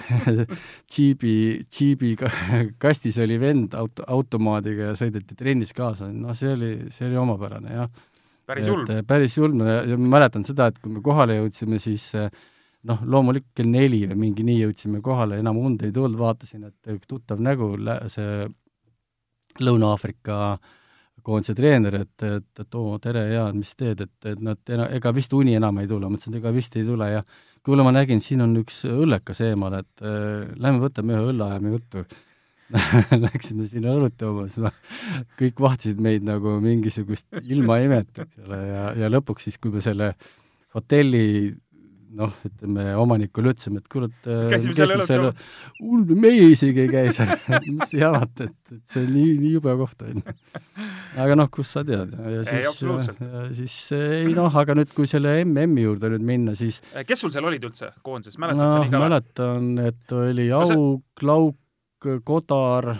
džiibi, 0.90 1.34
džiibi 1.70 2.10
kastis 2.82 3.16
oli 3.22 3.36
vend 3.40 3.70
auto, 3.78 4.00
automaadiga 4.06 4.82
ja 4.92 4.94
sõideti 4.98 5.34
trennis 5.38 5.72
kaasa, 5.76 6.04
noh, 6.12 6.34
see 6.36 6.50
oli, 6.56 6.72
see 6.94 7.04
oli 7.10 7.16
omapärane, 7.20 7.70
jah 7.82 7.90
päris 8.50 8.70
julm. 8.70 8.86
Eh, 8.90 9.02
päris 9.06 9.36
julm. 9.38 9.62
Ja 9.66 9.98
ma 9.98 10.16
mäletan 10.18 10.46
seda, 10.46 10.70
et 10.70 10.80
kui 10.82 10.92
me 10.94 11.04
kohale 11.04 11.38
jõudsime, 11.40 11.80
siis 11.82 12.08
eh, 12.18 12.28
noh, 12.88 13.04
loomulikult 13.04 13.54
kell 13.60 13.70
neli 13.70 14.02
või 14.10 14.18
mingi 14.26 14.46
nii 14.46 14.64
jõudsime 14.64 15.02
kohale, 15.04 15.40
enam 15.42 15.60
und 15.60 15.84
ei 15.86 15.94
tulnud, 15.94 16.18
vaatasin, 16.20 16.68
et 16.70 16.94
üks 16.96 17.10
tuttav 17.10 17.42
nägu, 17.44 17.72
see 18.12 18.44
Lõuna-Aafrika 19.60 20.36
koondise 21.26 21.52
treener, 21.56 21.98
et, 22.00 22.22
et, 22.24 22.62
et 22.62 22.76
oo, 22.78 22.96
tere, 23.02 23.26
Jaan, 23.34 23.58
mis 23.60 23.74
teed, 23.76 24.00
et, 24.06 24.28
et 24.30 24.40
nad, 24.40 24.60
ega 24.88 25.12
vist 25.12 25.34
uni 25.36 25.56
enam 25.58 25.82
ei 25.82 25.88
tule, 25.90 26.06
ma 26.06 26.14
mõtlesin, 26.14 26.32
et 26.32 26.40
ega 26.40 26.52
vist 26.54 26.76
ei 26.80 26.86
tule. 26.86 27.10
Ja 27.12 27.20
kuule, 27.66 27.84
ma 27.84 27.92
nägin, 27.92 28.22
siin 28.24 28.40
on 28.46 28.54
üks 28.62 28.82
õllekas 28.88 29.42
eemal, 29.44 29.76
et 29.82 30.04
äh, 30.06 30.48
lähme 30.56 30.80
võtame 30.86 31.18
ühe 31.18 31.26
õlle, 31.34 31.50
ajame 31.50 31.74
juttu 31.74 32.06
Läksime 33.24 33.66
sinna 33.70 33.94
õlut 33.98 34.20
jooma, 34.22 34.44
siis 34.50 34.62
ma, 34.64 34.70
kõik 35.40 35.58
vahtisid 35.64 36.02
meid 36.02 36.26
nagu 36.28 36.58
mingisugust 36.62 37.26
ilmaimet, 37.42 38.12
eks 38.26 38.44
ole, 38.46 38.60
ja, 38.68 38.84
ja 39.04 39.10
lõpuks 39.10 39.48
siis, 39.48 39.58
kui 39.58 39.72
me 39.74 39.82
selle 39.84 40.12
hotelli 40.76 41.24
noh, 42.10 42.32
ütleme 42.42 42.88
omanikule 42.98 43.52
ütlesime, 43.52 43.78
et 43.78 43.86
kurat, 43.90 44.14
Käisime 44.50 44.74
seal 44.74 45.02
seal, 45.06 45.26
hull, 45.78 46.08
meie 46.18 46.48
isegi 46.50 46.82
ei 46.82 46.88
käi 46.90 47.12
seal. 47.14 47.30
Mis 47.70 47.92
te 47.92 48.00
jamate, 48.00 48.48
et, 48.50 48.72
et 48.74 48.94
see 48.96 49.04
nii, 49.06 49.36
nii 49.38 49.52
jube 49.54 49.74
koht, 49.78 50.02
on 50.08 50.18
aga 51.20 51.36
noh, 51.38 51.46
kust 51.54 51.76
sa 51.76 51.84
tead, 51.86 52.10
ja 52.18 52.40
Ei, 52.42 52.48
siis, 52.48 52.82
ja 52.82 53.44
siis 53.54 53.76
ei 53.94 54.34
noh, 54.34 54.50
aga 54.62 54.74
nüüd, 54.78 54.90
kui 54.96 55.06
selle 55.10 55.36
MM-i 55.44 55.86
juurde 55.86 56.10
nüüd 56.16 56.26
minna, 56.32 56.56
siis 56.58 56.80
kes 57.06 57.22
sul 57.22 57.30
seal 57.34 57.46
olid 57.46 57.66
üldse 57.70 57.92
koondises, 58.06 58.38
mäletad 58.42 58.58
noh 58.58 58.74
sa 58.74 58.82
nii 58.82 58.90
ka? 58.96 59.02
mäletan, 59.06 59.70
et 59.86 60.16
oli 60.18 60.48
No 60.50 60.64
see- 60.66 60.80
Auk, 60.82 61.24
Lauk, 61.30 61.59
Kodar 62.00 62.96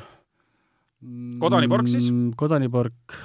siis? 1.88 2.10
mm, 2.10 2.34
Kodanipork 2.36 3.16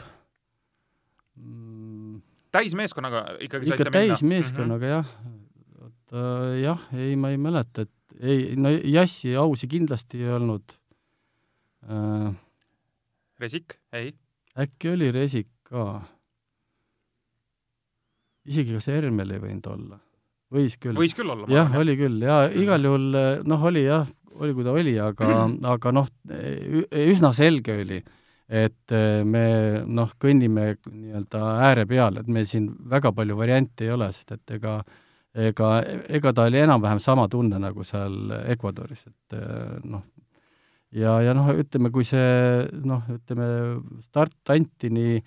mm, 1.35 2.21
täismeeskonnaga 2.55 3.25
ikkagi 3.43 3.67
ikka 3.67 3.75
saite 3.75 3.89
minna? 3.89 3.99
Mhm. 3.99 3.99
täismeeskonnaga 3.99 4.93
jah. 4.93 5.11
oota 5.81 6.23
jah, 6.61 6.87
ei, 6.95 7.15
ma 7.19 7.33
ei 7.33 7.39
mäleta, 7.41 7.83
et 7.83 8.19
ei, 8.21 8.55
no 8.55 8.71
Jassi 8.71 9.35
ausi 9.35 9.67
kindlasti 9.67 10.23
ei 10.23 10.31
olnud 10.37 10.77
äh,. 11.89 12.33
Resik, 13.39 13.75
ei? 13.91 14.13
äkki 14.55 14.93
oli 14.95 15.11
Resik 15.11 15.51
ka? 15.67 16.01
isegi 18.47 18.77
kas 18.77 18.87
Hermel 18.93 19.35
ei 19.35 19.43
võinud 19.43 19.71
olla? 19.73 19.99
võis 20.55 20.77
küll. 20.79 20.95
võis 20.95 21.15
küll 21.17 21.35
olla. 21.35 21.49
jah, 21.51 21.75
oli 21.81 21.97
küll 21.99 22.23
ja 22.23 22.45
igal 22.47 22.87
juhul 22.87 23.09
noh, 23.43 23.67
oli 23.67 23.83
jah, 23.89 24.07
oli 24.39 24.53
kui 24.55 24.65
ta 24.65 24.75
oli, 24.75 24.93
aga, 24.99 25.45
aga 25.75 25.91
noh, 25.95 26.09
üsna 27.05 27.31
selge 27.35 27.79
oli, 27.81 28.01
et 28.45 28.93
eh, 28.93 29.23
me 29.25 29.45
noh, 29.87 30.11
kõnnime 30.21 30.75
nii-öelda 30.85 31.41
ääre 31.69 31.85
peal, 31.89 32.19
et 32.21 32.29
meil 32.29 32.47
siin 32.49 32.69
väga 32.91 33.13
palju 33.15 33.37
variante 33.39 33.87
ei 33.87 33.93
ole, 33.95 34.11
sest 34.13 34.35
et 34.35 34.57
ega 34.59 34.79
ega, 35.35 35.69
ega 36.07 36.31
ta 36.35 36.45
oli 36.47 36.61
enam-vähem 36.61 37.01
sama 37.03 37.25
tunne 37.31 37.59
nagu 37.59 37.83
seal 37.83 38.35
Ecuadoris, 38.53 39.07
et 39.09 39.39
eh, 39.39 39.79
noh, 39.87 40.05
ja, 40.95 41.17
ja 41.25 41.33
noh, 41.37 41.49
ütleme, 41.55 41.91
kui 41.95 42.05
see 42.07 42.67
noh, 42.85 43.07
ütleme 43.17 43.49
start 44.05 44.55
anti 44.55 44.93
nii 44.93 45.17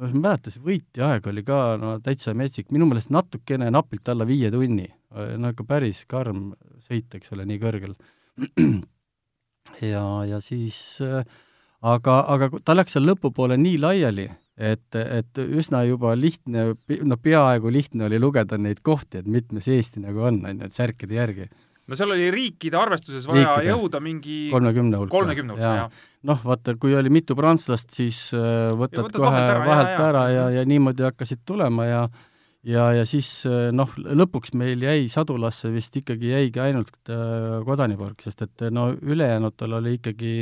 ma 0.00 0.08
ei 0.08 0.16
mäleta, 0.16 0.52
see 0.52 0.62
võitja 0.64 1.10
aeg 1.12 1.26
oli 1.28 1.42
ka 1.44 1.58
no 1.80 1.96
täitsa 2.04 2.32
metsik, 2.36 2.70
minu 2.72 2.86
meelest 2.88 3.10
natukene 3.12 3.68
napilt 3.72 4.08
alla 4.08 4.26
viie 4.28 4.50
tunni. 4.52 4.88
no 5.10 5.50
ikka 5.50 5.66
päris 5.66 6.04
karm 6.06 6.52
sõit, 6.78 7.10
eks 7.14 7.32
ole, 7.34 7.44
nii 7.44 7.58
kõrgel. 7.60 7.96
ja, 9.92 10.04
ja 10.28 10.40
siis 10.44 11.00
äh, 11.04 11.24
aga, 11.80 12.20
aga 12.34 12.50
ta 12.64 12.76
läks 12.76 12.96
seal 12.96 13.08
lõpupoole 13.08 13.58
nii 13.60 13.80
laiali, 13.80 14.28
et, 14.60 15.00
et 15.00 15.40
üsna 15.46 15.82
juba 15.88 16.14
lihtne, 16.18 16.70
no 17.08 17.18
peaaegu 17.20 17.72
lihtne 17.72 18.08
oli 18.10 18.20
lugeda 18.20 18.58
neid 18.60 18.82
kohti, 18.84 19.22
et 19.22 19.28
mitmes 19.30 19.68
Eesti 19.70 20.04
nagu 20.04 20.28
on, 20.28 20.42
on 20.44 20.62
ju, 20.62 20.70
et 20.70 20.76
särkide 20.76 21.16
järgi. 21.16 21.48
no 21.90 21.98
seal 21.98 22.14
oli 22.14 22.30
riikide 22.30 22.78
arvestuses 22.78 23.26
vaja 23.26 23.54
Riikide. 23.56 23.72
jõuda 23.72 24.00
mingi 24.04 24.38
kolmekümne 24.52 25.00
hulka. 25.00 25.14
kolmekümne 25.16 25.56
hulka, 25.56 25.74
jah. 25.80 26.02
noh, 26.28 26.42
vaata, 26.44 26.76
kui 26.80 26.94
oli 26.94 27.12
mitu 27.12 27.36
prantslast, 27.38 27.94
siis 27.96 28.28
äh, 28.36 28.72
võtad 28.76 29.06
võtad 29.06 29.22
kohe 29.22 29.30
vahelt 29.30 29.54
ära, 29.54 29.66
vahelt 29.66 30.04
ära 30.08 30.26
jaa. 30.28 30.34
ja, 30.36 30.50
ja 30.60 30.66
niimoodi 30.68 31.08
hakkasid 31.08 31.46
tulema 31.48 31.88
ja 31.88 32.02
ja, 32.04 32.08
ja 32.66 33.04
siis 33.08 33.28
äh, 33.48 33.68
noh, 33.72 33.92
lõpuks 33.96 34.54
meil 34.58 34.82
jäi 34.84 35.06
sadulasse 35.12 35.70
vist 35.72 35.96
ikkagi 35.96 36.34
jäigi 36.34 36.60
ainult 36.62 37.12
äh, 37.12 37.60
kodanipork, 37.66 38.20
sest 38.26 38.44
et 38.46 38.66
no 38.74 38.90
ülejäänutel 38.92 39.78
oli 39.78 39.96
ikkagi 39.98 40.34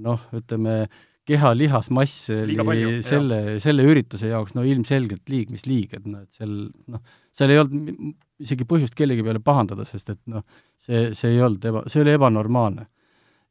noh, 0.00 0.26
ütleme, 0.36 0.84
keha-lihasmass 1.30 2.30
Liiga 2.48 2.64
palju, 2.66 2.90
oli 2.90 2.98
jah. 2.98 3.06
selle, 3.06 3.40
selle 3.62 3.86
ürituse 3.86 4.30
jaoks 4.30 4.54
no 4.56 4.64
ilmselgelt 4.66 5.28
liig 5.30 5.50
mis 5.54 5.66
liig, 5.68 5.94
et 5.96 6.06
noh, 6.06 6.24
et 6.24 6.40
seal 6.40 6.54
noh, 6.90 7.02
seal 7.36 7.54
ei 7.54 7.60
olnud 7.62 8.14
isegi 8.40 8.66
põhjust 8.68 8.96
kellegi 8.98 9.24
peale 9.24 9.42
pahandada, 9.44 9.84
sest 9.88 10.14
et 10.14 10.20
noh, 10.32 10.44
see, 10.80 11.10
see 11.16 11.34
ei 11.34 11.42
olnud 11.44 11.64
eba, 11.70 11.84
see 11.92 12.02
oli 12.04 12.16
ebanormaalne 12.16 12.86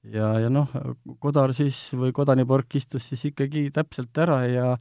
ja, 0.07 0.31
ja 0.45 0.49
noh, 0.51 0.71
Kodar 1.21 1.53
siis 1.57 1.77
või 1.97 2.13
Kodanipork 2.15 2.79
istus 2.79 3.09
siis 3.11 3.25
ikkagi 3.31 3.67
täpselt 3.75 4.17
ära 4.21 4.41
ja 4.47 4.71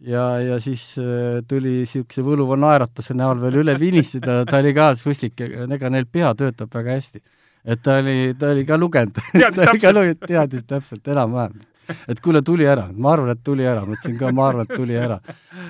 ja, 0.00 0.24
ja 0.40 0.58
siis 0.62 0.82
äh, 1.00 1.40
tuli 1.48 1.80
niisuguse 1.82 2.22
võluva 2.26 2.58
naeratuse 2.60 3.16
näol 3.18 3.40
veel 3.42 3.62
üle 3.62 3.74
vinistada, 3.80 4.42
ta 4.48 4.60
oli 4.62 4.74
ka 4.76 4.92
suslik, 4.98 5.40
ega 5.40 5.90
neil 5.92 6.06
pea 6.10 6.34
töötab 6.38 6.74
väga 6.74 6.98
hästi. 6.98 7.22
et 7.64 7.82
ta 7.82 7.98
oli, 8.02 8.34
ta 8.38 8.52
oli 8.54 8.64
ka 8.66 8.78
lugenud. 8.78 9.18
Teadis 9.32 9.64
täpselt. 9.66 10.22
teadis 10.26 10.64
täpselt 10.64 11.08
enam-vähem. 11.08 11.58
et 12.08 12.20
kuule, 12.20 12.42
tuli 12.44 12.66
ära, 12.68 12.88
ma 12.92 13.12
arvan, 13.16 13.32
et 13.32 13.42
tuli 13.44 13.66
ära, 13.66 13.82
mõtlesin 13.88 14.18
ka, 14.20 14.32
ma 14.32 14.48
arvan, 14.50 14.68
et 14.68 14.76
tuli 14.76 14.96
ära. 14.96 15.18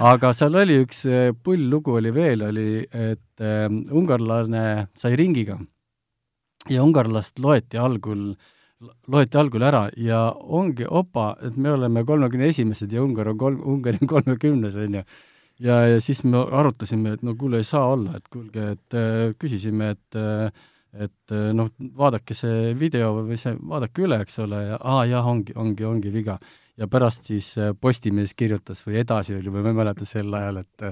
aga 0.01 0.33
seal 0.37 0.61
oli 0.61 0.83
üks 0.85 1.07
äh, 1.07 1.33
pull 1.33 1.69
lugu 1.71 1.97
oli 2.01 2.13
veel, 2.15 2.45
oli, 2.51 2.85
et 2.85 3.43
äh, 3.43 3.67
ungarlane 3.71 4.89
sai 4.99 5.17
ringiga 5.17 5.59
ja 6.69 6.85
ungarlast 6.85 7.39
loeti 7.41 7.79
algul 7.81 8.35
loeti 9.11 9.39
algul 9.39 9.65
ära 9.67 9.87
ja 9.99 10.21
ongi 10.39 10.87
opa, 10.87 11.33
et 11.43 11.57
me 11.57 11.73
oleme 11.75 12.05
kolmekümne 12.07 12.49
esimesed 12.53 12.93
ja 12.93 13.03
Ungar 13.03 13.33
on 13.33 13.39
kolm, 13.39 13.61
Ungari 13.67 13.99
on 14.03 14.11
kolmekümnes, 14.15 14.77
on 14.79 15.01
ju. 15.01 15.05
ja, 15.67 15.81
ja 15.95 16.01
siis 16.01 16.23
me 16.25 16.45
arutasime, 16.61 17.17
et 17.17 17.23
no 17.27 17.35
kuule, 17.39 17.59
ei 17.59 17.67
saa 17.67 17.87
olla, 17.95 18.17
et 18.19 18.29
kuulge, 18.31 18.73
et 18.77 18.99
äh, 18.99 19.35
küsisime, 19.39 19.95
et 19.97 20.19
äh, 20.19 20.51
et 20.99 21.33
äh, 21.35 21.51
noh, 21.53 21.69
vaadake 21.99 22.35
see 22.35 22.73
video 22.79 23.13
või 23.21 23.37
see, 23.39 23.53
vaadake 23.61 24.07
üle, 24.07 24.23
eks 24.25 24.39
ole, 24.45 24.63
ja 24.71 24.79
aa 24.81 25.05
jah, 25.09 25.27
ongi, 25.27 25.53
ongi, 25.57 25.85
ongi 25.85 26.13
viga. 26.15 26.39
ja 26.79 26.87
pärast 26.87 27.27
siis 27.27 27.51
äh, 27.59 27.75
Postimees 27.81 28.35
kirjutas 28.35 28.85
või 28.87 29.01
edasi 29.03 29.35
oli 29.37 29.51
või 29.53 29.67
ma 29.67 29.75
ei 29.75 29.79
mäleta 29.83 30.07
sel 30.07 30.35
ajal, 30.35 30.63
et 30.63 30.87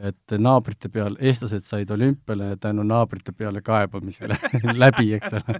et 0.00 0.34
naabrite 0.38 0.90
peal, 0.92 1.16
eestlased 1.20 1.66
said 1.66 1.90
olümpiale 1.92 2.54
tänu 2.60 2.84
naabrite 2.86 3.34
peale 3.36 3.62
kaebamisele 3.64 4.38
läbi, 4.82 5.12
eks 5.18 5.36
ole 5.38 5.58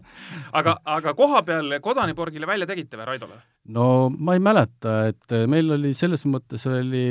aga, 0.56 0.76
aga 0.96 1.14
koha 1.18 1.42
peal 1.46 1.76
Kodaniporgile 1.82 2.48
välja 2.48 2.68
tegite 2.70 3.00
või 3.00 3.10
Raidole? 3.12 3.40
no 3.76 3.88
ma 4.16 4.36
ei 4.36 4.44
mäleta, 4.44 4.96
et 5.12 5.36
meil 5.50 5.76
oli 5.76 5.92
selles 5.96 6.26
mõttes 6.30 6.66
oli 6.70 7.06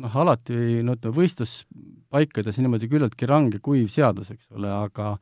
noh, 0.00 0.16
alati 0.24 0.80
no 0.86 0.96
ütleme, 0.96 1.16
võistluspaikades 1.20 2.62
niimoodi 2.62 2.88
küllaltki 2.90 3.28
range 3.28 3.60
kuiv 3.64 3.90
seadus, 3.92 4.32
eks 4.34 4.50
ole, 4.56 4.70
aga 4.70 5.14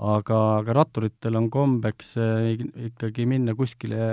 aga, 0.00 0.38
aga 0.60 0.76
ratturitel 0.76 1.36
on 1.38 1.48
kombeks 1.52 2.14
eh, 2.22 2.52
ikkagi 2.88 3.26
minna 3.28 3.54
kuskile 3.58 4.04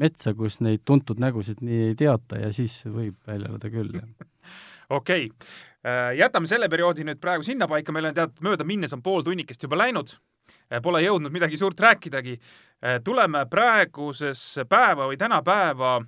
metsa, 0.00 0.34
kus 0.36 0.60
neid 0.64 0.84
tuntud 0.86 1.20
nägusid 1.22 1.62
nii 1.64 1.90
ei 1.90 1.98
teata 1.98 2.40
ja 2.42 2.50
siis 2.54 2.82
võib 2.88 3.16
välja 3.26 3.50
elada 3.52 3.70
küll, 3.72 3.94
jah. 4.00 4.28
okei 4.98 5.30
okay., 5.30 5.62
jätame 6.16 6.48
selle 6.48 6.68
perioodi 6.72 7.04
nüüd 7.04 7.20
praegu 7.20 7.44
sinnapaika, 7.44 7.92
meil 7.92 8.08
on 8.08 8.16
tead 8.16 8.38
mööda 8.44 8.64
minnes 8.64 8.92
on 8.96 9.02
pool 9.04 9.22
tunnikest 9.22 9.66
juba 9.66 9.76
läinud, 9.76 10.14
pole 10.82 11.02
jõudnud 11.04 11.32
midagi 11.32 11.58
suurt 11.60 11.80
rääkidagi. 11.80 12.38
tuleme 13.04 13.46
praegusesse 13.50 14.64
päeva 14.64 15.08
või 15.08 15.16
tänapäeva 15.20 15.98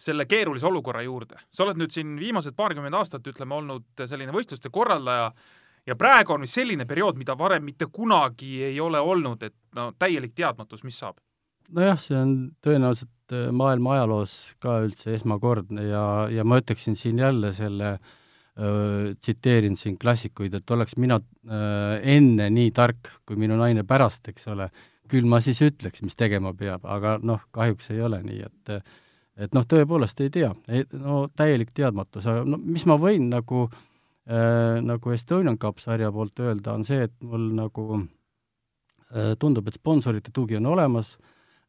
selle 0.00 0.26
keerulise 0.26 0.66
olukorra 0.66 1.02
juurde. 1.02 1.36
sa 1.50 1.64
oled 1.64 1.76
nüüd 1.76 1.92
siin 1.92 2.18
viimased 2.20 2.56
paarkümmend 2.56 2.94
aastat, 2.94 3.26
ütleme, 3.26 3.54
olnud 3.54 4.06
selline 4.06 4.32
võistluste 4.32 4.70
korraldaja 4.72 5.32
ja 5.86 5.96
praegu 5.96 6.32
on 6.32 6.46
vist 6.46 6.56
selline 6.56 6.86
periood, 6.86 7.18
mida 7.20 7.36
varem 7.38 7.64
mitte 7.64 7.86
kunagi 7.92 8.62
ei 8.64 8.80
ole 8.80 9.00
olnud, 9.00 9.42
et 9.42 9.56
no 9.76 9.92
täielik 9.98 10.34
teadmatus, 10.34 10.84
mis 10.84 10.98
saab. 10.98 11.18
nojah, 11.70 11.98
see 12.00 12.16
on 12.18 12.32
tõenäoliselt 12.64 13.34
äh, 13.34 13.50
maailma 13.52 13.98
ajaloos 13.98 14.56
ka 14.62 14.80
üldse 14.86 15.14
esmakordne 15.14 15.84
ja, 15.86 16.04
ja 16.30 16.44
ma 16.44 16.58
ütleksin 16.62 16.96
siin 16.98 17.18
jälle 17.18 17.52
selle 17.52 17.92
öö, 17.98 18.19
tsiteerin 18.60 19.76
siin 19.78 19.94
klassikuid, 19.98 20.54
et 20.58 20.70
oleks 20.74 20.96
mina 21.00 21.16
öö, 21.20 22.00
enne 22.02 22.48
nii 22.52 22.72
tark 22.76 23.08
kui 23.24 23.38
minu 23.40 23.56
naine 23.56 23.84
pärast, 23.88 24.26
eks 24.28 24.50
ole, 24.52 24.66
küll 25.10 25.28
ma 25.30 25.40
siis 25.40 25.62
ütleks, 25.64 26.02
mis 26.04 26.18
tegema 26.18 26.52
peab, 26.58 26.84
aga 26.84 27.16
noh, 27.22 27.40
kahjuks 27.54 27.92
ei 27.94 28.02
ole 28.04 28.20
nii, 28.26 28.42
et 28.46 28.74
et 29.40 29.54
noh, 29.56 29.64
tõepoolest 29.64 30.20
ei 30.20 30.30
tea, 30.32 30.50
no 31.00 31.22
täielik 31.36 31.70
teadmatus, 31.76 32.26
aga 32.28 32.44
no 32.44 32.58
mis 32.60 32.84
ma 32.88 32.98
võin 33.00 33.30
nagu 33.32 33.64
äh, 33.70 34.78
nagu 34.84 35.14
Estonian 35.14 35.58
Cup 35.60 35.80
sarja 35.80 36.10
poolt 36.12 36.42
öelda, 36.44 36.74
on 36.74 36.84
see, 36.84 37.06
et 37.08 37.14
mul 37.24 37.50
nagu 37.56 37.86
äh, 38.02 39.32
tundub, 39.40 39.70
et 39.70 39.78
sponsorite 39.80 40.34
tugi 40.36 40.58
on 40.60 40.68
olemas 40.74 41.14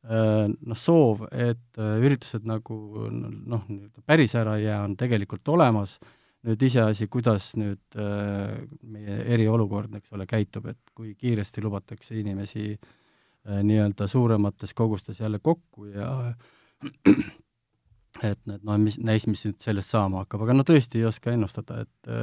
äh,, 0.04 0.50
noh, 0.50 0.78
soov, 0.78 1.28
et 1.32 1.80
äh, 1.80 1.94
üritused 2.04 2.48
nagu 2.50 3.08
noh, 3.08 3.64
nii-öelda 3.70 4.04
päris 4.10 4.36
ära 4.36 4.58
ei 4.60 4.68
jää, 4.68 4.82
on 4.90 4.98
tegelikult 5.00 5.54
olemas, 5.56 6.00
nüüd 6.48 6.64
iseasi, 6.66 7.08
kuidas 7.12 7.52
nüüd 7.60 8.00
äh, 8.00 8.56
meie 8.82 9.20
eriolukord, 9.36 9.94
eks 10.00 10.16
ole, 10.16 10.26
käitub, 10.30 10.72
et 10.72 10.96
kui 10.98 11.14
kiiresti 11.20 11.64
lubatakse 11.64 12.18
inimesi 12.20 12.72
äh, 12.74 13.62
nii-öelda 13.62 14.08
suuremates 14.10 14.74
kogustes 14.78 15.22
jälle 15.22 15.40
kokku 15.44 15.86
ja 15.92 16.34
et 18.32 18.42
need 18.50 18.66
noh, 18.66 18.82
mis, 18.82 18.98
näis, 19.02 19.28
mis 19.30 19.46
nüüd 19.48 19.62
sellest 19.62 19.94
saama 19.94 20.26
hakkab, 20.26 20.48
aga 20.48 20.58
no 20.58 20.66
tõesti 20.68 21.02
ei 21.02 21.08
oska 21.10 21.34
ennustada, 21.36 21.86
et 21.86 22.14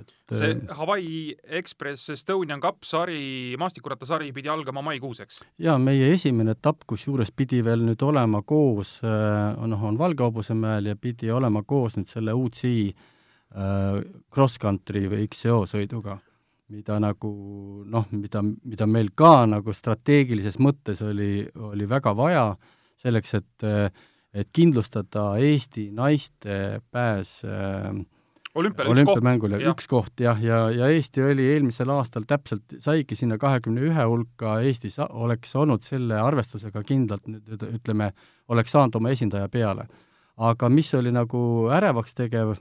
et 0.00 0.34
see 0.38 0.54
Hawaii 0.78 1.34
Express 1.58 2.10
Estonian 2.14 2.60
Cup 2.62 2.84
sari, 2.86 3.54
maastikuratasari 3.60 4.30
pidi 4.36 4.50
algama 4.52 4.82
maikuus, 4.84 5.20
eks? 5.24 5.40
jaa, 5.60 5.76
meie 5.82 6.10
esimene 6.14 6.54
etapp, 6.56 6.86
kusjuures 6.88 7.32
pidi 7.36 7.62
veel 7.64 7.84
nüüd 7.86 8.02
olema 8.06 8.42
koos, 8.46 8.96
noh, 9.04 9.88
on 9.90 9.98
Valge 10.00 10.26
hobusemäel 10.26 10.92
ja 10.92 10.96
pidi 10.96 11.32
olema 11.32 11.64
koos 11.66 11.98
nüüd 11.98 12.10
selle 12.10 12.36
UCI 12.36 12.88
äh, 12.94 14.00
cross-country 14.34 15.06
või 15.12 15.28
XCO 15.28 15.64
sõiduga. 15.70 16.18
mida 16.74 16.96
nagu 16.98 17.30
noh, 17.86 18.06
mida, 18.10 18.40
mida 18.42 18.86
meil 18.88 19.10
ka 19.14 19.44
nagu 19.46 19.72
strateegilises 19.72 20.56
mõttes 20.58 21.02
oli, 21.04 21.44
oli 21.54 21.86
väga 21.88 22.16
vaja 22.16 22.48
selleks, 22.96 23.34
et 23.34 23.70
et 24.34 24.48
kindlustada 24.50 25.36
Eesti 25.38 25.90
naiste 25.94 26.80
pääs 26.90 27.44
äh, 27.46 27.94
olümpiale 28.54 28.90
olümpiamängule 28.90 29.60
üks 29.70 29.88
koht 29.90 30.20
jah, 30.20 30.38
ja, 30.42 30.64
ja 30.70 30.88
Eesti 30.94 31.22
oli 31.24 31.46
eelmisel 31.54 31.90
aastal 31.94 32.26
täpselt, 32.28 32.76
saigi 32.82 33.16
sinna 33.18 33.38
kahekümne 33.40 33.82
ühe 33.88 34.06
hulka, 34.10 34.58
Eesti 34.66 34.92
sa-, 34.94 35.08
oleks 35.10 35.54
olnud 35.58 35.82
selle 35.86 36.18
arvestusega 36.20 36.84
kindlalt 36.86 37.26
nüüd 37.30 37.66
ütleme, 37.70 38.12
oleks 38.48 38.74
saanud 38.76 39.00
oma 39.00 39.14
esindaja 39.14 39.48
peale. 39.48 39.88
aga 40.36 40.68
mis 40.68 40.94
oli 40.94 41.12
nagu 41.14 41.40
ärevaks 41.70 42.14
tegev, 42.14 42.56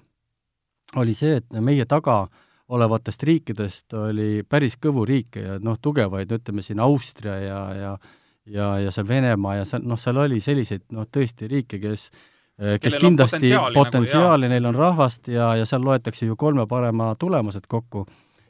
oli 1.02 1.14
see, 1.18 1.38
et 1.41 1.56
meie 1.62 1.86
taga 1.89 2.28
olevatest 2.74 3.24
riikidest 3.24 3.94
oli 3.98 4.44
päris 4.50 4.78
kõvu 4.82 5.06
riike 5.06 5.41
ja 5.41 5.56
noh, 5.60 5.78
tugevaid, 5.82 6.32
ütleme 6.32 6.62
siin 6.62 6.80
Austria 6.80 7.38
ja, 7.41 7.64
ja 7.74 7.98
ja, 8.46 8.80
ja 8.80 8.91
seal 8.91 9.08
Venemaa 9.08 9.56
ja 9.62 9.66
seal, 9.68 9.84
noh, 9.88 10.00
seal 10.00 10.20
oli 10.24 10.39
selliseid 10.44 10.86
noh, 10.96 11.08
tõesti 11.12 11.48
riike, 11.52 11.80
kes 11.80 12.10
kes 12.58 12.82
Kellel 12.82 13.01
kindlasti 13.01 13.38
potentsiaali, 13.38 13.74
potentsiaali 13.74 14.45
nagu, 14.45 14.54
neil 14.54 14.68
on 14.70 14.76
rahvast 14.78 15.28
ja, 15.34 15.54
ja 15.58 15.66
seal 15.66 15.82
loetakse 15.86 16.28
ju 16.28 16.36
kolme 16.39 16.68
parema 16.70 17.16
tulemused 17.20 17.66
kokku, 17.68 18.06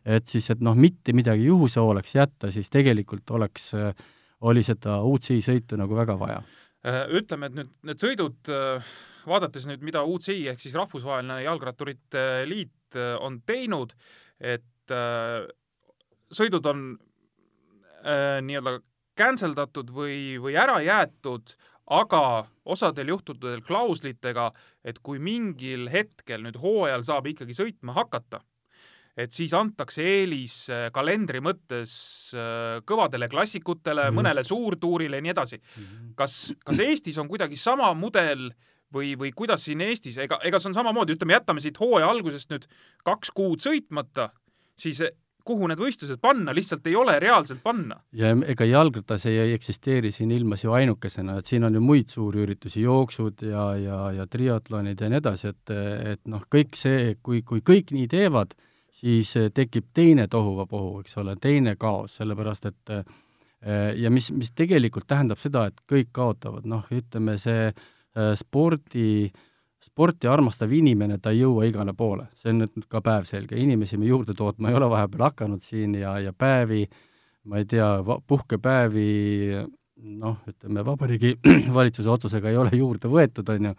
et 0.06 0.28
siis, 0.28 0.50
et 0.52 0.60
noh, 0.64 0.76
mitte 0.76 1.16
midagi 1.16 1.48
juhuse 1.48 1.80
hooleks 1.80 2.16
jätta, 2.16 2.52
siis 2.52 2.70
tegelikult 2.70 3.32
oleks, 3.32 3.70
eh, 3.80 3.94
oli 4.44 4.64
seda 4.64 5.00
UCI 5.08 5.40
sõitu 5.46 5.80
nagu 5.80 5.96
väga 5.96 6.18
vaja. 6.20 6.44
Äh, 6.84 7.06
ütleme, 7.16 7.48
et 7.48 7.56
nüüd 7.56 7.70
need 7.88 8.02
sõidud, 8.02 8.40
äh, 8.52 8.88
vaadates 9.24 9.70
nüüd, 9.70 9.84
mida 9.88 10.02
UCI 10.04 10.50
ehk 10.52 10.60
siis 10.60 10.74
Rahvusvaheline 10.76 11.40
Jalgratturite 11.46 12.44
Liit 12.50 12.98
äh, 13.00 13.14
on 13.24 13.40
teinud, 13.48 13.96
et 14.44 14.92
sõidud 16.36 16.66
on 16.68 16.80
nii-öelda 18.04 18.74
cancel 19.16 19.54
datud 19.56 19.94
või, 19.96 20.36
või 20.44 20.58
ära 20.60 20.76
jäetud, 20.84 21.54
aga 21.92 22.46
osadel 22.66 23.12
juhtudel 23.12 23.62
klauslitega, 23.66 24.52
et 24.86 25.00
kui 25.04 25.20
mingil 25.20 25.90
hetkel 25.92 26.44
nüüd 26.46 26.60
hooajal 26.62 27.04
saab 27.04 27.28
ikkagi 27.32 27.56
sõitma 27.58 27.96
hakata, 27.98 28.40
et 29.20 29.34
siis 29.36 29.54
antakse 29.54 30.02
eelis 30.02 30.56
äh, 30.74 30.88
kalendri 30.94 31.42
mõttes 31.44 31.96
äh, 32.34 32.80
kõvadele 32.88 33.28
klassikutele, 33.30 34.10
mõnele 34.16 34.46
suurtuurile 34.48 35.20
ja 35.20 35.26
nii 35.26 35.34
edasi. 35.36 35.60
Mhm. 35.60 36.14
kas, 36.18 36.54
kas 36.66 36.80
Eestis 36.80 37.20
on 37.22 37.30
kuidagi 37.30 37.60
sama 37.60 37.92
mudel 37.94 38.50
või, 38.94 39.14
või 39.20 39.34
kuidas 39.36 39.68
siin 39.68 39.84
Eestis, 39.86 40.18
ega, 40.18 40.40
ega 40.46 40.60
see 40.60 40.72
on 40.72 40.80
samamoodi, 40.80 41.18
ütleme, 41.18 41.38
jätame 41.38 41.62
siit 41.62 41.78
hooaja 41.82 42.10
algusest 42.10 42.50
nüüd 42.54 42.66
kaks 43.06 43.34
kuud 43.36 43.62
sõitmata, 43.62 44.32
siis 44.80 45.02
kuhu 45.44 45.68
need 45.68 45.80
võistlused 45.80 46.20
panna, 46.24 46.54
lihtsalt 46.56 46.86
ei 46.88 46.96
ole 46.96 47.18
reaalselt 47.20 47.62
panna. 47.64 48.00
ja 48.16 48.32
ega 48.48 48.66
jalgratas 48.66 49.26
ei 49.30 49.54
eksisteeri 49.54 50.12
siin 50.12 50.32
ilmas 50.32 50.64
ju 50.64 50.72
ainukesena, 50.72 51.38
et 51.40 51.50
siin 51.50 51.68
on 51.68 51.76
ju 51.76 51.82
muid 51.84 52.10
suuri 52.14 52.44
üritusi, 52.46 52.82
jooksud 52.82 53.44
ja, 53.50 53.68
ja, 53.80 54.00
ja 54.20 54.28
triatlonid 54.28 55.02
ja 55.02 55.10
nii 55.12 55.22
edasi, 55.22 55.54
et, 55.54 55.76
et 56.14 56.24
noh, 56.32 56.46
kõik 56.52 56.78
see, 56.80 57.16
kui, 57.22 57.42
kui 57.48 57.64
kõik 57.66 57.92
nii 57.96 58.08
teevad, 58.12 58.56
siis 58.94 59.34
tekib 59.54 59.90
teine 59.94 60.28
tohuvapohu, 60.32 61.02
eks 61.04 61.18
ole, 61.22 61.36
teine 61.42 61.76
kaos, 61.76 62.20
sellepärast 62.22 62.70
et 62.70 62.98
ja 63.96 64.12
mis, 64.12 64.30
mis 64.36 64.52
tegelikult 64.52 65.08
tähendab 65.08 65.40
seda, 65.40 65.68
et 65.72 65.80
kõik 65.90 66.12
kaotavad, 66.16 66.68
noh, 66.68 66.84
ütleme 66.92 67.38
see 67.40 67.70
äh, 67.72 68.34
spordi 68.40 69.30
äh, 69.30 69.42
sporti 69.84 70.30
armastav 70.32 70.72
inimene, 70.74 71.20
ta 71.20 71.34
ei 71.34 71.42
jõua 71.44 71.68
igale 71.68 71.94
poole, 71.98 72.30
see 72.40 72.54
on 72.54 72.64
nüüd 72.64 72.86
ka 72.92 73.02
päevselge, 73.04 73.58
inimesi 73.60 74.00
me 74.00 74.08
juurde 74.08 74.36
tootma 74.38 74.72
ei 74.72 74.78
ole 74.80 74.90
vahepeal 74.92 75.28
hakanud 75.30 75.64
siin 75.64 75.98
ja, 76.00 76.16
ja 76.24 76.32
päevi, 76.34 76.86
ma 77.52 77.60
ei 77.60 77.68
tea, 77.70 77.90
puhkepäevi 78.28 79.08
noh, 80.04 80.40
ütleme 80.48 80.86
Vabariigi 80.86 81.36
Valitsuse 81.78 82.10
otsusega 82.14 82.52
ei 82.52 82.60
ole 82.60 82.72
juurde 82.80 83.12
võetud, 83.12 83.52
on 83.52 83.70
ju, 83.70 83.76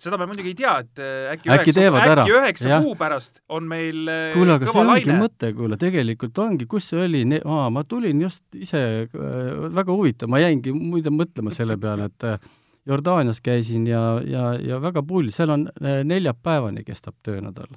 seda 0.00 0.18
me 0.18 0.26
muidugi 0.30 0.52
ei 0.52 0.58
tea, 0.58 0.76
et 0.82 1.02
äh, 1.02 1.32
äkki 1.34 1.52
äkki 1.54 1.74
üheksa, 1.76 2.14
äkki 2.16 2.36
üheksa 2.36 2.80
kuu 2.82 2.94
pärast 2.98 3.42
on 3.52 3.68
meil 3.70 4.10
äh, 4.10 4.30
kuule, 4.34 4.56
aga 4.56 4.70
see 4.70 4.82
ongi 4.82 5.10
laine. 5.12 5.18
mõte, 5.22 5.52
kuule, 5.56 5.78
tegelikult 5.80 6.42
ongi, 6.42 6.66
kus 6.70 6.90
see 6.90 7.04
oli, 7.06 7.22
aa, 7.44 7.68
ma 7.74 7.84
tulin 7.86 8.26
just 8.26 8.46
ise 8.58 8.82
äh,, 9.06 9.68
väga 9.78 9.94
huvitav, 9.94 10.32
ma 10.32 10.42
jäingi 10.42 10.74
muide 10.74 11.14
mõtlema 11.14 11.54
selle 11.54 11.78
peale, 11.80 12.10
et 12.10 12.32
äh, 12.32 12.50
Jordaanias 12.86 13.40
käisin 13.40 13.86
ja, 13.86 14.20
ja, 14.26 14.54
ja 14.54 14.80
väga 14.82 15.02
pull, 15.06 15.30
seal 15.34 15.52
on 15.52 15.68
äh, 15.68 16.00
neljapäevani 16.04 16.84
kestab 16.84 17.16
töönädal. 17.22 17.72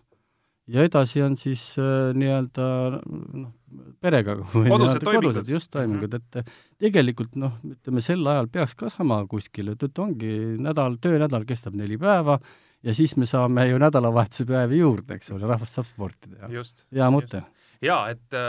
ja 0.67 0.83
edasi 0.83 1.21
on 1.21 1.35
siis 1.37 1.75
äh, 1.79 2.13
nii-öelda 2.15 2.65
noh, 3.03 3.49
perega 4.01 4.37
või 4.53 4.69
kodused, 4.71 5.03
kodused 5.03 5.49
just 5.51 5.71
toimingud, 5.71 6.13
et 6.13 6.39
äh, 6.39 6.53
tegelikult 6.79 7.35
noh, 7.39 7.57
ütleme 7.67 8.03
sel 8.05 8.23
ajal 8.27 8.47
peaks 8.51 8.77
ka 8.79 8.91
sama 8.91 9.19
kuskil, 9.27 9.73
et, 9.73 9.99
ongi 9.99 10.35
nädal, 10.63 10.95
töönädal 11.03 11.43
kestab 11.49 11.75
neli 11.75 11.99
päeva 11.99 12.39
ja 12.83 12.95
siis 12.95 13.17
me 13.19 13.27
saame 13.27 13.67
ju 13.67 13.81
nädalavahetuse 13.81 14.47
päevi 14.47 14.79
juurde, 14.79 15.19
eks 15.19 15.33
ole, 15.35 15.47
rahvas 15.51 15.75
saab 15.75 15.89
sporti 15.89 16.31
teha. 16.31 16.47
hea 16.95 17.11
mõte. 17.11 17.43
jaa, 17.83 18.07
et, 18.15 18.39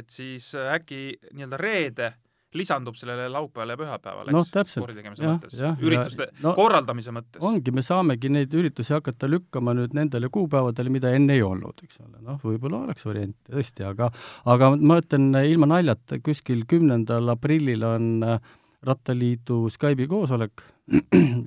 et 0.00 0.08
siis 0.10 0.54
äkki 0.56 1.18
nii-öelda 1.34 1.60
reede 1.60 2.14
lisandub 2.54 2.96
sellele 2.96 3.28
laupäevale 3.28 3.72
ja 3.72 3.76
pühapäevale, 3.76 4.32
eks 4.32 4.52
no,, 4.54 4.62
spordi 4.72 4.96
tegemise 4.96 5.24
ja, 5.24 5.34
mõttes, 5.34 5.56
ürituste 5.84 6.28
ja, 6.30 6.36
no, 6.46 6.54
korraldamise 6.56 7.12
mõttes. 7.12 7.42
ongi, 7.44 7.72
me 7.76 7.82
saamegi 7.84 8.30
neid 8.32 8.54
üritusi 8.56 8.94
hakata 8.96 9.28
lükkama 9.28 9.74
nüüd 9.76 9.96
nendele 9.96 10.30
kuupäevadele, 10.32 10.92
mida 10.92 11.12
enne 11.12 11.36
ei 11.36 11.42
olnud, 11.44 11.82
eks 11.84 12.00
ole, 12.00 12.22
noh, 12.24 12.38
võib-olla 12.40 12.80
oleks 12.86 13.04
variant 13.04 13.36
tõesti, 13.50 13.84
aga 13.88 14.08
aga 14.48 14.70
ma 14.80 14.96
ütlen 15.02 15.28
ilma 15.42 15.68
naljata, 15.74 16.22
kuskil 16.24 16.64
kümnendal 16.70 17.34
aprillil 17.34 17.84
on 17.84 18.08
äh, 18.24 18.40
Rattaliidu 18.88 19.66
Skype'i 19.74 20.08
koosolek 20.08 20.64
äh, 20.94 21.44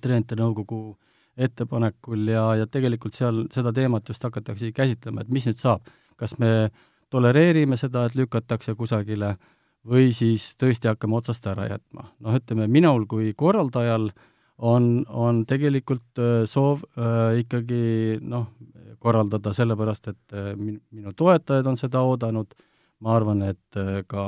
treenerite 0.00 0.38
nõukogu 0.38 0.80
ettepanekul 1.38 2.24
ja, 2.32 2.46
ja 2.62 2.66
tegelikult 2.66 3.14
seal 3.20 3.44
seda 3.52 3.74
teemat 3.76 4.08
just 4.08 4.24
hakatakse 4.24 4.72
käsitlema, 4.72 5.26
et 5.26 5.28
mis 5.34 5.44
nüüd 5.46 5.60
saab, 5.60 5.84
kas 6.16 6.38
me 6.40 6.70
tolereerime 7.12 7.76
seda, 7.80 8.06
et 8.08 8.16
lükatakse 8.18 8.74
kusagile 8.76 9.28
äh, 9.36 9.54
või 9.88 10.10
siis 10.16 10.52
tõesti 10.60 10.90
hakkame 10.90 11.18
otsast 11.18 11.46
ära 11.46 11.68
jätma. 11.68 12.10
noh, 12.20 12.36
ütleme 12.36 12.68
minul 12.68 13.06
kui 13.06 13.32
korraldajal 13.36 14.10
on, 14.58 15.04
on 15.08 15.44
tegelikult 15.46 16.18
äh, 16.18 16.42
soov 16.50 16.82
äh, 16.98 17.40
ikkagi 17.42 18.18
noh, 18.20 18.48
korraldada 18.98 19.52
sellepärast, 19.54 20.08
et 20.08 20.36
äh, 20.36 20.52
min-, 20.56 20.80
minu 20.90 21.14
toetajad 21.16 21.66
on 21.66 21.78
seda 21.78 22.02
oodanud, 22.02 22.54
ma 23.00 23.16
arvan, 23.16 23.42
et 23.52 23.78
äh, 23.78 24.02
ka 24.06 24.22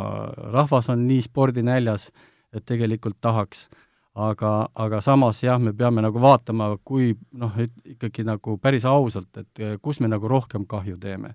rahvas 0.54 0.90
on 0.92 1.06
nii 1.08 1.22
spordinäljas, 1.26 2.10
et 2.54 2.66
tegelikult 2.66 3.18
tahaks, 3.20 3.68
aga, 4.14 4.68
aga 4.74 5.00
samas 5.02 5.42
jah, 5.42 5.58
me 5.62 5.74
peame 5.74 6.02
nagu 6.02 6.22
vaatama, 6.22 6.72
kui 6.84 7.12
noh, 7.38 7.58
ikkagi 7.84 8.26
nagu 8.26 8.56
päris 8.62 8.86
ausalt, 8.88 9.32
et 9.36 9.64
äh, 9.64 9.78
kus 9.82 10.00
me 10.00 10.10
nagu 10.10 10.30
rohkem 10.30 10.66
kahju 10.66 10.98
teeme. 11.00 11.34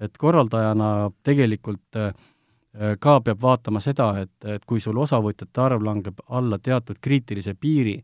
et 0.00 0.18
korraldajana 0.20 1.10
tegelikult 1.24 1.96
Äh, 1.96 2.12
ka 3.00 3.20
peab 3.24 3.40
vaatama 3.40 3.80
seda, 3.80 4.10
et, 4.20 4.34
et 4.44 4.64
kui 4.68 4.82
sul 4.84 4.98
osavõtjate 5.00 5.62
arv 5.64 5.84
langeb 5.86 6.20
alla 6.28 6.58
teatud 6.58 6.98
kriitilise 7.00 7.54
piiri, 7.56 7.96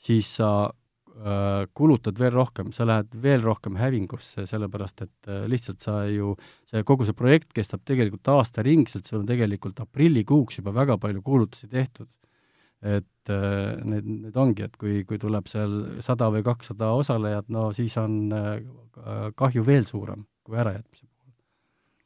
siis 0.00 0.30
sa 0.38 0.50
äh, 0.68 1.64
kulutad 1.76 2.18
veel 2.18 2.34
rohkem, 2.34 2.72
sa 2.72 2.86
lähed 2.88 3.14
veel 3.22 3.44
rohkem 3.44 3.78
hävingusse, 3.80 4.46
sellepärast 4.48 5.04
et 5.06 5.30
äh, 5.30 5.44
lihtsalt 5.50 5.84
sa 5.84 6.02
ju, 6.10 6.34
see, 6.70 6.84
kogu 6.86 7.06
see 7.08 7.16
projekt 7.16 7.52
kestab 7.56 7.84
tegelikult 7.84 8.32
aastaringselt, 8.34 9.06
sul 9.08 9.22
on 9.22 9.30
tegelikult 9.30 9.80
aprillikuuks 9.84 10.60
juba 10.60 10.74
väga 10.76 10.98
palju 11.00 11.24
kuulutusi 11.24 11.70
tehtud. 11.72 12.10
et 12.84 13.30
äh, 13.32 13.80
need, 13.88 14.04
need 14.04 14.34
ongi, 14.36 14.66
et 14.66 14.74
kui, 14.76 15.06
kui 15.08 15.16
tuleb 15.16 15.46
seal 15.48 16.02
sada 16.04 16.28
või 16.28 16.42
kakssada 16.44 16.90
osalejat, 16.92 17.48
no 17.48 17.70
siis 17.72 17.96
on 17.96 18.18
äh, 18.36 18.60
kahju 19.34 19.64
veel 19.64 19.88
suurem 19.88 20.26
kui 20.44 20.58
ärajätmise 20.60 21.08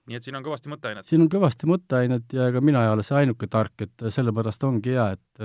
nii 0.08 0.16
et 0.16 0.24
siin 0.24 0.38
on 0.38 0.44
kõvasti 0.44 0.70
mõtteainet. 0.72 1.06
siin 1.08 1.22
on 1.24 1.30
kõvasti 1.32 1.68
mõtteainet 1.68 2.34
ja 2.36 2.48
ega 2.50 2.62
mina 2.64 2.82
ei 2.84 2.92
ole 2.92 3.04
see 3.06 3.18
ainuke 3.20 3.48
tark, 3.50 3.84
et 3.84 4.06
sellepärast 4.14 4.64
ongi 4.64 4.94
hea, 4.96 5.08
et, 5.16 5.42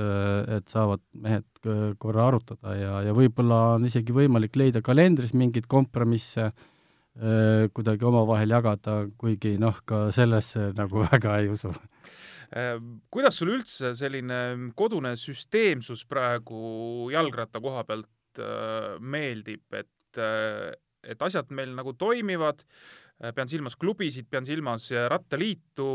et 0.57 0.71
saavad 0.71 1.03
mehed 1.25 1.71
korra 2.01 2.29
arutada 2.31 2.75
ja, 2.77 2.93
ja 3.07 3.15
võib-olla 3.15 3.75
on 3.77 3.87
isegi 3.89 4.15
võimalik 4.15 4.55
leida 4.59 4.83
kalendris 4.85 5.35
mingeid 5.35 5.67
kompromisse, 5.71 6.49
äh, 6.49 7.67
kuidagi 7.75 8.07
omavahel 8.07 8.55
jagada, 8.55 9.01
kuigi 9.19 9.57
noh, 9.61 9.83
ka 9.85 10.05
sellesse 10.15 10.71
nagu 10.77 11.03
väga 11.11 11.37
ei 11.43 11.51
usu 11.51 11.73
äh, 12.55 12.79
kuidas 13.11 13.39
sulle 13.39 13.59
üldse 13.59 13.93
selline 13.99 14.71
kodune 14.79 15.15
süsteemsus 15.19 16.07
praegu 16.07 17.09
jalgratta 17.13 17.63
koha 17.63 17.83
pealt 17.89 18.39
äh, 18.39 18.95
meeldib, 18.99 19.67
et, 19.75 20.23
et 21.03 21.23
asjad 21.25 21.51
meil 21.51 21.75
nagu 21.75 21.97
toimivad, 21.99 22.63
pean 23.31 23.47
silmas 23.47 23.77
klubisid, 23.79 24.27
pean 24.29 24.43
silmas 24.47 24.89
rattaliitu, 25.11 25.85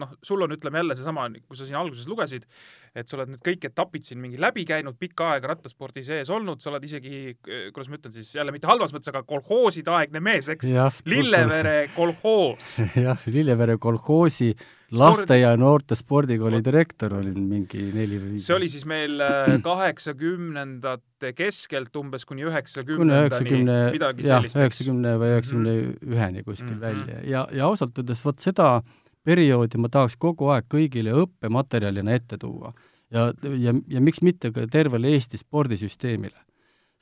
noh, 0.00 0.14
sul 0.24 0.46
on, 0.46 0.54
ütleme 0.56 0.80
jälle 0.80 0.96
seesama, 0.96 1.26
kui 1.44 1.58
sa 1.58 1.68
siin 1.68 1.76
alguses 1.76 2.08
lugesid, 2.08 2.46
et 2.92 3.08
sa 3.08 3.16
oled 3.16 3.32
nüüd 3.32 3.40
kõik 3.44 3.64
etapid 3.70 4.04
siin 4.04 4.20
mingi 4.20 4.40
läbi 4.40 4.66
käinud, 4.68 4.98
pikka 5.00 5.30
aega 5.34 5.52
rattaspordi 5.54 6.04
sees 6.04 6.28
olnud, 6.32 6.60
sa 6.60 6.72
oled 6.72 6.84
isegi, 6.84 7.36
kuidas 7.42 7.88
ma 7.88 7.96
ütlen 7.96 8.12
siis, 8.12 8.34
jälle 8.36 8.52
mitte 8.52 8.68
halvas 8.68 8.92
mõttes, 8.92 9.08
aga 9.12 9.24
kolhooside 9.28 9.94
aegne 9.96 10.20
mees, 10.20 10.50
eks? 10.52 10.68
Lillevere 11.08 11.88
kolhoos. 11.96 12.76
jah, 13.06 13.26
Lillevere 13.32 13.78
kolhoosi 13.80 14.52
laste 14.98 15.38
ja 15.40 15.54
noorte 15.56 15.96
spordikooli 15.96 16.60
direktor 16.64 17.14
olin 17.16 17.38
mingi 17.48 17.86
neli 17.94 18.18
või 18.20 18.34
viis. 18.34 18.46
see 18.46 18.56
oli 18.56 18.68
siis 18.68 18.84
meil 18.88 19.20
äh, 19.24 19.54
kaheksakümnendate 19.68 21.32
keskelt 21.36 21.96
umbes 21.96 22.26
kuni 22.28 22.44
üheksakümnendani, 22.44 23.94
midagi 23.94 24.26
sellist. 24.26 24.58
üheksakümne 24.58 25.14
või 25.20 25.32
üheksakümne 25.36 25.76
üheni 26.12 26.44
kuskil 26.44 26.74
mm 26.74 26.82
-hmm. 26.82 26.84
välja 26.84 27.22
ja, 27.24 27.46
ja 27.56 27.70
ausalt 27.70 27.96
öeldes 27.98 28.20
vot 28.24 28.44
seda 28.44 28.82
perioodi 29.24 29.80
ma 29.80 29.90
tahaks 29.92 30.16
kogu 30.20 30.50
aeg 30.52 30.68
kõigile 30.70 31.14
õppematerjalina 31.22 32.14
ette 32.16 32.38
tuua. 32.38 32.72
ja, 33.10 33.30
ja, 33.58 33.74
ja 33.88 34.00
miks 34.00 34.22
mitte 34.22 34.52
ka 34.52 34.66
tervele 34.70 35.12
Eesti 35.14 35.38
spordisüsteemile. 35.38 36.38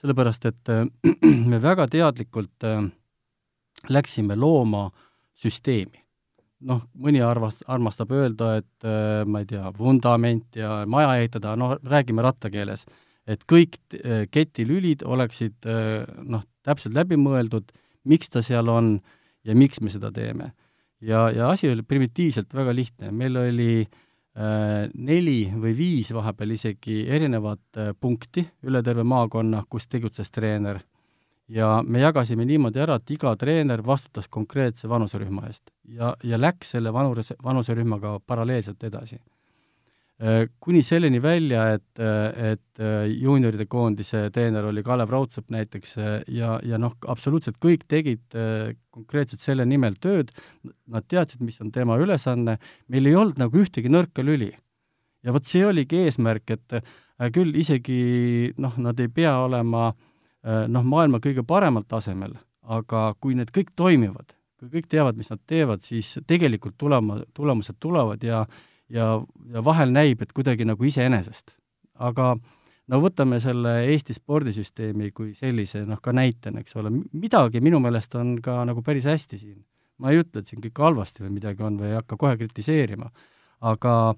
sellepärast, 0.00 0.44
et 0.46 0.68
äh, 0.68 0.86
me 1.50 1.62
väga 1.62 1.88
teadlikult 1.88 2.64
äh, 2.64 2.84
läksime 3.88 4.36
looma 4.36 4.90
süsteemi. 5.34 6.04
noh, 6.60 6.82
mõni 6.92 7.22
arvas, 7.24 7.62
armastab 7.66 8.10
öelda, 8.12 8.56
et 8.60 8.84
äh, 8.84 9.24
ma 9.24 9.40
ei 9.40 9.46
tea, 9.46 9.72
vundament 9.78 10.56
ja 10.56 10.84
maja 10.86 11.16
ehitada, 11.16 11.56
noh, 11.56 11.78
räägime 11.84 12.22
rattakeeles, 12.22 12.84
et 13.26 13.44
kõik 13.48 13.78
ketilülid 14.32 15.04
oleksid 15.06 15.66
noh, 16.26 16.42
täpselt 16.66 16.96
läbi 16.96 17.16
mõeldud, 17.20 17.68
miks 18.04 18.28
ta 18.32 18.42
seal 18.42 18.68
on 18.68 18.96
ja 19.44 19.54
miks 19.54 19.80
me 19.80 19.92
seda 19.92 20.10
teeme 20.10 20.50
ja, 21.00 21.30
ja 21.30 21.50
asi 21.50 21.70
oli 21.70 21.82
primitiivselt 21.82 22.54
väga 22.54 22.74
lihtne, 22.74 23.10
meil 23.12 23.36
oli 23.40 23.72
äh, 23.80 24.86
neli 24.94 25.40
või 25.54 25.74
viis 25.76 26.12
vahepeal 26.14 26.54
isegi 26.56 27.02
erinevat 27.08 27.80
äh, 27.80 27.90
punkti 28.00 28.44
üle 28.66 28.82
terve 28.82 29.04
maakonna, 29.04 29.64
kus 29.68 29.88
tegutses 29.88 30.30
treener. 30.30 30.80
ja 31.48 31.82
me 31.82 31.98
jagasime 32.00 32.44
niimoodi 32.46 32.78
ära, 32.78 33.00
et 33.00 33.10
iga 33.10 33.34
treener 33.36 33.82
vastutas 33.86 34.28
konkreetse 34.28 34.88
vanuserühma 34.88 35.46
eest. 35.48 35.72
Ja, 35.84 36.14
ja 36.22 36.38
läks 36.38 36.70
selle 36.76 36.92
vanures, 36.92 37.32
vanuserühmaga 37.42 38.20
paralleelselt 38.26 38.84
edasi 38.84 39.18
kuni 40.60 40.82
selleni 40.84 41.16
välja, 41.22 41.62
et, 41.74 41.98
äh, 41.98 42.52
et 42.52 42.80
äh, 42.80 43.06
juunioride 43.08 43.64
koondise 43.70 44.26
treener 44.34 44.66
oli 44.68 44.82
Kalev 44.84 45.08
Raudsepp 45.08 45.48
näiteks 45.48 45.94
ja, 46.28 46.58
ja 46.60 46.80
noh, 46.80 46.98
absoluutselt 47.08 47.56
kõik 47.62 47.86
tegid 47.88 48.36
konkreetselt 48.90 49.40
selle 49.40 49.64
nimel 49.64 49.96
tööd, 50.00 50.34
nad 50.92 51.06
teadsid, 51.08 51.40
mis 51.40 51.56
on 51.64 51.72
tema 51.72 51.96
ülesanne, 52.00 52.58
meil 52.92 53.08
ei 53.08 53.16
olnud 53.16 53.40
nagu 53.40 53.62
ühtegi 53.62 53.88
nõrka 53.88 54.24
lüli. 54.26 54.52
ja 55.24 55.32
vot 55.32 55.46
see 55.46 55.64
oligi 55.64 56.04
eesmärk, 56.04 56.50
et 56.50 57.32
küll 57.32 57.56
isegi 57.56 58.52
noh, 58.58 58.76
nad 58.76 59.00
ei 59.00 59.08
pea 59.08 59.38
olema 59.40 59.90
noh, 60.68 60.84
maailma 60.84 61.20
kõige 61.20 61.44
paremal 61.46 61.84
tasemel, 61.88 62.36
aga 62.62 63.14
kui 63.20 63.34
need 63.34 63.52
kõik 63.52 63.72
toimivad, 63.76 64.36
kui 64.60 64.68
kõik 64.68 64.88
teavad, 64.88 65.16
mis 65.16 65.30
nad 65.32 65.40
teevad, 65.46 65.84
siis 65.84 66.18
tegelikult 66.26 66.76
tulema, 66.76 67.20
tulemused 67.36 67.80
tulevad 67.80 68.24
ja 68.24 68.44
ja, 68.90 69.10
ja 69.52 69.64
vahel 69.64 69.92
näib, 69.94 70.22
et 70.22 70.32
kuidagi 70.36 70.66
nagu 70.68 70.84
iseenesest. 70.86 71.56
aga 72.00 72.34
no 72.90 73.00
võtame 73.02 73.38
selle 73.42 73.74
Eesti 73.90 74.16
spordisüsteemi 74.16 75.10
kui 75.14 75.34
sellise 75.36 75.84
noh, 75.86 76.00
ka 76.02 76.14
näitena, 76.16 76.62
eks 76.62 76.76
ole, 76.80 76.92
midagi 77.12 77.62
minu 77.62 77.80
meelest 77.82 78.16
on 78.18 78.38
ka 78.42 78.62
nagu 78.68 78.82
päris 78.86 79.06
hästi 79.08 79.38
siin. 79.38 79.60
ma 80.00 80.10
ei 80.10 80.22
ütle, 80.22 80.40
et 80.40 80.48
siin 80.48 80.62
kõik 80.64 80.78
halvasti 80.80 81.26
või 81.26 81.34
midagi 81.36 81.62
on 81.62 81.76
või 81.76 81.90
ei 81.90 81.98
hakka 81.98 82.16
kohe 82.16 82.36
kritiseerima, 82.40 83.10
aga 83.68 84.14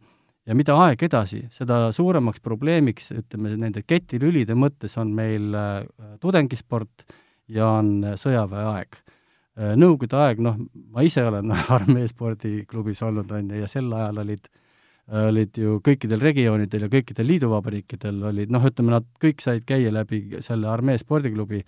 ja 0.47 0.55
mida 0.55 0.77
aeg 0.85 1.03
edasi, 1.03 1.43
seda 1.51 1.89
suuremaks 1.93 2.41
probleemiks, 2.43 3.11
ütleme, 3.19 3.57
nende 3.59 3.83
ketilülide 3.83 4.55
mõttes 4.55 4.95
on 4.99 5.11
meil 5.15 5.51
äh, 5.59 5.83
tudengisport 6.23 7.05
ja 7.51 7.67
on 7.81 8.15
sõjaväeaeg 8.15 8.95
äh, 8.95 9.75
Nõukogude 9.77 10.23
aeg, 10.23 10.41
noh, 10.43 10.57
ma 10.95 11.03
ise 11.03 11.27
olen 11.27 11.51
armee 11.77 12.07
spordiklubis 12.09 13.03
olnud, 13.03 13.31
on 13.35 13.51
ju, 13.51 13.63
ja 13.63 13.71
sel 13.71 13.91
ajal 13.91 14.23
olid 14.23 14.47
äh, 14.47 14.62
olid 15.11 15.59
ju 15.59 15.81
kõikidel 15.85 16.23
regioonidel 16.23 16.87
ja 16.87 16.91
kõikidel 16.93 17.27
liiduvabariikidel 17.27 18.23
olid 18.31 18.53
noh, 18.55 18.63
ütleme, 18.65 18.95
nad 18.95 19.07
kõik 19.21 19.43
said 19.43 19.65
käia 19.67 19.91
läbi 19.93 20.39
selle 20.45 20.69
armee 20.71 20.99
spordiklubi 21.01 21.63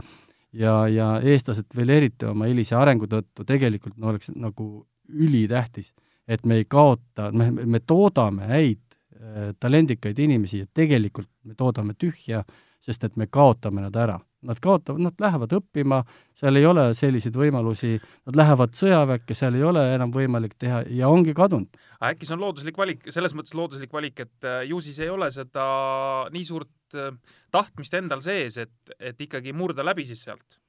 ja, 0.55 0.85
ja 0.89 1.09
eestlased 1.23 1.75
veel 1.77 1.91
eriti 1.97 2.29
oma 2.31 2.49
hilise 2.51 2.77
arengu 2.79 3.09
tõttu 3.11 3.47
tegelikult 3.47 3.97
no 3.99 4.13
oleks 4.13 4.31
nagu 4.35 4.87
ülitähtis, 5.09 5.91
et 6.29 6.47
me 6.47 6.63
ei 6.63 6.69
kaota, 6.71 7.31
me, 7.33 7.51
me 7.51 7.81
toodame 7.85 8.49
häid 8.49 8.81
äh, 8.87 9.51
talendikaid 9.61 10.19
inimesi 10.19 10.63
ja 10.63 10.71
tegelikult 10.73 11.29
me 11.45 11.59
toodame 11.59 11.99
tühja, 11.99 12.45
sest 12.85 13.05
et 13.09 13.17
me 13.21 13.27
kaotame 13.33 13.85
nad 13.85 13.97
ära 13.97 14.21
nad 14.45 14.61
kaotavad, 14.61 15.01
nad 15.01 15.21
lähevad 15.21 15.53
õppima, 15.59 16.01
seal 16.37 16.61
ei 16.61 16.67
ole 16.69 16.87
selliseid 16.97 17.37
võimalusi, 17.39 17.95
nad 18.29 18.39
lähevad 18.39 18.75
sõjaväkke, 18.77 19.37
seal 19.37 19.57
ei 19.59 19.65
ole 19.65 19.85
enam 19.95 20.13
võimalik 20.15 20.57
teha 20.61 20.83
ja 20.93 21.09
ongi 21.13 21.35
kadunud. 21.37 21.79
äkki 22.05 22.29
see 22.29 22.37
on 22.37 22.45
looduslik 22.45 22.77
valik, 22.79 23.07
selles 23.15 23.35
mõttes 23.37 23.57
looduslik 23.57 23.93
valik, 23.93 24.21
et 24.27 24.49
äh, 24.49 24.61
ju 24.69 24.83
siis 24.85 24.99
ei 25.01 25.09
ole 25.13 25.31
seda 25.33 25.65
nii 26.35 26.45
suurt 26.45 26.99
äh, 26.99 27.15
tahtmist 27.55 27.97
endal 27.97 28.21
sees, 28.25 28.59
et, 28.61 28.95
et 29.01 29.21
ikkagi 29.21 29.57
murda 29.57 29.87
läbi 29.87 30.07
siis 30.09 30.27
sealt? 30.29 30.61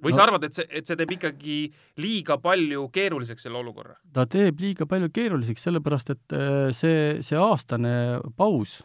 või 0.00 0.14
no, 0.14 0.16
sa 0.16 0.22
arvad, 0.24 0.46
et 0.48 0.56
see, 0.56 0.64
et 0.72 0.88
see 0.88 0.96
teeb 0.96 1.10
ikkagi 1.12 1.56
liiga 2.00 2.38
palju 2.40 2.86
keeruliseks 2.94 3.44
selle 3.44 3.60
olukorra? 3.60 3.98
ta 4.16 4.24
teeb 4.24 4.62
liiga 4.62 4.88
palju 4.88 5.10
keeruliseks, 5.12 5.66
sellepärast 5.68 6.14
et 6.16 6.36
äh, 6.36 6.70
see, 6.76 7.18
see 7.26 7.36
aastane 7.36 7.92
paus, 8.36 8.80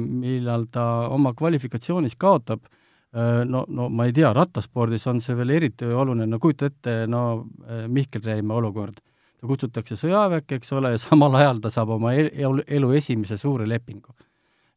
millal 0.00 0.62
ta 0.72 0.84
oma 1.12 1.34
kvalifikatsioonis 1.36 2.14
kaotab, 2.16 2.62
Äh, 3.16 3.44
no, 3.44 3.66
no 3.68 3.90
ma 3.92 4.06
ei 4.08 4.12
tea, 4.16 4.30
rattaspordis 4.32 5.04
on 5.10 5.18
see 5.20 5.36
veel 5.36 5.50
eriti 5.52 5.84
oluline, 5.84 6.24
no 6.32 6.38
kujuta 6.40 6.70
ette, 6.70 6.94
no 7.12 7.42
äh, 7.68 7.84
Mihkel 7.84 8.22
Reimäe 8.24 8.56
olukord. 8.56 9.02
ta 9.42 9.48
kutsutakse 9.50 9.98
sõjaväkke, 9.98 10.56
eks 10.56 10.72
ole, 10.72 10.94
ja 10.94 11.00
samal 11.02 11.34
ajal 11.36 11.60
ta 11.60 11.68
saab 11.74 11.90
oma 11.98 12.14
elu, 12.14 12.92
esimese 12.96 13.36
suure 13.36 13.66
lepingu. 13.68 14.14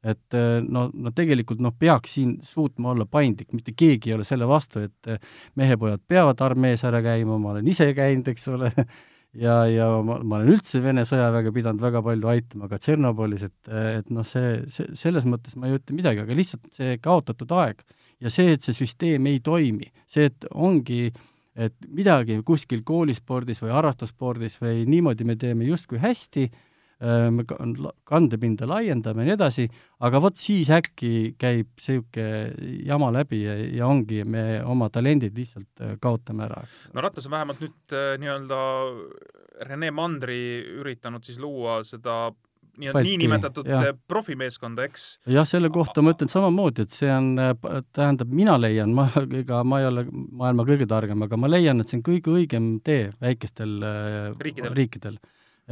et 0.04 0.36
äh, 0.36 0.60
no, 0.68 0.90
no 0.94 1.14
tegelikult 1.16 1.64
noh, 1.64 1.72
peaks 1.80 2.18
siin 2.18 2.36
suutma 2.44 2.92
olla 2.92 3.06
paindlik, 3.06 3.54
mitte 3.54 3.72
keegi 3.72 4.12
ei 4.12 4.18
ole 4.18 4.28
selle 4.28 4.48
vastu, 4.48 4.84
et 4.84 5.24
mehepojad 5.56 6.04
peavad 6.08 6.44
armees 6.44 6.84
ära 6.84 7.02
käima, 7.02 7.40
ma 7.40 7.54
olen 7.56 7.68
ise 7.72 7.88
käinud, 7.96 8.28
eks 8.36 8.48
ole, 8.52 8.74
ja, 9.40 9.56
ja 9.70 9.88
ma, 10.06 10.18
ma 10.24 10.40
olen 10.40 10.56
üldse 10.56 10.82
Vene 10.84 11.06
sõjaväge 11.08 11.54
pidanud 11.56 11.84
väga 11.84 12.02
palju 12.06 12.32
aitama, 12.32 12.70
ka 12.72 12.80
Tšernobõlis, 12.82 13.46
et, 13.48 13.72
et 13.72 14.12
noh, 14.14 14.26
see, 14.28 14.58
see, 14.72 14.90
selles 14.98 15.28
mõttes 15.30 15.58
ma 15.60 15.70
ei 15.70 15.78
ütle 15.80 15.96
midagi, 15.98 16.24
aga 16.24 16.38
lihtsalt 16.38 16.70
see 16.76 16.98
kaotatud 17.04 17.52
aeg 17.56 17.84
ja 18.24 18.32
see, 18.34 18.56
et 18.56 18.66
see 18.66 18.76
süsteem 18.78 19.28
ei 19.32 19.42
toimi, 19.44 19.90
see, 20.10 20.30
et 20.32 20.48
ongi, 20.52 21.10
et 21.56 21.76
midagi 21.88 22.40
kuskil 22.48 22.84
koolispordis 22.88 23.62
või 23.64 23.76
harrastusspordis 23.76 24.60
või 24.64 24.86
niimoodi 24.90 25.28
me 25.28 25.38
teeme 25.40 25.68
justkui 25.68 26.02
hästi, 26.04 26.50
me 27.04 27.44
kandepinda 28.08 28.68
laiendame 28.70 29.26
ja 29.26 29.28
nii 29.28 29.36
edasi, 29.36 29.66
aga 30.08 30.22
vot 30.24 30.38
siis 30.40 30.70
äkki 30.72 31.36
käib 31.40 31.74
niisugune 31.76 32.80
jama 32.88 33.12
läbi 33.12 33.42
ja, 33.44 33.58
ja 33.82 33.90
ongi, 33.92 34.24
me 34.24 34.62
oma 34.64 34.90
talendid 34.94 35.36
lihtsalt 35.38 35.84
äh, 35.84 35.98
kaotame 36.02 36.48
ära. 36.48 36.64
no 36.94 37.04
rattas 37.04 37.28
on 37.28 37.36
vähemalt 37.36 37.62
nüüd 37.64 37.96
äh, 37.96 38.16
nii-öelda 38.22 38.62
Rene 39.68 39.92
Mandri 39.96 40.40
üritanud 40.82 41.24
siis 41.24 41.40
luua 41.40 41.82
seda 41.88 42.30
nii-öelda 42.76 43.04
niinimetatud 43.08 43.70
profimeeskonda, 44.08 44.88
eks? 44.90 45.06
jah, 45.32 45.48
selle 45.48 45.70
kohta 45.74 46.04
ma 46.04 46.12
ütlen 46.16 46.32
samamoodi, 46.32 46.84
et 46.86 46.96
see 46.96 47.12
on, 47.12 47.30
tähendab, 47.96 48.32
mina 48.36 48.58
leian, 48.60 48.92
ma, 48.96 49.08
ega 49.42 49.62
ma 49.68 49.80
ei 49.84 49.88
ole 49.92 50.06
maailma 50.12 50.68
kõige 50.68 50.88
targem, 50.92 51.24
aga 51.28 51.40
ma 51.40 51.52
leian, 51.52 51.80
et 51.80 51.92
see 51.92 52.00
on 52.02 52.06
kõige 52.08 52.36
õigem 52.36 52.70
tee 52.84 53.10
väikestel 53.24 53.78
riikidel, 54.42 54.76
riikidel.. 54.76 55.20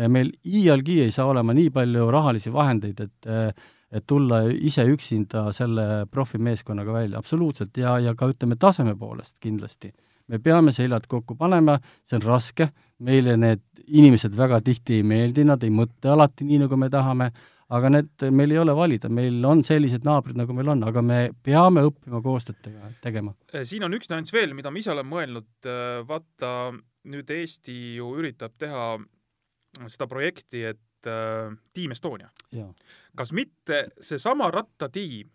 Meil 0.09 0.31
iialgi 0.45 1.01
ei 1.03 1.11
saa 1.13 1.27
olema 1.29 1.53
nii 1.53 1.69
palju 1.73 2.09
rahalisi 2.11 2.53
vahendeid, 2.53 2.99
et 2.99 3.31
et 3.93 4.07
tulla 4.09 4.41
ise 4.49 4.85
üksinda 4.89 5.51
selle 5.53 5.83
profimeeskonnaga 6.11 6.95
välja, 6.95 7.19
absoluutselt, 7.21 7.77
ja, 7.77 7.99
ja 8.01 8.15
ka 8.17 8.31
ütleme, 8.31 8.57
taseme 8.59 8.95
poolest 8.97 9.37
kindlasti. 9.43 9.91
Me 10.33 10.39
peame 10.41 10.71
seljad 10.73 11.05
kokku 11.11 11.35
panema, 11.37 11.75
see 12.01 12.17
on 12.17 12.25
raske, 12.25 12.69
meile 13.03 13.35
need 13.37 13.61
inimesed 13.87 14.35
väga 14.37 14.61
tihti 14.65 15.01
ei 15.01 15.07
meeldi, 15.07 15.43
nad 15.45 15.63
ei 15.63 15.73
mõtle 15.73 16.13
alati 16.13 16.47
nii, 16.47 16.63
nagu 16.63 16.79
me 16.79 16.89
tahame, 16.89 17.29
aga 17.73 17.91
need, 17.91 18.25
meil 18.33 18.55
ei 18.55 18.61
ole 18.61 18.75
valida, 18.77 19.11
meil 19.13 19.43
on 19.45 19.63
sellised 19.67 20.05
naabrid, 20.07 20.39
nagu 20.39 20.55
meil 20.57 20.73
on, 20.73 20.85
aga 20.89 21.03
me 21.05 21.19
peame 21.43 21.83
õppima 21.89 22.21
koostööd 22.23 22.71
tegema. 23.03 23.35
Äh, 23.53 23.67
siin 23.67 23.85
on 23.85 23.93
üks 23.97 24.09
nüanss 24.09 24.33
veel, 24.33 24.55
mida 24.57 24.71
ma 24.71 24.81
ise 24.81 24.93
olen 24.95 25.09
mõelnud, 25.09 25.51
äh, 25.67 25.99
vaata 26.07 26.71
nüüd 27.13 27.29
Eesti 27.35 27.97
ju 27.99 28.13
üritab 28.21 28.55
teha 28.57 28.95
seda 29.87 30.07
projekti, 30.09 30.63
et 30.73 31.09
äh, 31.09 31.53
Team 31.73 31.95
Estonia. 31.95 32.29
kas 33.17 33.31
mitte 33.35 33.87
seesama 34.01 34.49
rattatiim 34.53 35.29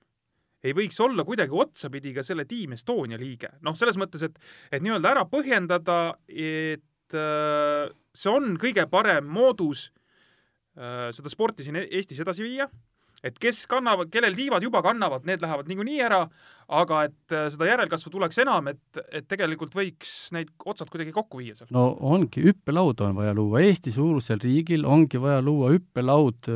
ei 0.66 0.74
võiks 0.74 0.98
olla 1.02 1.22
kuidagi 1.26 1.54
otsapidi 1.54 2.12
ka 2.16 2.24
selle 2.26 2.44
Team 2.48 2.74
Estonia 2.74 3.18
liige. 3.18 3.50
noh, 3.62 3.76
selles 3.78 3.98
mõttes, 4.00 4.24
et, 4.26 4.38
et 4.72 4.82
nii-öelda 4.82 5.14
ära 5.14 5.24
põhjendada, 5.30 6.18
et 6.28 7.14
äh, 7.14 7.86
see 8.14 8.32
on 8.32 8.56
kõige 8.60 8.86
parem 8.90 9.28
moodus 9.30 9.88
äh, 10.78 11.10
seda 11.14 11.30
sporti 11.30 11.66
siin 11.66 11.78
E- 11.78 11.88
Eestis 11.98 12.20
edasi 12.24 12.46
viia 12.46 12.68
et 13.24 13.38
kes 13.40 13.64
kannavad, 13.70 14.10
kellel 14.12 14.36
tiivad 14.36 14.62
juba 14.62 14.82
kannavad, 14.84 15.24
need 15.26 15.42
lähevad 15.42 15.68
niikuinii 15.70 15.98
ära, 16.06 16.20
aga 16.78 17.00
et 17.08 17.34
äh, 17.34 17.48
seda 17.52 17.68
järelkasvu 17.70 18.12
tuleks 18.12 18.38
enam, 18.44 18.70
et, 18.70 19.00
et 19.14 19.26
tegelikult 19.30 19.74
võiks 19.76 20.12
neid 20.36 20.52
otsad 20.68 20.90
kuidagi 20.92 21.14
kokku 21.16 21.40
viia 21.40 21.56
seal. 21.56 21.70
no 21.74 21.90
ongi, 22.12 22.44
hüppelaud 22.44 23.02
on 23.06 23.18
vaja 23.18 23.34
luua, 23.36 23.62
Eesti-suurusel 23.66 24.42
riigil 24.44 24.86
ongi 24.86 25.20
vaja 25.22 25.42
luua 25.44 25.72
hüppelaud 25.74 26.50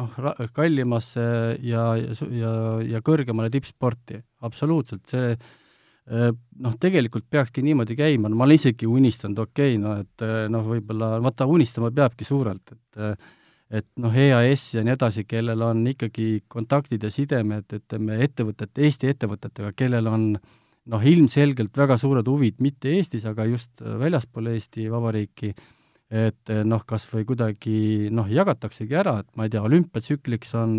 noh, 0.00 0.20
kallimasse 0.56 1.24
ja, 1.66 1.86
ja, 1.96 2.52
ja, 2.86 3.02
kõrgemale 3.06 3.52
tippsporti, 3.52 4.20
absoluutselt, 4.46 5.06
see 5.10 5.34
noh, 6.10 6.72
tegelikult 6.80 7.28
peakski 7.30 7.62
niimoodi 7.62 7.94
käima, 7.94 8.26
no 8.26 8.38
ma 8.38 8.48
olen 8.48 8.58
isegi 8.58 8.88
unistanud, 8.88 9.44
okei 9.44 9.76
okay,, 9.76 9.82
no 9.82 9.92
et 10.00 10.24
noh, 10.50 10.64
võib-olla, 10.66 11.20
vaata, 11.22 11.46
unistama 11.46 11.92
peabki 11.94 12.26
suurelt, 12.26 12.72
et 12.74 13.28
et 13.70 13.86
noh, 14.02 14.14
EAS 14.14 14.64
ja 14.74 14.84
nii 14.84 14.96
edasi, 14.96 15.24
kellel 15.30 15.62
on 15.62 15.84
ikkagi 15.92 16.42
kontaktid 16.50 17.04
ja 17.06 17.10
sidemed, 17.14 17.68
ütleme, 17.78 18.18
ettevõtete, 18.26 18.82
Eesti 18.86 19.12
ettevõtetega, 19.12 19.70
kellel 19.78 20.10
on 20.10 20.30
noh, 20.34 21.04
ilmselgelt 21.06 21.76
väga 21.78 21.98
suured 22.00 22.26
huvid 22.26 22.58
mitte 22.64 22.90
Eestis, 22.96 23.26
aga 23.30 23.46
just 23.46 23.82
väljaspool 23.82 24.50
Eesti 24.54 24.88
Vabariiki, 24.90 25.52
et 26.10 26.54
noh, 26.66 26.82
kas 26.86 27.06
või 27.12 27.26
kuidagi 27.28 28.10
noh, 28.10 28.26
jagataksegi 28.30 28.96
ära, 28.98 29.20
et 29.22 29.30
ma 29.38 29.46
ei 29.46 29.52
tea, 29.54 29.62
olümpiatsükliks 29.62 30.56
on 30.58 30.78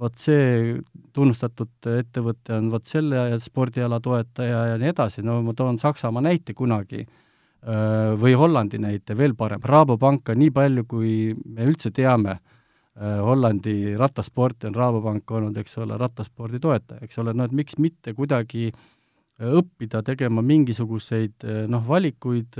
vot 0.00 0.16
see 0.18 0.74
tunnustatud 1.14 1.90
ettevõte 1.92 2.56
on 2.56 2.70
vot 2.72 2.86
selle 2.88 3.38
spordiala 3.42 4.00
toetaja 4.02 4.64
ja 4.72 4.78
nii 4.80 4.94
edasi, 4.94 5.22
no 5.22 5.38
ma 5.44 5.54
toon 5.54 5.78
Saksamaa 5.78 6.24
näite 6.24 6.56
kunagi 6.56 7.04
või 7.60 8.32
Hollandi 8.38 8.78
näite, 8.80 9.16
veel 9.16 9.34
parem, 9.36 9.60
Rabobanka, 9.64 10.34
nii 10.34 10.52
palju, 10.54 10.86
kui 10.88 11.10
me 11.44 11.66
üldse 11.68 11.90
teame, 11.92 12.38
äh, 12.96 13.18
Hollandi 13.20 13.96
rattasporti 14.00 14.70
on 14.70 14.78
Rabobank 14.78 15.30
olnud, 15.30 15.58
eks 15.60 15.76
ole, 15.82 15.98
rattaspordi 16.00 16.60
toetaja, 16.60 17.02
eks 17.04 17.20
ole, 17.20 17.34
no 17.36 17.44
et 17.44 17.52
miks 17.52 17.76
mitte 17.76 18.14
kuidagi 18.16 18.70
äh, 18.70 19.52
õppida 19.60 20.02
tegema 20.04 20.42
mingisuguseid 20.44 21.46
noh, 21.68 21.84
valikuid, 21.88 22.56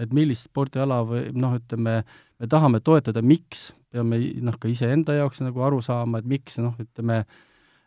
et 0.00 0.12
millist 0.16 0.50
spordiala 0.50 1.02
või 1.08 1.26
noh, 1.36 1.56
ütleme, 1.58 1.98
me 2.40 2.48
tahame 2.50 2.80
toetada, 2.84 3.22
miks, 3.24 3.70
peame 3.92 4.20
noh, 4.44 4.56
ka 4.60 4.68
iseenda 4.68 5.16
jaoks 5.18 5.40
nagu 5.44 5.64
aru 5.64 5.82
saama, 5.84 6.20
et 6.20 6.28
miks 6.28 6.60
noh, 6.60 6.76
ütleme 6.80 7.22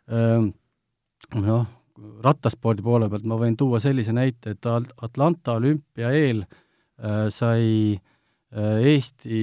noh, 0.08 1.66
rattaspordi 2.24 2.84
poole 2.84 3.08
pealt 3.10 3.26
ma 3.28 3.38
võin 3.40 3.56
tuua 3.58 3.80
sellise 3.82 4.12
näite, 4.14 4.54
et 4.54 4.66
Atlanta 5.02 5.56
olümpia 5.58 6.12
eel 6.14 6.44
äh, 6.44 7.26
sai 7.34 7.94
äh, 7.94 8.78
Eesti 8.92 9.40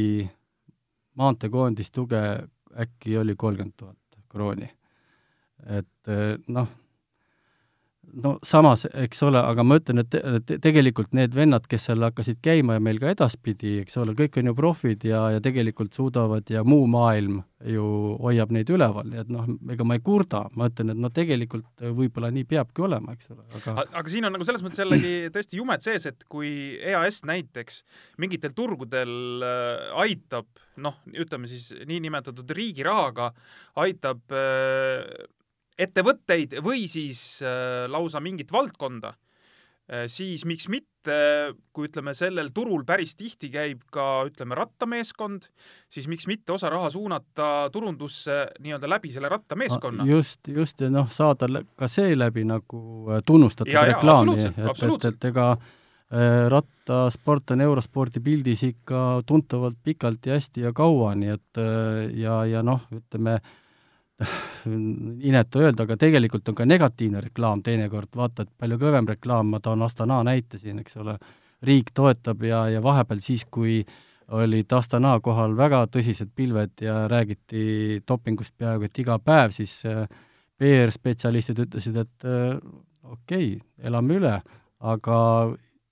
maanteekoondis 1.19 1.91
tuge 1.91 2.21
äkki 2.75 3.17
oli 3.17 3.35
kolmkümmend 3.35 3.75
tuhat 3.77 4.19
krooni. 4.29 4.69
et 5.65 6.11
äh, 6.11 6.35
noh 6.47 6.67
no 8.23 8.35
samas, 8.45 8.85
eks 8.91 9.23
ole, 9.27 9.39
aga 9.41 9.63
ma 9.65 9.77
ütlen, 9.79 10.01
et 10.03 10.11
te, 10.13 10.57
tegelikult 10.61 11.13
need 11.17 11.35
vennad, 11.35 11.65
kes 11.69 11.89
seal 11.89 12.03
hakkasid 12.05 12.39
käima 12.45 12.77
ja 12.77 12.83
meil 12.83 12.99
ka 13.01 13.11
edaspidi, 13.11 13.79
eks 13.83 13.97
ole, 14.01 14.15
kõik 14.17 14.39
on 14.41 14.51
ju 14.51 14.55
profid 14.57 15.05
ja, 15.07 15.25
ja 15.35 15.43
tegelikult 15.43 15.95
suudavad 15.97 16.49
ja 16.51 16.63
muu 16.67 16.87
maailm 16.91 17.41
ju 17.65 17.85
hoiab 18.21 18.51
neid 18.53 18.69
üleval, 18.69 19.07
nii 19.09 19.21
et 19.23 19.31
noh, 19.33 19.47
ega 19.73 19.87
ma 19.87 19.97
ei 19.97 20.03
kurda, 20.05 20.45
ma 20.55 20.69
ütlen, 20.69 20.93
et 20.93 21.01
no 21.01 21.09
tegelikult 21.13 21.85
võib-olla 21.97 22.29
nii 22.35 22.45
peabki 22.49 22.85
olema, 22.85 23.15
eks 23.15 23.31
ole, 23.33 23.45
aga 23.59 23.75
aga 23.85 24.11
siin 24.11 24.27
on 24.27 24.35
nagu 24.35 24.47
selles 24.47 24.63
mõttes 24.65 24.81
jällegi 24.83 25.31
tõesti 25.33 25.59
jumet 25.61 25.85
sees, 25.85 26.05
et 26.11 26.27
kui 26.31 26.51
EAS 26.79 27.23
näiteks 27.27 27.81
mingitel 28.21 28.53
turgudel 28.55 29.45
äh, 29.45 29.87
aitab 30.05 30.49
noh, 30.81 30.99
ütleme 31.15 31.49
siis 31.49 31.71
niinimetatud 31.87 32.49
riigi 32.55 32.85
rahaga, 32.85 33.31
aitab 33.81 34.35
äh, 34.35 35.25
ettevõtteid 35.79 36.57
või 36.63 36.87
siis 36.91 37.41
äh, 37.43 37.85
lausa 37.91 38.21
mingit 38.23 38.51
valdkonda 38.53 39.11
äh,, 39.11 40.05
siis 40.11 40.45
miks 40.47 40.69
mitte, 40.71 41.17
kui 41.75 41.89
ütleme, 41.89 42.15
sellel 42.17 42.51
turul 42.55 42.85
päris 42.87 43.15
tihti 43.19 43.51
käib 43.53 43.83
ka 43.93 44.25
ütleme, 44.29 44.55
rattameeskond, 44.57 45.49
siis 45.91 46.07
miks 46.11 46.29
mitte 46.31 46.55
osa 46.55 46.71
raha 46.73 46.89
suunata 46.93 47.69
turundusse 47.73 48.45
nii-öelda 48.63 48.89
läbi 48.89 49.11
selle 49.13 49.29
rattameeskonna. 49.31 50.07
just, 50.09 50.47
just 50.47 50.81
ja 50.81 50.91
noh, 50.93 51.09
saada 51.11 51.49
ka 51.75 51.89
seeläbi 51.91 52.45
nagu 52.47 52.85
äh, 53.11 53.23
tunnustatud 53.25 53.73
ja, 53.73 53.87
reklaami, 53.91 54.39
et, 54.47 54.61
et, 54.63 55.11
et 55.11 55.33
ega 55.33 55.55
rattasport 56.47 57.49
on 57.51 57.63
eurospordi 57.65 58.21
pildis 58.23 58.61
ikka 58.63 59.23
tuntavalt 59.25 59.75
pikalt 59.83 60.27
ja 60.29 60.35
hästi 60.37 60.61
ja 60.67 60.71
kaua, 60.71 61.15
nii 61.17 61.31
et 61.33 61.59
ja, 62.21 62.35
ja 62.45 62.61
noh, 62.63 62.83
ütleme 62.93 63.33
äh, 63.39 63.55
inetu 65.29 65.61
öelda, 65.63 65.83
aga 65.83 65.97
tegelikult 65.99 66.49
on 66.49 66.57
ka 66.57 66.67
negatiivne 66.67 67.21
reklaam 67.25 67.63
teinekord, 67.65 68.11
vaata, 68.15 68.45
et 68.45 68.51
palju 68.59 68.79
kõvem 68.81 69.09
reklaam, 69.11 69.51
ma 69.51 69.59
toon 69.63 69.83
Astana 69.85 70.21
näite 70.27 70.59
siin, 70.61 70.79
eks 70.83 70.97
ole, 71.03 71.17
riik 71.65 71.91
toetab 71.95 72.43
ja, 72.45 72.65
ja 72.71 72.83
vahepeal 72.83 73.21
siis, 73.23 73.45
kui 73.51 73.81
olid 74.35 74.71
Astana 74.73 75.15
kohal 75.23 75.53
väga 75.57 75.83
tõsised 75.91 76.31
pilved 76.35 76.81
ja 76.81 77.05
räägiti 77.11 78.01
dopingust 78.07 78.55
peaaegu 78.57 78.87
et 78.87 79.03
iga 79.03 79.19
päev, 79.21 79.53
siis 79.53 79.77
äh, 79.89 80.07
PR-spetsialistid 80.57 81.59
ütlesid, 81.67 81.99
et 82.01 82.25
äh, 82.25 82.55
okei 83.03 83.55
okay,, 83.55 83.59
elame 83.85 84.19
üle, 84.19 84.35
aga 84.79 85.17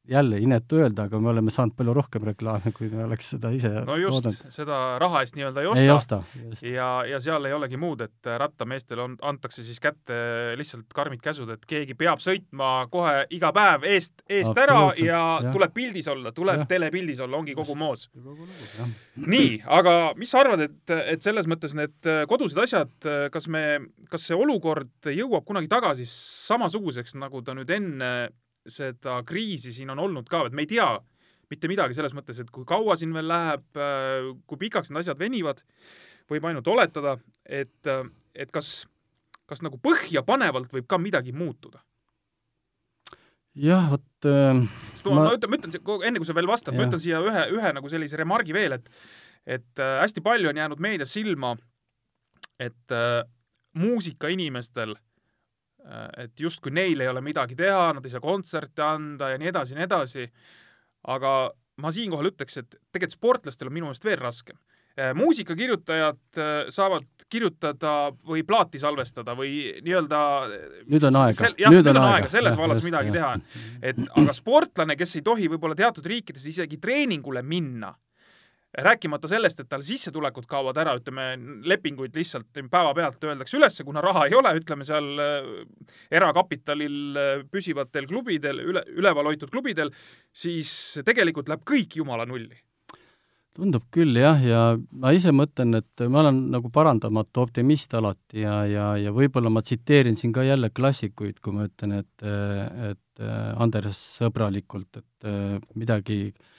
jälle 0.07 0.37
inetu 0.37 0.75
öelda, 0.75 1.05
aga 1.07 1.19
me 1.19 1.29
oleme 1.29 1.51
saanud 1.51 1.75
palju 1.77 1.93
rohkem 1.95 2.25
reklaame, 2.27 2.73
kui 2.75 2.89
me 2.91 3.05
oleks 3.05 3.29
seda 3.35 3.53
ise 3.55 3.69
no 3.87 3.95
just 3.95 4.17
oodanud. 4.17 4.51
seda 4.51 4.79
raha 4.99 5.21
eest 5.23 5.37
nii-öelda 5.37 5.63
ei 5.63 5.69
osta. 5.71 5.83
ei 5.83 5.91
osta, 5.93 6.19
just. 6.41 6.65
ja, 6.67 6.87
ja 7.07 7.21
seal 7.23 7.47
ei 7.47 7.55
olegi 7.55 7.79
muud, 7.79 8.03
et 8.03 8.31
rattameestele 8.43 9.05
on, 9.05 9.15
antakse 9.21 9.63
siis 9.63 9.79
kätte 9.83 10.17
lihtsalt 10.59 10.91
karmid 10.95 11.23
käsud, 11.23 11.53
et 11.55 11.63
keegi 11.69 11.95
peab 11.95 12.19
sõitma 12.23 12.73
kohe 12.91 13.23
iga 13.31 13.53
päev 13.55 13.87
eest, 13.93 14.25
eest 14.27 14.59
ära 14.65 14.79
ja, 14.99 15.23
ja 15.45 15.55
tuleb 15.55 15.75
pildis 15.75 16.11
olla, 16.11 16.35
tuleb 16.35 16.65
ja. 16.65 16.69
telepildis 16.75 17.23
olla, 17.23 17.39
ongi 17.39 17.55
kogu 17.55 17.79
moos. 17.79 18.09
nii, 19.15 19.61
aga 19.79 19.97
mis 20.19 20.35
sa 20.35 20.43
arvad, 20.43 20.67
et, 20.67 20.95
et 21.15 21.23
selles 21.23 21.47
mõttes 21.47 21.77
need 21.79 22.13
kodused 22.27 22.59
asjad, 22.59 22.91
kas 23.31 23.47
me, 23.47 23.65
kas 24.11 24.27
see 24.27 24.35
olukord 24.35 25.13
jõuab 25.15 25.47
kunagi 25.47 25.71
tagasi 25.71 26.07
samasuguseks, 26.11 27.15
nagu 27.23 27.39
ta 27.39 27.55
nüüd 27.55 27.71
enne 27.71 28.13
seda 28.69 29.19
kriisi 29.27 29.73
siin 29.73 29.91
on 29.93 29.99
olnud 29.99 30.29
ka, 30.31 30.45
et 30.47 30.55
me 30.55 30.63
ei 30.63 30.71
tea 30.71 30.87
mitte 31.51 31.69
midagi 31.69 31.97
selles 31.97 32.15
mõttes, 32.17 32.39
et 32.41 32.49
kui 32.53 32.65
kaua 32.67 32.95
siin 32.99 33.13
veel 33.15 33.27
läheb, 33.29 33.65
äh, 33.77 34.31
kui 34.49 34.59
pikaks 34.65 34.89
need 34.89 35.03
asjad 35.03 35.19
venivad, 35.19 35.61
võib 36.31 36.45
ainult 36.49 36.67
oletada, 36.71 37.17
et, 37.45 37.79
äh, 37.89 38.05
et 38.33 38.53
kas, 38.53 38.85
kas 39.49 39.61
nagu 39.65 39.77
põhjapanevalt 39.83 40.73
võib 40.73 40.87
ka 40.89 40.97
midagi 41.01 41.35
muutuda? 41.35 41.83
Jah, 43.53 43.91
vot 43.91 44.29
äh, 44.29 44.63
sest 44.95 45.11
ma, 45.11 45.27
ma 45.27 45.35
ütlen, 45.35 45.51
ma 45.51 45.59
ütlen, 45.59 45.75
enne 46.07 46.21
kui 46.23 46.29
sa 46.29 46.37
veel 46.37 46.49
vastad, 46.49 46.73
ma 46.73 46.87
ütlen 46.87 47.03
siia 47.03 47.21
ühe, 47.21 47.45
ühe 47.53 47.75
nagu 47.75 47.91
sellise 47.91 48.17
remargi 48.17 48.55
veel, 48.55 48.79
et 48.79 48.89
et 49.43 49.79
äh, 49.83 49.97
hästi 49.99 50.21
palju 50.23 50.47
on 50.49 50.57
jäänud 50.57 50.79
meedias 50.81 51.11
silma, 51.11 51.57
et 52.63 52.93
äh, 52.95 53.25
muusikainimestel 53.75 54.95
äh, 54.95 55.01
Äh, 55.03 55.12
et 56.17 56.39
justkui 56.39 56.71
neil 56.71 57.01
ei 57.03 57.09
ole 57.11 57.21
midagi 57.21 57.57
teha, 57.59 57.91
nad 57.97 58.05
ei 58.05 58.13
saa 58.13 58.23
kontserte 58.23 58.83
anda 58.85 59.33
ja 59.33 59.39
nii 59.41 59.49
edasi 59.51 59.73
ja 59.73 59.81
nii 59.81 59.87
edasi. 59.89 60.29
aga 61.11 61.33
ma 61.83 61.91
siinkohal 61.91 62.29
ütleks, 62.31 62.61
et 62.61 62.77
tegelikult 62.93 63.17
sportlastel 63.17 63.67
on 63.67 63.75
minu 63.75 63.89
meelest 63.89 64.05
veel 64.05 64.21
raskem. 64.21 64.57
Äh, 64.93 65.09
muusikakirjutajad 65.17 66.37
äh, 66.37 66.51
saavad 66.69 67.07
kirjutada 67.33 68.11
või 68.29 68.43
plaati 68.45 68.77
salvestada 68.77 69.33
või 69.33 69.79
nii-öelda 69.81 70.19
nüüd 70.85 71.07
on 71.09 71.17
aega. 71.23 71.49
nüüd 71.73 71.89
on 71.89 71.97
aega, 71.97 72.11
aega 72.19 72.29
selles 72.29 72.57
vallas 72.59 72.83
midagi 72.85 73.09
jah. 73.09 73.39
teha. 73.41 73.63
et 73.89 74.01
aga 74.21 74.35
sportlane, 74.37 74.95
kes 74.99 75.15
ei 75.17 75.25
tohi 75.25 75.49
võib-olla 75.49 75.73
teatud 75.79 76.05
riikides 76.05 76.45
isegi 76.51 76.77
treeningule 76.77 77.41
minna 77.41 77.89
rääkimata 78.73 79.27
sellest, 79.29 79.59
et 79.61 79.69
tal 79.69 79.83
sissetulekud 79.85 80.47
kaovad 80.49 80.77
ära, 80.81 80.95
ütleme, 80.97 81.33
lepinguid 81.69 82.15
lihtsalt 82.17 82.49
päevapealt 82.71 83.23
öeldakse 83.29 83.57
üles, 83.59 83.79
kuna 83.85 84.01
raha 84.01 84.25
ei 84.27 84.35
ole, 84.37 84.53
ütleme 84.57 84.85
seal 84.87 85.09
äh, 85.21 85.47
erakapitalil 86.11 86.99
äh, 87.19 87.31
püsivatel 87.51 88.07
klubidel, 88.09 88.63
üle, 88.73 88.85
üleval 88.97 89.29
hoitud 89.29 89.53
klubidel, 89.53 89.93
siis 90.33 90.99
tegelikult 91.05 91.51
läheb 91.51 91.65
kõik 91.69 91.99
jumala 92.01 92.25
nulli. 92.29 92.57
Tundub 93.53 93.83
küll 93.93 94.17
jah, 94.17 94.39
ja 94.41 94.61
ma 94.97 95.11
ise 95.13 95.29
mõtlen, 95.29 95.77
et 95.77 96.03
ma 96.09 96.23
olen 96.23 96.39
nagu 96.55 96.71
parandamatu 96.73 97.43
optimist 97.43 97.93
alati 97.93 98.41
ja, 98.41 98.63
ja, 98.65 98.87
ja 98.97 99.11
võib-olla 99.13 99.51
ma 99.53 99.61
tsiteerin 99.61 100.17
siin 100.17 100.33
ka 100.33 100.41
jälle 100.41 100.71
klassikuid, 100.73 101.37
kui 101.37 101.53
ma 101.53 101.67
ütlen, 101.67 101.99
et, 102.01 102.25
et 102.89 103.27
Andres 103.61 103.99
sõbralikult, 104.17 104.97
et 104.97 105.29
midagi 105.77 106.17
äh, 106.31 106.41
Äh, 106.43 106.52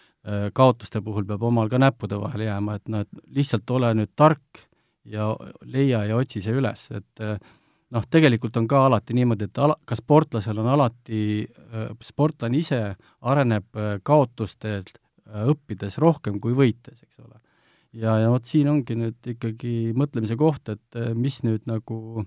kaotuste 0.57 1.03
puhul 1.05 1.27
peab 1.29 1.43
omal 1.45 1.69
ka 1.69 1.79
näppude 1.81 2.17
vahele 2.17 2.49
jääma, 2.49 2.79
et 2.79 2.89
noh, 2.89 3.05
et 3.05 3.25
lihtsalt 3.37 3.71
ole 3.77 3.91
nüüd 3.99 4.15
tark 4.17 4.65
ja 5.05 5.29
leia 5.69 6.05
ja 6.09 6.17
otsi 6.17 6.41
see 6.45 6.57
üles, 6.57 6.87
et 6.97 7.23
äh, 7.25 7.37
noh, 7.95 8.05
tegelikult 8.11 8.57
on 8.57 8.69
ka 8.69 8.87
alati 8.87 9.17
niimoodi, 9.17 9.51
et 9.51 9.61
ala, 9.61 9.77
ka 9.85 9.97
sportlasel 9.99 10.61
on 10.63 10.71
alati, 10.73 11.23
äh, 11.45 11.91
sportlane 12.03 12.61
ise 12.61 12.81
areneb 13.21 13.81
kaotustelt 14.03 14.97
õppides 15.25 15.99
rohkem 16.01 16.41
kui 16.41 16.57
võites, 16.57 17.01
eks 17.05 17.21
ole. 17.21 17.41
ja, 17.93 18.19
ja 18.25 18.31
vot 18.33 18.49
siin 18.49 18.69
ongi 18.73 18.97
nüüd 18.99 19.33
ikkagi 19.35 19.93
mõtlemise 19.97 20.37
koht, 20.41 20.69
et 20.73 21.01
mis 21.17 21.41
nüüd 21.45 21.65
nagu, 21.69 22.25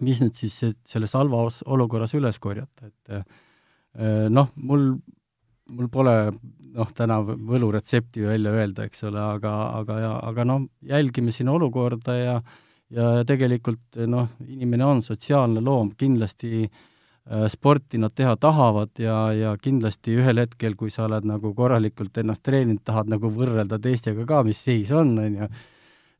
mis 0.00 0.22
nüüd 0.22 0.34
siis 0.38 0.58
selles 0.86 1.14
halvas 1.18 1.62
olukorras 1.66 2.14
üles 2.18 2.38
korjata, 2.42 2.90
et 2.90 4.30
noh, 4.30 4.50
mul 4.54 4.90
mul 5.68 5.88
pole 5.92 6.14
noh, 6.76 6.92
täna 6.94 7.20
võluretsepti 7.24 8.26
välja 8.26 8.52
öelda, 8.52 8.86
eks 8.86 9.06
ole, 9.08 9.20
aga, 9.20 9.54
aga, 9.80 9.98
aga 10.28 10.46
noh, 10.46 10.68
jälgime 10.86 11.34
siin 11.34 11.48
olukorda 11.52 12.16
ja 12.20 12.38
ja 12.94 13.24
tegelikult 13.26 13.98
noh, 14.06 14.28
inimene 14.46 14.86
on 14.86 15.00
sotsiaalne 15.02 15.62
loom, 15.64 15.90
kindlasti 15.98 16.66
äh, 16.66 17.46
sporti 17.50 17.98
nad 17.98 18.14
teha 18.14 18.36
tahavad 18.40 19.00
ja, 19.02 19.16
ja 19.34 19.54
kindlasti 19.58 20.16
ühel 20.20 20.42
hetkel, 20.44 20.76
kui 20.78 20.92
sa 20.94 21.06
oled 21.08 21.26
nagu 21.26 21.54
korralikult 21.54 22.18
ennast 22.22 22.44
treeninud, 22.46 22.84
tahad 22.86 23.10
nagu 23.10 23.30
võrrelda 23.32 23.80
teistega 23.82 24.26
ka, 24.28 24.44
mis 24.46 24.62
seis 24.68 24.92
on, 24.94 25.16
on 25.18 25.40
ju, 25.40 25.48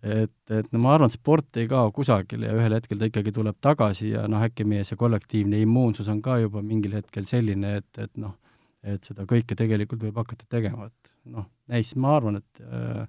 et, 0.07 0.35
et 0.51 0.73
no 0.73 0.83
ma 0.83 0.97
arvan, 0.97 1.13
sport 1.13 1.61
ei 1.63 1.71
kao 1.71 1.93
kusagile 1.95 2.51
ja 2.51 2.57
ühel 2.59 2.75
hetkel 2.79 2.99
ta 2.99 3.11
ikkagi 3.11 3.35
tuleb 3.37 3.61
tagasi 3.63 4.11
ja 4.17 4.27
noh, 4.31 4.43
äkki 4.43 4.67
meie 4.67 4.85
see 4.87 4.99
kollektiivne 4.99 5.63
immuunsus 5.63 6.11
on 6.11 6.19
ka 6.25 6.41
juba 6.43 6.65
mingil 6.67 6.99
hetkel 6.99 7.31
selline, 7.31 7.79
et, 7.83 8.03
et 8.03 8.13
noh, 8.19 8.35
et 8.85 9.07
seda 9.07 9.27
kõike 9.29 9.57
tegelikult 9.59 10.03
võib 10.07 10.19
hakata 10.21 10.49
tegema, 10.51 10.91
et 10.91 11.13
noh, 11.33 11.49
näis, 11.73 11.95
ma 11.99 12.17
arvan, 12.19 12.41
et 12.43 12.61
äh, 12.63 13.07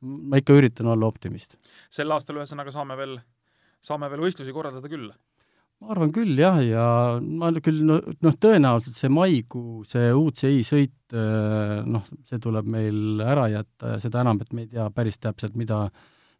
ma 0.00 0.40
ikka 0.40 0.56
üritan 0.58 0.90
olla 0.92 1.08
optimist. 1.08 1.56
sel 1.90 2.12
aastal 2.12 2.40
ühesõnaga 2.40 2.74
saame 2.74 2.98
veel, 2.98 3.16
saame 3.84 4.10
veel 4.12 4.26
võistlusi 4.26 4.54
korraldada 4.54 4.90
küll? 4.92 5.08
ma 5.80 5.92
arvan 5.92 6.12
küll 6.14 6.38
jah, 6.40 6.58
ja 6.64 6.84
ma 7.20 7.52
küll 7.60 7.84
noh, 7.84 8.36
tõenäoliselt 8.40 8.96
see 8.96 9.12
maikuu, 9.12 9.84
see 9.88 10.10
UCI 10.16 10.60
sõit 10.66 11.16
äh, 11.16 11.80
noh, 11.84 12.04
see 12.28 12.40
tuleb 12.42 12.68
meil 12.72 13.22
ära 13.24 13.48
jätta 13.52 13.96
ja 13.96 14.02
seda 14.02 14.24
enam, 14.24 14.40
et 14.42 14.52
me 14.56 14.64
ei 14.64 14.70
tea 14.72 14.88
päris 14.94 15.20
täpselt, 15.20 15.56
mida 15.56 15.86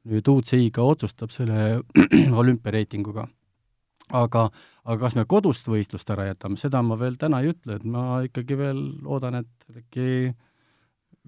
nüüd 0.07 0.29
UCI 0.31 0.71
ka 0.75 0.85
otsustab 0.87 1.33
selle 1.35 1.83
olümpiareitinguga 2.41 3.27
aga, 4.15 4.49
aga 4.85 4.99
kas 5.01 5.17
me 5.19 5.25
kodust 5.29 5.69
võistlust 5.69 6.11
ära 6.15 6.29
jätame, 6.29 6.59
seda 6.61 6.83
ma 6.83 6.99
veel 7.01 7.17
täna 7.19 7.43
ei 7.43 7.53
ütle, 7.55 7.79
et 7.81 7.85
ma 7.85 8.23
ikkagi 8.27 8.59
veel 8.59 8.83
loodan, 9.03 9.41
et 9.43 9.81
äkki 9.83 10.35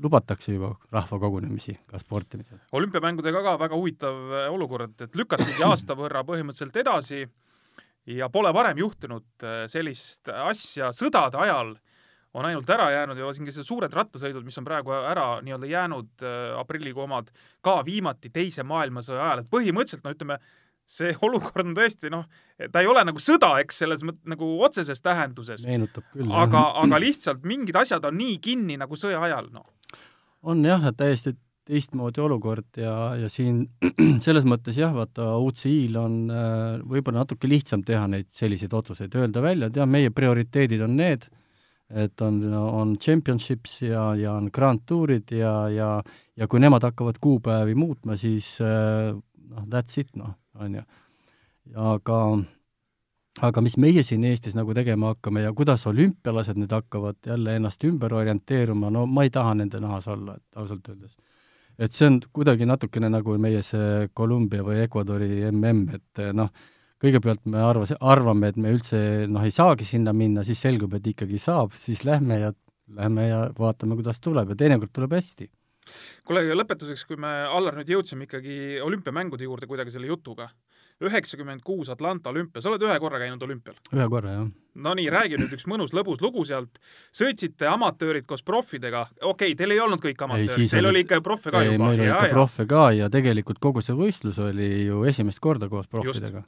lubatakse 0.02 0.54
juba 0.54 0.74
rahvakogunemisi 0.94 1.74
ka 1.86 1.98
sportimisel. 1.98 2.60
olümpiamängudega 2.72 3.42
ka 3.42 3.58
väga 3.58 3.76
huvitav 3.76 4.14
äh, 4.14 4.46
olukord, 4.52 4.94
et 5.00 5.16
lükatigi 5.16 5.64
aasta 5.66 5.96
võrra 5.98 6.22
põhimõtteliselt 6.26 6.76
edasi 6.76 7.24
ja 8.06 8.28
pole 8.32 8.52
varem 8.54 8.78
juhtunud 8.78 9.26
äh, 9.42 9.66
sellist 9.66 10.30
asja 10.30 10.92
sõdade 10.94 11.40
ajal 11.42 11.74
on 12.38 12.46
ainult 12.46 12.70
ära 12.70 12.90
jäänud 12.92 13.18
ja 13.18 13.32
siin 13.34 13.64
suured 13.64 13.92
rattasõidud, 13.92 14.44
mis 14.44 14.58
on 14.60 14.66
praegu 14.66 14.92
ära 14.94 15.40
nii-öelda 15.42 15.66
jäänud 15.66 16.22
äh, 16.22 16.54
aprillikuu 16.60 17.06
omad, 17.08 17.32
ka 17.64 17.80
viimati 17.86 18.30
Teise 18.30 18.62
maailmasõja 18.68 19.24
ajal, 19.24 19.42
et 19.42 19.52
põhimõtteliselt 19.52 20.04
no 20.04 20.14
ütleme, 20.14 20.38
see 20.88 21.12
olukord 21.26 21.66
on 21.66 21.74
tõesti 21.76 22.10
noh, 22.12 22.24
ta 22.72 22.82
ei 22.82 22.88
ole 22.90 23.04
nagu 23.06 23.20
sõda, 23.22 23.54
eks, 23.62 23.82
selles 23.84 24.04
mõttes 24.06 24.32
nagu 24.32 24.48
otseses 24.64 25.02
tähenduses. 25.04 25.66
meenutab 25.68 26.06
küll. 26.14 26.30
aga, 26.32 26.64
aga 26.82 27.00
lihtsalt 27.06 27.44
mingid 27.48 27.76
asjad 27.78 28.08
on 28.08 28.16
nii 28.18 28.38
kinni 28.44 28.78
nagu 28.80 28.98
sõja 28.98 29.20
ajal, 29.28 29.52
noh. 29.54 29.68
on 30.48 30.64
jah, 30.64 30.88
täiesti 30.96 31.36
teistmoodi 31.68 32.22
olukord 32.24 32.78
ja, 32.80 32.94
ja 33.20 33.28
siin 33.28 33.66
selles 34.24 34.46
mõttes 34.48 34.78
jah, 34.80 34.94
vaata 34.96 35.34
UCI-l 35.44 35.98
on 36.00 36.14
äh, 36.32 36.78
võib-olla 36.80 37.26
natuke 37.26 37.50
lihtsam 37.50 37.84
teha 37.84 38.06
neid 38.08 38.30
selliseid 38.32 38.72
otsuseid, 38.72 39.12
öelda 39.20 39.44
välja, 39.44 39.68
et 39.68 39.76
jah, 39.76 39.88
meie 39.88 40.14
prioriteedid 40.14 40.86
on 40.86 40.96
need, 40.96 41.28
et 41.88 42.24
on, 42.24 42.40
on 42.52 42.96
championships 43.00 43.82
ja, 43.84 44.10
ja 44.16 44.34
on 44.40 44.48
Grand 44.52 44.84
Tourid 44.88 45.32
ja, 45.36 45.52
ja 45.72 45.92
ja 46.38 46.46
kui 46.48 46.60
nemad 46.60 46.84
hakkavad 46.84 47.16
kuupäevi 47.20 47.74
muutma, 47.76 48.16
siis 48.16 48.54
äh, 48.64 49.12
noh, 49.12 49.64
that's 49.68 50.00
it, 50.00 50.14
noh 50.16 50.36
on 50.58 50.78
ju. 50.78 50.82
aga, 51.76 52.18
aga 53.48 53.64
mis 53.64 53.76
meie 53.76 54.02
siin 54.06 54.24
Eestis 54.24 54.56
nagu 54.56 54.74
tegema 54.74 55.12
hakkame 55.12 55.44
ja 55.44 55.52
kuidas 55.56 55.86
olümpialased 55.90 56.58
nüüd 56.60 56.72
hakkavad 56.72 57.18
jälle 57.26 57.56
ennast 57.58 57.84
ümber 57.84 58.14
orienteeruma, 58.14 58.90
no 58.90 59.06
ma 59.06 59.26
ei 59.26 59.34
taha 59.34 59.54
nende 59.58 59.80
nahas 59.84 60.08
olla, 60.08 60.38
et 60.38 60.62
ausalt 60.62 60.88
öeldes. 60.88 61.16
et 61.78 61.92
see 61.92 62.08
on 62.08 62.20
kuidagi 62.32 62.66
natukene 62.66 63.10
nagu 63.12 63.38
meie 63.38 63.62
see 63.62 64.08
Kolumbia 64.14 64.64
või 64.66 64.82
Ecuadori 64.86 65.50
mm, 65.50 65.84
et 65.94 66.24
noh, 66.34 66.50
kõigepealt 66.98 67.44
me 67.46 67.60
arvas, 67.62 67.92
arvame, 68.00 68.48
et 68.48 68.56
me 68.56 68.72
üldse 68.74 69.28
noh, 69.30 69.44
ei 69.44 69.54
saagi 69.54 69.84
sinna 69.86 70.12
minna, 70.12 70.42
siis 70.44 70.58
selgub, 70.60 70.94
et 70.98 71.06
ikkagi 71.06 71.38
saab, 71.38 71.76
siis 71.78 72.02
lähme 72.04 72.40
ja 72.40 72.52
lähme 72.96 73.28
ja 73.28 73.44
vaatame, 73.58 73.94
kuidas 73.94 74.18
tuleb 74.20 74.48
ja 74.50 74.56
teinekord 74.56 74.90
tuleb 74.96 75.12
hästi 75.12 75.50
kuule, 76.28 76.42
lõpetuseks, 76.56 77.04
kui 77.08 77.18
me, 77.20 77.30
Allar, 77.48 77.78
nüüd 77.78 77.90
jõudsime 77.92 78.26
ikkagi 78.28 78.78
olümpiamängude 78.84 79.46
juurde 79.46 79.68
kuidagi 79.70 79.94
selle 79.94 80.10
jutuga. 80.10 80.50
üheksakümmend 80.98 81.62
kuus 81.62 81.86
Atlanta 81.88 82.30
olümpia, 82.30 82.58
sa 82.58 82.72
oled 82.72 82.82
ühe 82.82 82.96
korra 82.98 83.20
käinud 83.22 83.42
olümpial? 83.42 83.76
ühe 83.94 84.08
korra, 84.10 84.32
jah. 84.32 84.48
Nonii, 84.78 85.06
räägi 85.10 85.38
nüüd 85.38 85.54
üks 85.54 85.66
mõnus 85.70 85.94
lõbus 85.94 86.20
lugu 86.22 86.44
sealt. 86.44 86.80
sõitsite 87.14 87.68
amatöörid 87.70 88.26
koos 88.26 88.42
proffidega, 88.42 89.06
okei 89.20 89.52
okay,, 89.52 89.56
teil 89.58 89.76
ei 89.76 89.80
olnud 89.80 90.02
kõik 90.02 90.24
amatöörid, 90.26 90.70
teil 90.70 90.90
oli 90.90 91.04
ikka 91.06 91.20
proffe 91.22 91.54
ka 91.54 91.62
ei, 91.62 91.72
juba? 91.72 91.84
meil 91.84 92.00
oli 92.00 92.10
ikka 92.10 92.34
proffe 92.34 92.66
ka 92.66 92.90
ja 92.98 93.10
tegelikult 93.10 93.62
kogu 93.62 93.82
see 93.82 93.94
võistlus 93.94 94.38
oli 94.42 94.86
ju 94.86 95.04
esimest 95.08 95.40
korda 95.40 95.68
koos 95.68 95.86
proffidega. 95.86 96.42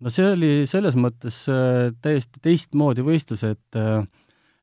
no 0.00 0.14
see 0.14 0.30
oli 0.36 0.52
selles 0.70 0.94
mõttes 0.94 1.42
äh, 1.50 1.90
täiesti 2.02 2.40
teistmoodi 2.42 3.02
võistlus, 3.02 3.42
et 3.42 3.78
äh, 3.78 4.06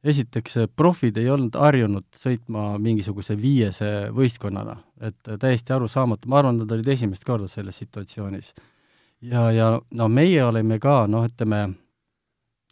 esiteks, 0.06 0.58
profid 0.78 1.18
ei 1.18 1.30
olnud 1.34 1.56
harjunud 1.58 2.06
sõitma 2.20 2.76
mingisuguse 2.82 3.36
viiese 3.39 3.91
võistkonnana, 4.16 4.78
et 5.01 5.34
täiesti 5.41 5.74
arusaamatu, 5.74 6.30
ma 6.30 6.41
arvan, 6.41 6.62
nad 6.62 6.72
olid 6.72 6.88
esimest 6.93 7.26
korda 7.26 7.49
selles 7.51 7.78
situatsioonis. 7.82 8.53
ja, 9.22 9.49
ja 9.51 9.70
no 9.91 10.08
meie 10.10 10.43
olime 10.43 10.80
ka 10.80 11.06
noh, 11.08 11.26
ütleme, 11.26 11.68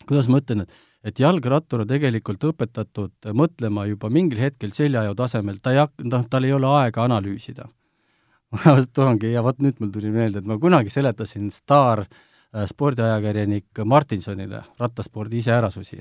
kuidas 0.07 0.29
ma 0.29 0.41
ütlen, 0.43 0.67
et 0.67 0.81
et 1.03 1.19
jalgrattur 1.19 1.81
on 1.83 1.87
tegelikult 1.87 2.45
õpetatud 2.47 3.27
mõtlema 3.35 3.83
juba 3.89 4.07
mingil 4.07 4.39
hetkel 4.39 4.71
seljaaju 4.71 5.15
tasemel, 5.19 5.57
ta 5.59 5.73
ei 5.73 5.81
hak-, 5.81 6.05
noh, 6.07 6.23
tal 6.31 6.47
ei 6.47 6.53
ole 6.55 6.69
aega 6.79 7.03
analüüsida. 7.03 7.67
ma 8.53 8.77
toongi, 8.93 9.33
ja 9.33 9.43
vot 9.43 9.59
nüüd 9.59 9.81
mul 9.81 9.91
tuli 9.91 10.13
meelde, 10.13 10.39
et 10.39 10.47
ma 10.47 10.55
kunagi 10.61 10.93
seletasin 10.93 11.49
staar 11.51 12.05
äh, 12.05 12.63
spordiajakirjanik 12.69 13.83
Martinsonile 13.83 14.63
rattaspordi 14.79 15.41
iseärasusi 15.43 15.99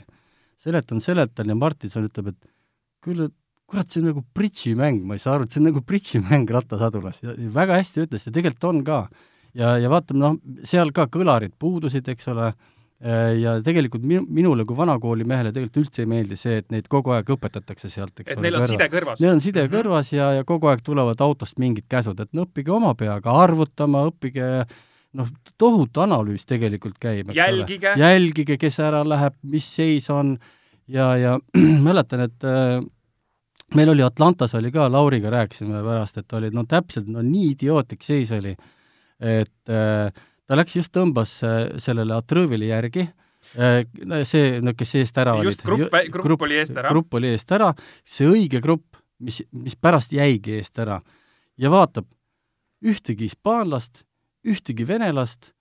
seletan, 0.61 1.01
seletan 1.01 1.53
ja 1.53 1.57
Martinson 1.59 2.09
ütleb, 2.09 2.33
et 2.33 2.51
küll, 3.03 3.27
et 3.27 3.35
kurat, 3.73 3.89
see 3.89 4.03
on 4.03 4.11
nagu 4.11 4.25
bridžimäng, 4.37 5.01
ma 5.07 5.17
ei 5.17 5.23
saa 5.23 5.37
aru, 5.37 5.47
et 5.47 5.55
see 5.55 5.63
on 5.63 5.71
nagu 5.71 5.83
bridžimäng 5.87 6.51
rattasadulas 6.57 7.23
ja 7.25 7.37
väga 7.55 7.81
hästi 7.81 8.07
ütles 8.07 8.29
ja 8.29 8.35
tegelikult 8.35 8.69
on 8.69 8.85
ka. 8.87 9.01
ja, 9.57 9.77
ja 9.81 9.91
vaatame, 9.93 10.21
noh, 10.23 10.39
seal 10.69 10.93
ka 10.97 11.09
kõlarid 11.13 11.57
puudusid, 11.61 12.09
eks 12.09 12.29
ole, 12.33 12.53
ja 13.03 13.57
tegelikult 13.65 14.05
minu, 14.07 14.23
minule 14.31 14.65
kui 14.69 14.79
vanakooli 14.79 15.27
mehele 15.27 15.51
tegelikult 15.51 15.81
üldse 15.83 16.05
ei 16.05 16.11
meeldi 16.11 16.39
see, 16.39 16.61
et 16.63 16.69
neid 16.71 16.87
kogu 16.91 17.15
aeg 17.17 17.33
õpetatakse 17.35 17.91
sealt, 17.91 18.15
eks 18.21 18.31
et 18.31 18.39
ole. 18.39 18.47
Neil 18.47 18.61
on 18.61 18.63
kõrva. 18.63 18.71
side 18.71 18.89
kõrvas. 18.93 19.23
Neil 19.25 19.33
on 19.33 19.43
side 19.43 19.65
-hmm. 19.65 19.75
kõrvas 19.75 20.13
ja, 20.15 20.31
ja 20.39 20.45
kogu 20.47 20.71
aeg 20.71 20.85
tulevad 20.87 21.21
autost 21.21 21.59
mingid 21.59 21.89
käsud, 21.91 22.21
et 22.21 22.31
no 22.33 22.47
õppige 22.47 22.71
oma 22.71 22.95
peaga 22.95 23.35
arvutama, 23.43 24.07
õppige 24.13 24.67
noh, 25.19 25.29
tohutu 25.61 26.03
analüüs 26.05 26.47
tegelikult 26.49 26.99
käib, 27.01 27.31
eks 27.31 27.39
jälgige. 27.39 27.93
ole. 27.93 28.01
jälgige, 28.01 28.57
kes 28.61 28.79
ära 28.81 29.03
läheb, 29.07 29.37
mis 29.43 29.69
seis 29.77 30.09
on 30.13 30.37
ja, 30.89 31.13
ja 31.17 31.39
mäletan, 31.87 32.25
et 32.27 32.47
äh, 32.49 32.81
meil 33.77 33.93
oli 33.93 34.05
Atlantas 34.05 34.55
oli 34.59 34.73
ka, 34.73 34.89
Lauriga 34.93 35.33
rääkisime 35.33 35.83
pärast, 35.85 36.21
et 36.23 36.37
oli 36.39 36.53
no 36.55 36.65
täpselt, 36.69 37.09
no 37.13 37.25
nii 37.25 37.53
idiootlik 37.53 38.05
seis 38.07 38.33
oli, 38.37 38.55
et 39.21 39.73
äh, 39.73 40.23
ta 40.47 40.59
läks 40.59 40.79
just, 40.81 40.93
tõmbas 40.97 41.39
äh, 41.47 41.59
sellele 41.83 42.17
Atrõvile 42.17 42.71
järgi 42.73 43.05
äh,, 43.05 43.83
see, 44.29 44.59
no 44.65 44.77
kes 44.79 44.97
eest 45.03 45.21
ära 45.23 45.37
olid. 45.39 45.53
just, 45.53 45.67
grupp, 45.67 45.99
grupp 46.13 46.49
oli 46.49 46.61
eest 46.63 46.77
ära. 46.77 46.93
grupp 46.93 47.21
oli 47.21 47.35
eest 47.37 47.53
ära, 47.53 47.73
see 48.05 48.29
õige 48.29 48.63
grupp, 48.65 48.97
mis, 49.23 49.43
mis 49.53 49.77
pärast 49.77 50.15
jäigi 50.17 50.57
eest 50.59 50.79
ära 50.83 51.01
ja 51.61 51.71
vaatab, 51.73 52.09
ühtegi 52.83 53.29
hispaanlast 53.29 54.03
ühtegi 54.49 54.87
venelast, 54.87 55.53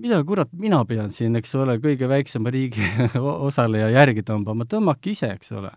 mida 0.00 0.20
kurat 0.26 0.52
mina 0.58 0.82
pean 0.88 1.12
siin, 1.14 1.36
eks 1.38 1.54
ole, 1.60 1.78
kõige 1.82 2.08
väiksema 2.10 2.52
riigi 2.54 2.84
osaleja 3.48 3.90
järgi 3.94 4.24
tõmbama, 4.26 4.66
tõmmake 4.70 5.14
ise, 5.14 5.30
eks 5.36 5.52
ole. 5.54 5.74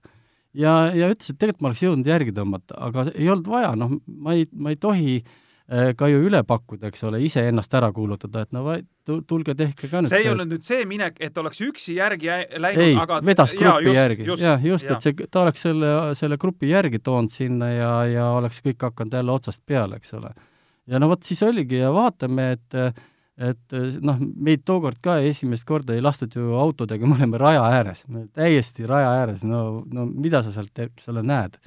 ja, 0.58 0.88
ja 0.96 1.12
ütles, 1.14 1.34
et 1.34 1.40
tegelikult 1.40 1.66
ma 1.66 1.74
oleks 1.74 1.84
jõudnud 1.86 2.14
järgi 2.14 2.34
tõmmata, 2.38 2.80
aga 2.90 3.10
ei 3.14 3.30
olnud 3.30 3.52
vaja, 3.52 3.76
noh, 3.78 4.00
ma 4.08 4.38
ei, 4.38 4.48
ma 4.58 4.74
ei 4.74 4.80
tohi 4.82 5.20
äh, 5.22 5.94
ka 6.00 6.10
ju 6.10 6.24
üle 6.26 6.42
pakkuda, 6.48 6.90
eks 6.90 7.06
ole, 7.06 7.22
iseennast 7.28 7.78
ära 7.78 7.92
kuulutada, 7.94 8.48
et 8.48 8.58
no 8.58 8.66
vai, 8.66 8.80
tulge 9.06 9.54
tehke 9.60 9.92
ka 9.92 10.02
nüüd 10.02 10.16
see 10.16 10.26
ei 10.26 10.34
olnud 10.34 10.56
nüüd 10.56 10.66
see 10.66 10.90
minek, 10.90 11.22
et 11.22 11.38
oleks 11.38 11.62
üksi 11.70 12.00
järgi 12.00 12.34
läinud, 12.58 12.84
ei, 12.88 12.98
aga 12.98 13.22
vedas 13.22 13.54
grupi 13.54 13.92
just, 13.92 14.02
järgi, 14.02 14.30
jah, 14.42 14.70
just, 14.74 14.90
et 14.90 15.06
see, 15.06 15.30
ta 15.30 15.46
oleks 15.46 15.70
selle, 15.70 15.96
selle 16.18 16.42
grupi 16.42 16.74
järgi 16.74 17.06
toonud 17.06 17.38
sinna 17.38 17.70
ja, 17.76 17.96
ja 18.10 18.30
oleks 18.42 18.66
kõik 18.66 18.90
hakanud 18.90 19.22
jälle 19.22 19.38
otsast 19.38 19.62
peale, 19.70 20.02
eks 20.02 20.18
ole 20.18 20.34
ja 20.88 21.00
no 21.02 21.10
vot, 21.12 21.24
siis 21.28 21.44
oligi 21.46 21.82
ja 21.82 21.94
vaatame, 21.96 22.52
et 22.58 22.82
et 23.38 23.74
noh, 24.02 24.18
meid 24.18 24.64
tookord 24.66 24.98
ka 25.04 25.20
esimest 25.22 25.62
korda 25.68 25.94
ei 25.94 26.02
lastud 26.02 26.34
ju 26.34 26.56
autodega, 26.58 27.06
me 27.06 27.20
oleme 27.20 27.38
raja 27.38 27.68
ääres, 27.70 28.06
täiesti 28.34 28.88
raja 28.90 29.12
ääres, 29.20 29.44
no, 29.46 29.84
no 29.94 30.08
mida 30.10 30.42
sa 30.42 30.54
sealt, 30.56 30.74
eks 30.88 31.12
ole, 31.14 31.22
näed. 31.22 31.60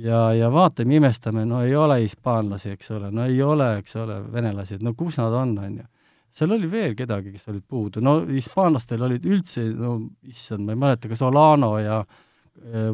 ja, 0.00 0.30
ja 0.32 0.48
vaatame, 0.52 0.96
imestame, 0.96 1.44
no 1.44 1.60
ei 1.60 1.76
ole 1.76 2.00
hispaanlasi, 2.06 2.72
eks 2.78 2.90
ole, 2.96 3.12
no 3.12 3.28
ei 3.28 3.42
ole, 3.42 3.68
eks 3.82 3.98
ole, 4.00 4.16
venelasi, 4.32 4.78
et 4.78 4.86
no 4.86 4.94
kus 4.96 5.20
nad 5.20 5.36
on, 5.42 5.58
on 5.58 5.76
ju 5.82 5.90
seal 6.34 6.50
oli 6.56 6.66
veel 6.66 6.96
kedagi, 6.98 7.30
kes 7.36 7.52
olid 7.52 7.62
puudu, 7.68 8.00
no 8.02 8.16
hispaanlastel 8.26 9.04
olid 9.06 9.26
üldse, 9.28 9.68
no 9.76 9.98
issand, 10.26 10.64
ma 10.64 10.72
ei 10.72 10.80
mäleta, 10.80 11.12
kas 11.12 11.20
Olano 11.22 11.76
ja 11.78 12.00
äh, 12.00 12.22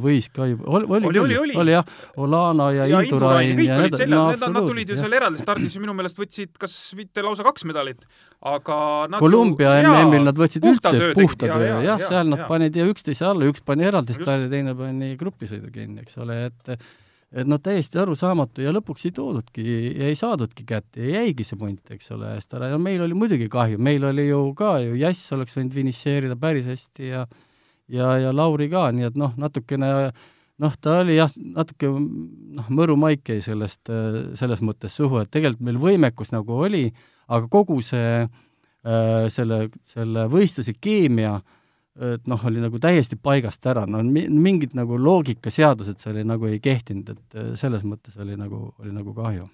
võis 0.00 0.26
ka 0.32 0.46
juba, 0.48 0.64
oli, 0.72 0.86
oli, 0.88 1.06
oli, 1.10 1.18
oli, 1.20 1.36
oli. 1.38 1.56
oli 1.62 1.74
jah, 1.74 1.90
Olana 2.24 2.70
ja, 2.72 2.86
ja 2.88 3.02
Indurain 3.04 3.60
ja 3.60 3.76
seljas 3.92 4.08
no,, 4.08 4.22
need, 4.32 4.44
nad 4.56 4.66
tulid 4.66 4.88
ju 4.90 4.96
seal 4.98 5.16
eraldi 5.18 5.42
stardis 5.42 5.76
ju 5.76 5.82
minu 5.82 5.92
meelest 5.98 6.18
võtsid 6.18 6.54
kas 6.60 6.74
mitte 6.98 7.22
lausa 7.22 7.44
kaks 7.46 7.66
medalit, 7.68 8.06
aga 8.50 8.78
nad 9.12 9.22
Kolumbia 9.22 9.76
MM-il 9.84 10.24
nad 10.26 10.40
võtsid 10.40 10.64
üldse 10.64 11.12
puhta 11.16 11.50
töö, 11.52 11.60
jah 11.60 11.84
ja, 11.84 11.92
ja, 11.92 11.98
seal 12.02 12.32
nad 12.32 12.42
ja. 12.42 12.48
panid 12.48 12.80
ja 12.80 12.88
üksteise 12.88 13.28
alla, 13.28 13.50
üks 13.52 13.62
pani 13.66 13.86
eraldi 13.90 14.16
stardi, 14.16 14.48
teine 14.50 14.74
pani 14.78 15.12
grupisõidu 15.20 15.70
kinni, 15.74 16.06
eks 16.06 16.18
ole, 16.24 16.40
et 16.48 16.74
et 17.30 17.46
noh, 17.46 17.60
täiesti 17.62 18.00
arusaamatu 18.02 18.64
ja 18.64 18.72
lõpuks 18.74 19.06
ei 19.06 19.12
toodudki 19.14 19.62
ja 20.00 20.08
ei 20.10 20.16
saadudki 20.18 20.64
kätte 20.66 21.04
ja 21.04 21.20
jäigi 21.20 21.46
see 21.46 21.60
punt, 21.60 21.92
eks 21.94 22.10
ole, 22.16 22.32
eest 22.34 22.56
ära 22.58 22.72
ja 22.72 22.80
meil 22.80 23.04
oli 23.04 23.14
muidugi 23.14 23.46
kahju, 23.52 23.78
meil 23.78 24.08
oli 24.08 24.26
ju 24.26 24.40
ka 24.58 24.72
ju 24.82 24.98
Jass 24.98 25.36
oleks 25.36 25.54
võinud 25.54 25.76
finišeerida 25.78 26.40
päris 26.40 26.66
hästi 26.72 27.12
ja 27.12 27.22
ja, 27.92 28.14
ja 28.20 28.34
Lauri 28.34 28.70
ka, 28.72 28.88
nii 28.94 29.08
et 29.10 29.18
noh, 29.20 29.34
natukene 29.40 29.90
noh, 30.60 30.74
ta 30.80 30.98
oli 31.04 31.16
jah, 31.16 31.32
natuke 31.56 31.90
noh, 31.90 32.68
mõru 32.68 32.96
maik 33.00 33.32
jäi 33.32 33.40
sellest, 33.44 33.90
selles 34.38 34.64
mõttes 34.66 34.96
suhu, 35.00 35.22
et 35.22 35.30
tegelikult 35.32 35.64
meil 35.68 35.80
võimekus 35.80 36.34
nagu 36.34 36.60
oli, 36.66 36.88
aga 37.30 37.48
kogu 37.52 37.80
see 37.84 38.20
äh, 38.24 39.24
selle, 39.32 39.66
selle 39.86 40.26
võistluse 40.32 40.76
keemia 40.80 41.38
et 42.00 42.28
noh, 42.30 42.42
oli 42.46 42.62
nagu 42.62 42.78
täiesti 42.80 43.18
paigast 43.20 43.66
ära, 43.68 43.82
no 43.88 44.00
mingid 44.04 44.76
nagu 44.78 44.98
loogikaseadused 45.00 46.00
seal 46.00 46.20
ei, 46.20 46.26
nagu 46.28 46.48
ei 46.48 46.60
kehtinud, 46.62 47.10
et 47.12 47.40
selles 47.60 47.84
mõttes 47.84 48.16
oli 48.20 48.38
nagu, 48.40 48.70
oli 48.80 48.94
nagu 48.94 49.14
kahju. 49.16 49.48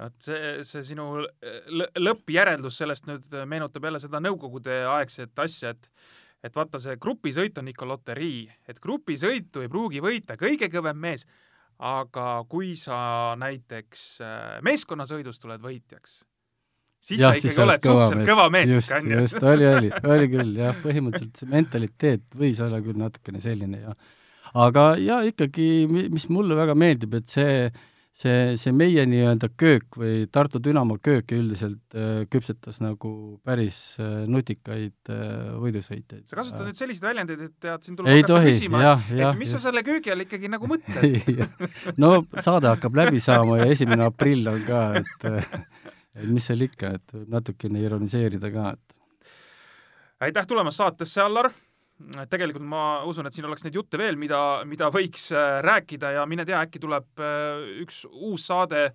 Vot 0.00 0.16
see, 0.24 0.62
see 0.64 0.82
sinu 0.88 1.06
lõppjäreldus 2.00 2.78
sellest 2.80 3.06
nüüd 3.10 3.34
meenutab 3.48 3.84
jälle 3.84 4.00
seda 4.00 4.22
nõukogude 4.24 4.80
aegset 4.88 5.44
asja, 5.44 5.74
et 5.76 5.90
et 6.42 6.56
vaata, 6.56 6.80
see 6.82 6.98
grupisõit 7.00 7.58
on 7.60 7.70
ikka 7.70 7.86
loterii, 7.88 8.44
et 8.68 8.80
grupisõitu 8.82 9.62
ei 9.62 9.70
pruugi 9.72 10.02
võita 10.02 10.36
kõige 10.40 10.68
kõvem 10.72 10.98
mees, 10.98 11.26
aga 11.82 12.42
kui 12.50 12.74
sa 12.78 13.34
näiteks 13.40 14.04
äh, 14.22 14.58
meeskonnasõidus 14.66 15.40
tuled 15.42 15.62
võitjaks, 15.62 16.18
siis 17.02 17.22
ja, 17.22 17.30
sa 17.30 17.38
ikkagi 17.38 17.62
oled 17.64 17.86
suhteliselt 17.86 18.32
kõva 18.32 18.48
mees 18.54 18.74
ikka, 18.78 18.98
on 18.98 19.12
ju. 19.12 19.22
just, 19.24 19.46
oli, 19.52 19.68
oli, 19.68 19.94
oli 20.14 20.32
küll 20.34 20.58
jah, 20.62 20.82
põhimõtteliselt 20.82 21.42
see 21.42 21.54
mentaliteet 21.54 22.36
võis 22.38 22.60
olla 22.62 22.82
küll 22.84 23.00
natukene 23.00 23.42
selline 23.42 23.86
ja 23.86 23.96
aga 24.66 24.92
ja 25.00 25.22
ikkagi, 25.26 25.86
mis 25.88 26.28
mulle 26.32 26.58
väga 26.58 26.76
meeldib, 26.78 27.16
et 27.18 27.30
see 27.32 27.56
see, 28.16 28.56
see 28.60 28.72
meie 28.76 29.04
nii-öelda 29.08 29.48
köök 29.58 29.96
või 30.00 30.26
Tartu 30.32 30.60
Dünamo 30.62 30.98
köök 31.02 31.32
üldiselt 31.36 31.96
äh, 31.96 32.22
küpsetas 32.32 32.80
nagu 32.84 33.12
päris 33.46 33.78
äh, 34.02 34.24
nutikaid 34.30 35.12
äh, 35.12 35.56
võidusõitjaid. 35.62 36.26
sa 36.30 36.38
kasutad 36.38 36.68
nüüd 36.68 36.78
selliseid 36.78 37.08
väljendeid, 37.08 37.44
et 37.48 37.56
tead, 37.62 37.86
siin 37.86 37.98
tuleb 37.98 38.12
hakata 38.12 38.34
tohi, 38.34 38.52
küsima, 38.52 38.94
et 39.08 39.40
mis 39.40 39.48
just. 39.48 39.58
sa 39.58 39.70
selle 39.70 39.84
köögi 39.86 40.12
all 40.12 40.26
ikkagi 40.26 40.52
nagu 40.52 40.70
mõtled 40.70 41.44
no 42.02 42.14
saade 42.36 42.72
hakkab 42.74 43.00
läbi 43.02 43.22
saama 43.22 43.62
ja 43.62 43.70
esimene 43.72 44.08
aprill 44.10 44.52
on 44.52 44.64
ka, 44.68 44.84
et 45.00 45.28
et 45.32 46.28
mis 46.28 46.44
seal 46.44 46.68
ikka, 46.68 46.96
et 47.00 47.20
natukene 47.32 47.80
ironiseerida 47.80 48.52
ka, 48.52 48.74
et 48.76 49.38
aitäh 50.28 50.46
tulemast 50.46 50.82
saatesse, 50.82 51.22
Allar 51.24 51.48
tegelikult 52.30 52.64
ma 52.66 53.02
usun, 53.08 53.26
et 53.26 53.36
siin 53.36 53.46
oleks 53.48 53.64
neid 53.66 53.76
jutte 53.76 54.00
veel, 54.00 54.18
mida, 54.20 54.62
mida 54.68 54.90
võiks 54.92 55.28
äh, 55.34 55.60
rääkida 55.64 56.14
ja 56.18 56.26
mine 56.28 56.46
tea, 56.48 56.62
äkki 56.64 56.82
tuleb 56.82 57.22
äh, 57.22 57.62
üks 57.82 58.02
uus 58.08 58.46
saade 58.50 58.90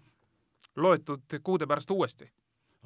loetud 0.77 1.39
kuude 1.43 1.67
pärast 1.67 1.91
uuesti. 1.91 2.29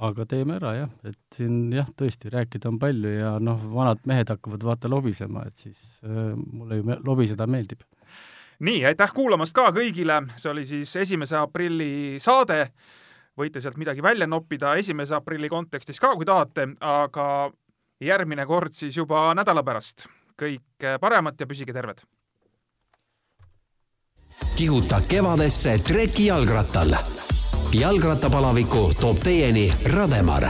aga 0.02 0.26
teeme 0.26 0.56
ära 0.58 0.74
jah, 0.74 0.94
et 1.06 1.36
siin 1.36 1.74
jah, 1.76 1.90
tõesti 1.98 2.32
rääkida 2.34 2.72
on 2.72 2.80
palju 2.82 3.12
ja 3.12 3.36
noh, 3.44 3.60
vanad 3.74 4.02
mehed 4.10 4.32
hakkavad 4.34 4.64
vaata 4.66 4.90
lobisema, 4.90 5.46
et 5.48 5.58
siis 5.58 5.82
äh, 6.06 6.34
mulle 6.36 6.80
ju 6.80 6.98
lobiseda 7.06 7.48
meeldib. 7.48 7.84
nii, 8.60 8.86
aitäh 8.86 9.14
kuulamast 9.14 9.56
ka 9.56 9.70
kõigile, 9.76 10.24
see 10.38 10.52
oli 10.52 10.66
siis 10.66 10.96
esimese 11.06 11.38
aprilli 11.38 12.20
saade 12.20 12.66
võite 13.38 13.62
sealt 13.64 13.78
midagi 13.80 14.04
välja 14.04 14.28
noppida 14.28 14.76
esimese 14.80 15.16
aprilli 15.16 15.50
kontekstis 15.50 16.00
ka, 16.00 16.16
kui 16.16 16.28
tahate, 16.28 16.68
aga 16.80 17.26
järgmine 18.02 18.46
kord 18.46 18.74
siis 18.74 18.98
juba 18.98 19.34
nädala 19.36 19.64
pärast. 19.64 20.08
kõike 20.42 20.98
paremat 21.00 21.40
ja 21.40 21.48
püsige 21.48 21.74
terved! 21.74 22.02
kihuta 24.56 25.02
kevadesse 25.10 25.78
treki 25.88 26.26
jalgrattal. 26.26 26.96
jalgrattapalaviku 27.74 28.92
toob 29.02 29.18
teieni 29.24 29.72
Rademar, 29.86 30.50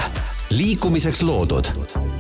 liikumiseks 0.51 1.23
loodud 1.23 2.10